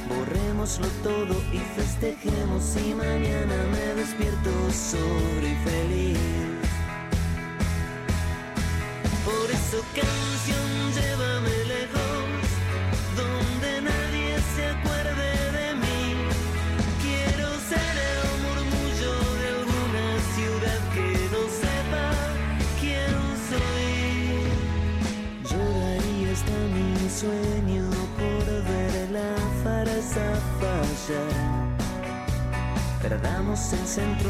[0.07, 6.17] borrémoslo todo y festejemos y mañana me despierto sobre y feliz.
[9.25, 12.47] Por eso canción, llévame lejos,
[13.19, 16.03] donde nadie se acuerde de mí.
[17.03, 22.05] Quiero ser el murmullo de alguna ciudad que no sepa
[22.79, 23.15] quién
[23.49, 23.89] soy.
[25.51, 27.56] Yo daría hasta mi sueño
[33.01, 34.29] Perdamos el centro,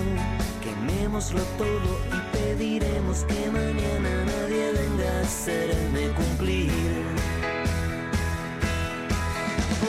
[0.62, 6.72] quemémoslo todo y pediremos que mañana nadie venga a hacerme cumplir.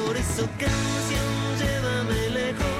[0.06, 2.77] Por eso canción, llévame lejos,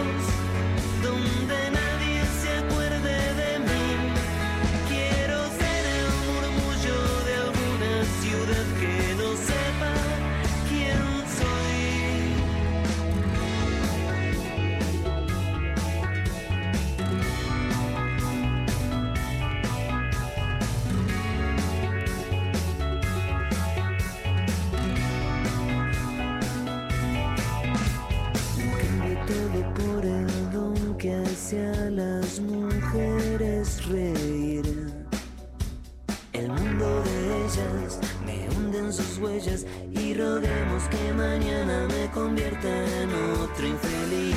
[31.49, 34.67] hace las mujeres reír.
[36.35, 42.69] El mundo de ellas me hunde en sus huellas y roguemos que mañana me convierta
[42.69, 43.09] en
[43.41, 44.37] otro infeliz.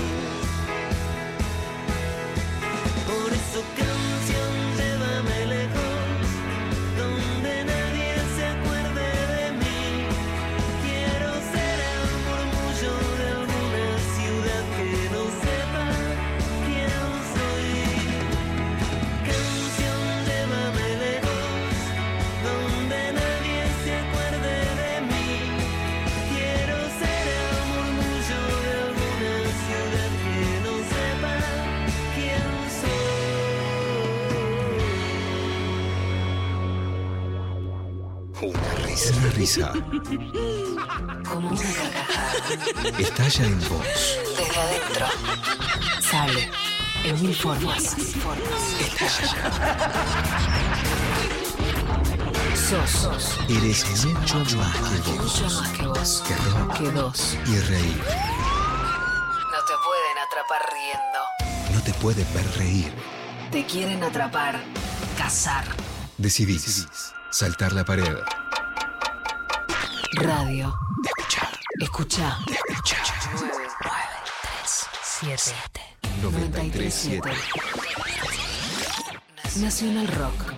[3.08, 3.91] Por eso canción,
[39.42, 39.72] risa.
[41.28, 43.00] Como una carcajada.
[43.00, 43.86] Estalla en vos.
[44.38, 45.06] Desde adentro.
[46.00, 46.52] Sale.
[47.04, 47.96] En mil formas.
[52.70, 53.40] Sos.
[53.50, 55.54] Eres mucho más que Mucho vos.
[55.62, 56.24] más que vos.
[56.28, 57.38] Que rock Que dos.
[57.48, 57.98] y reír.
[57.98, 61.74] No te pueden atrapar riendo.
[61.74, 62.94] No te puede ver reír.
[63.52, 64.60] Te quieren atrapar.
[65.18, 65.66] Cazar.
[66.18, 66.86] Decidís
[67.32, 68.18] saltar la pared.
[70.14, 70.74] Radio.
[71.80, 71.80] Escucha.
[71.80, 72.38] Escucha.
[73.34, 73.52] 9,
[74.44, 75.56] 3, 7.
[76.22, 77.32] 93.7.
[79.62, 80.54] Nacional Rock.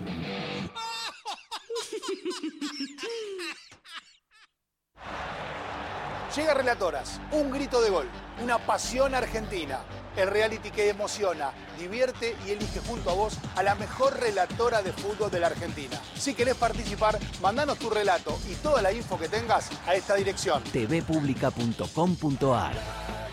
[6.36, 8.10] Llega Relatoras, un grito de gol,
[8.42, 9.82] una pasión argentina
[10.18, 14.92] el reality que emociona, divierte y elige junto a vos a la mejor relatora de
[14.94, 15.98] fútbol de la Argentina.
[16.16, 20.62] Si querés participar, mandanos tu relato y toda la info que tengas a esta dirección.
[20.64, 22.74] tvpublica.com.ar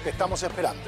[0.05, 0.82] Te estamos esperando.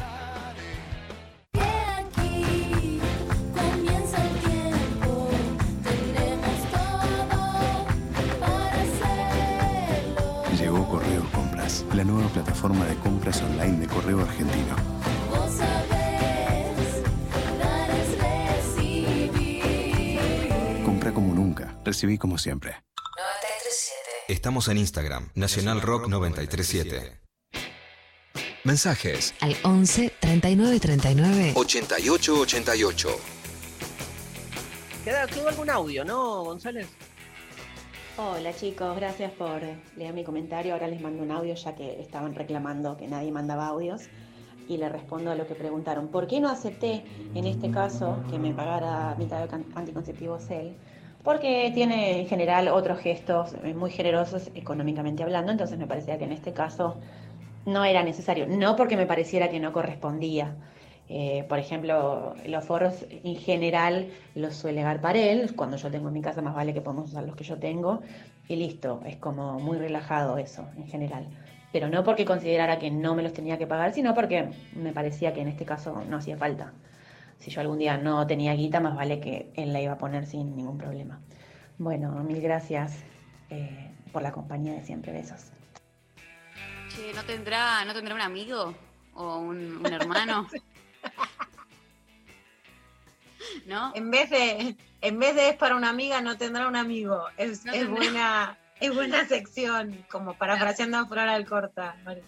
[10.58, 15.01] Llegó Correo Compras, la nueva plataforma de compras online de Correo Argentino
[20.84, 22.76] Compra como nunca, recibí como siempre.
[24.28, 27.20] Estamos en Instagram, Nacional Rock 937.
[28.64, 33.08] Mensajes Al 11 39 39 8888.
[35.04, 36.88] ¿Queda, quedó algún audio, no, González?
[38.16, 39.62] Hola chicos, gracias por
[39.96, 40.74] leer mi comentario.
[40.74, 44.02] Ahora les mando un audio ya que estaban reclamando que nadie mandaba audios
[44.68, 46.08] y le respondo a lo que preguntaron.
[46.08, 50.76] ¿Por qué no acepté en este caso que me pagara mitad de anticonceptivos él?
[51.22, 56.24] Porque tiene en general otros gestos eh, muy generosos económicamente hablando, entonces me parecía que
[56.24, 56.96] en este caso
[57.64, 58.46] no era necesario.
[58.48, 60.56] No porque me pareciera que no correspondía.
[61.08, 65.54] Eh, por ejemplo, los forros en general los suele garpar él.
[65.54, 68.00] Cuando yo tengo en mi casa, más vale que podemos usar los que yo tengo.
[68.48, 71.28] Y listo, es como muy relajado eso en general.
[71.72, 75.32] Pero no porque considerara que no me los tenía que pagar, sino porque me parecía
[75.32, 76.72] que en este caso no hacía falta.
[77.38, 80.26] Si yo algún día no tenía guita, más vale que él la iba a poner
[80.26, 81.20] sin ningún problema.
[81.78, 83.02] Bueno, mil gracias
[83.50, 85.12] eh, por la compañía de siempre.
[85.12, 85.46] Besos.
[86.90, 88.74] Che, ¿no tendrá, ¿no tendrá un amigo
[89.14, 90.46] o un, un hermano?
[93.66, 93.92] ¿No?
[93.94, 97.24] En vez de, en vez de es para una amiga, no tendrá un amigo.
[97.36, 97.96] Es, No es tendrá.
[97.96, 101.96] buena, es buena sección, como parafraseando a Flora Alcorta.
[102.04, 102.22] Mari.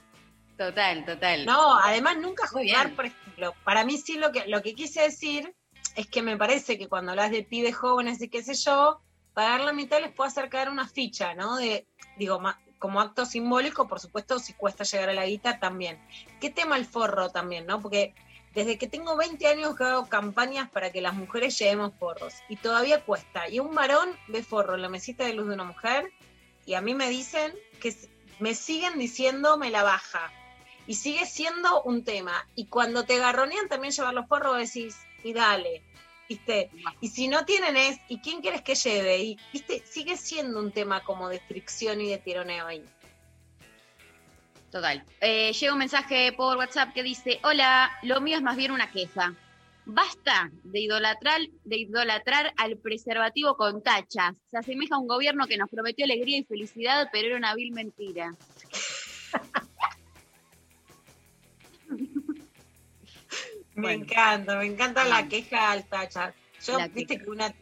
[0.57, 1.47] Total, total.
[1.47, 5.55] No, además nunca jugar, por ejemplo, para mí sí lo que, lo que quise decir
[5.97, 9.01] es que me parece que cuando hablas de pibes jóvenes y qué sé yo,
[9.33, 11.57] pagar la mitad les puede hacer caer una ficha, ¿no?
[11.57, 15.99] De, digo, ma- como acto simbólico, por supuesto, si cuesta llegar a la guita también.
[16.41, 17.81] ¿Qué tema el forro también, no?
[17.81, 18.15] Porque
[18.55, 22.57] desde que tengo 20 años que hago campañas para que las mujeres llevemos forros y
[22.57, 23.49] todavía cuesta.
[23.49, 26.13] Y un varón ve forro en la mesita de luz de una mujer
[26.67, 27.95] y a mí me dicen que
[28.39, 30.33] me siguen diciendo me la baja.
[30.87, 32.47] Y sigue siendo un tema.
[32.55, 35.83] Y cuando te garronean también llevar los forros, decís, y dale,
[36.29, 36.71] ¿viste?
[37.01, 39.19] Y si no tienen es, ¿y quién quieres que lleve?
[39.19, 39.83] Y, ¿viste?
[39.87, 42.85] Sigue siendo un tema como de fricción y de tironeo ahí.
[44.71, 45.05] Total.
[45.21, 48.91] Eh, llega un mensaje por WhatsApp que dice, hola, lo mío es más bien una
[48.91, 49.35] queja.
[49.87, 54.35] Basta de idolatrar, de idolatrar al preservativo con tachas.
[54.51, 57.73] Se asemeja a un gobierno que nos prometió alegría y felicidad, pero era una vil
[57.73, 58.35] mentira.
[63.75, 66.33] Me encanta, me encanta la queja al tacha.
[66.65, 67.53] Yo, La viste que una.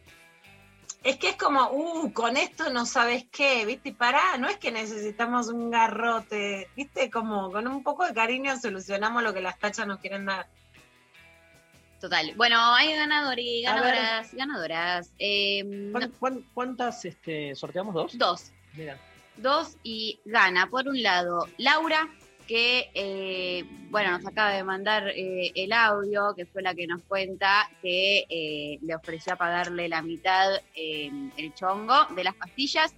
[1.02, 4.70] Es que es como, uh, con esto no sabes qué, viste, pará, no es que
[4.70, 9.86] necesitamos un garrote, viste, como con un poco de cariño solucionamos lo que las tachas
[9.86, 10.46] nos quieren dar.
[12.02, 12.32] Total.
[12.34, 15.12] Bueno, hay ganadores, ganadoras, ganadoras.
[15.20, 17.94] Eh, ¿Cuán- cuán- ¿Cuántas este, sorteamos?
[17.94, 18.18] ¿Dos?
[18.18, 18.50] Dos.
[18.74, 18.98] Mira.
[19.36, 22.08] Dos y gana, por un lado, Laura,
[22.48, 27.02] que, eh, bueno, nos acaba de mandar eh, el audio, que fue la que nos
[27.04, 32.92] cuenta que eh, le ofreció a pagarle la mitad eh, el chongo de las pastillas.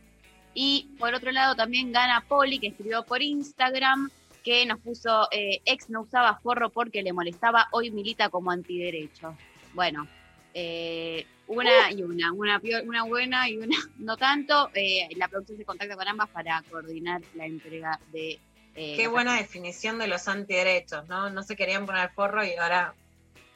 [0.55, 4.10] Y por otro lado también gana Poli, que escribió por Instagram,
[4.45, 9.35] que nos puso, eh, ex no usaba forro porque le molestaba, hoy milita como antiderecho.
[9.73, 10.07] Bueno,
[10.53, 14.71] eh, una y una, una, una buena y una no tanto.
[14.75, 18.39] Eh, la producción se contacta con ambas para coordinar la entrega de...
[18.77, 21.31] eh, Qué buena definición de los antiderechos, ¿no?
[21.31, 22.95] No se querían poner forro y ahora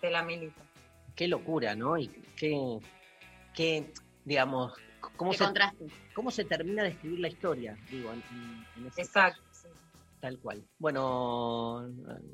[0.00, 0.62] te la milita.
[1.14, 1.98] Qué locura, ¿no?
[1.98, 2.78] Y qué,
[3.54, 3.84] qué
[4.24, 4.72] digamos,
[5.16, 5.84] cómo Qué se, contraste.
[6.14, 9.40] cómo se termina de escribir la historia, digo, en, en- en ese Exacto.
[9.42, 9.47] caso.
[10.20, 10.64] Tal cual.
[10.78, 11.88] Bueno,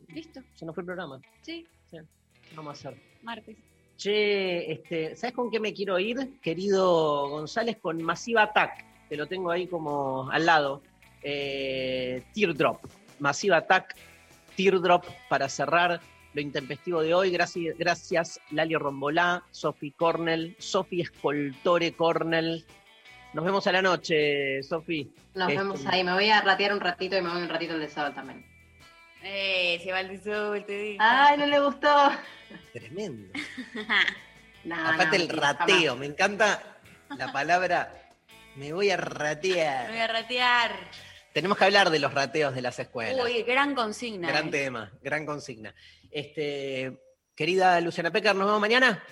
[0.08, 0.40] Listo.
[0.54, 1.20] se nos fue el programa.
[1.42, 1.98] Sí, Sí.
[2.48, 3.00] ¿Qué vamos a hacer?
[3.22, 3.56] martes.
[3.96, 7.76] Che, este, ¿sabes con qué me quiero ir, querido González?
[7.80, 8.84] Con Massive Attack.
[9.08, 10.82] Te lo tengo ahí como al lado.
[11.22, 12.80] Eh, Teardrop.
[13.20, 13.94] Massive Attack,
[14.56, 16.00] Teardrop, para cerrar
[16.34, 17.30] lo intempestivo de hoy.
[17.30, 22.64] Gracias, gracias Lali Rombolá, Sofi Cornell, Sofi Escoltore Cornell.
[23.34, 25.12] Nos vemos a la noche, Sofi.
[25.34, 26.04] Nos Este, vemos ahí.
[26.04, 28.46] Me voy a ratear un ratito y me voy un ratito al de sábado también.
[29.22, 30.98] Eh, se va el sol, te digo.
[31.00, 32.10] Ay, no le gustó.
[32.72, 33.32] Tremendo.
[34.64, 35.98] No, Aparte no, el rateo, jamás.
[35.98, 36.78] me encanta
[37.18, 38.04] la palabra
[38.56, 39.88] me voy a ratear.
[39.88, 40.72] Me voy a ratear.
[41.32, 43.24] Tenemos que hablar de los rateos de las escuelas.
[43.24, 44.28] Uy, gran consigna.
[44.28, 44.50] gran eh.
[44.50, 45.74] tema, gran consigna.
[46.10, 46.96] Este,
[47.34, 49.02] querida Luciana Pecker, ¿nos vemos mañana?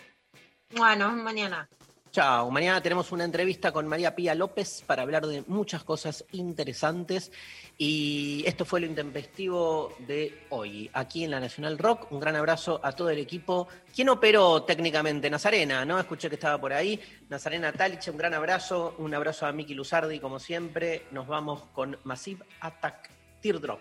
[0.70, 1.68] Bueno, mañana.
[2.12, 7.32] Chao, mañana tenemos una entrevista con María Pía López para hablar de muchas cosas interesantes.
[7.78, 12.12] Y esto fue lo intempestivo de hoy, aquí en la Nacional Rock.
[12.12, 13.66] Un gran abrazo a todo el equipo.
[13.94, 15.30] ¿Quién operó técnicamente?
[15.30, 15.98] Nazarena, ¿no?
[15.98, 17.00] Escuché que estaba por ahí.
[17.30, 18.94] Nazarena Taliche, un gran abrazo.
[18.98, 21.06] Un abrazo a Miki Luzardi, como siempre.
[21.12, 23.08] Nos vamos con Massive Attack
[23.40, 23.80] Teardrop.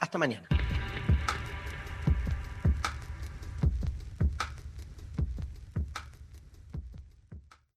[0.00, 0.46] Hasta mañana.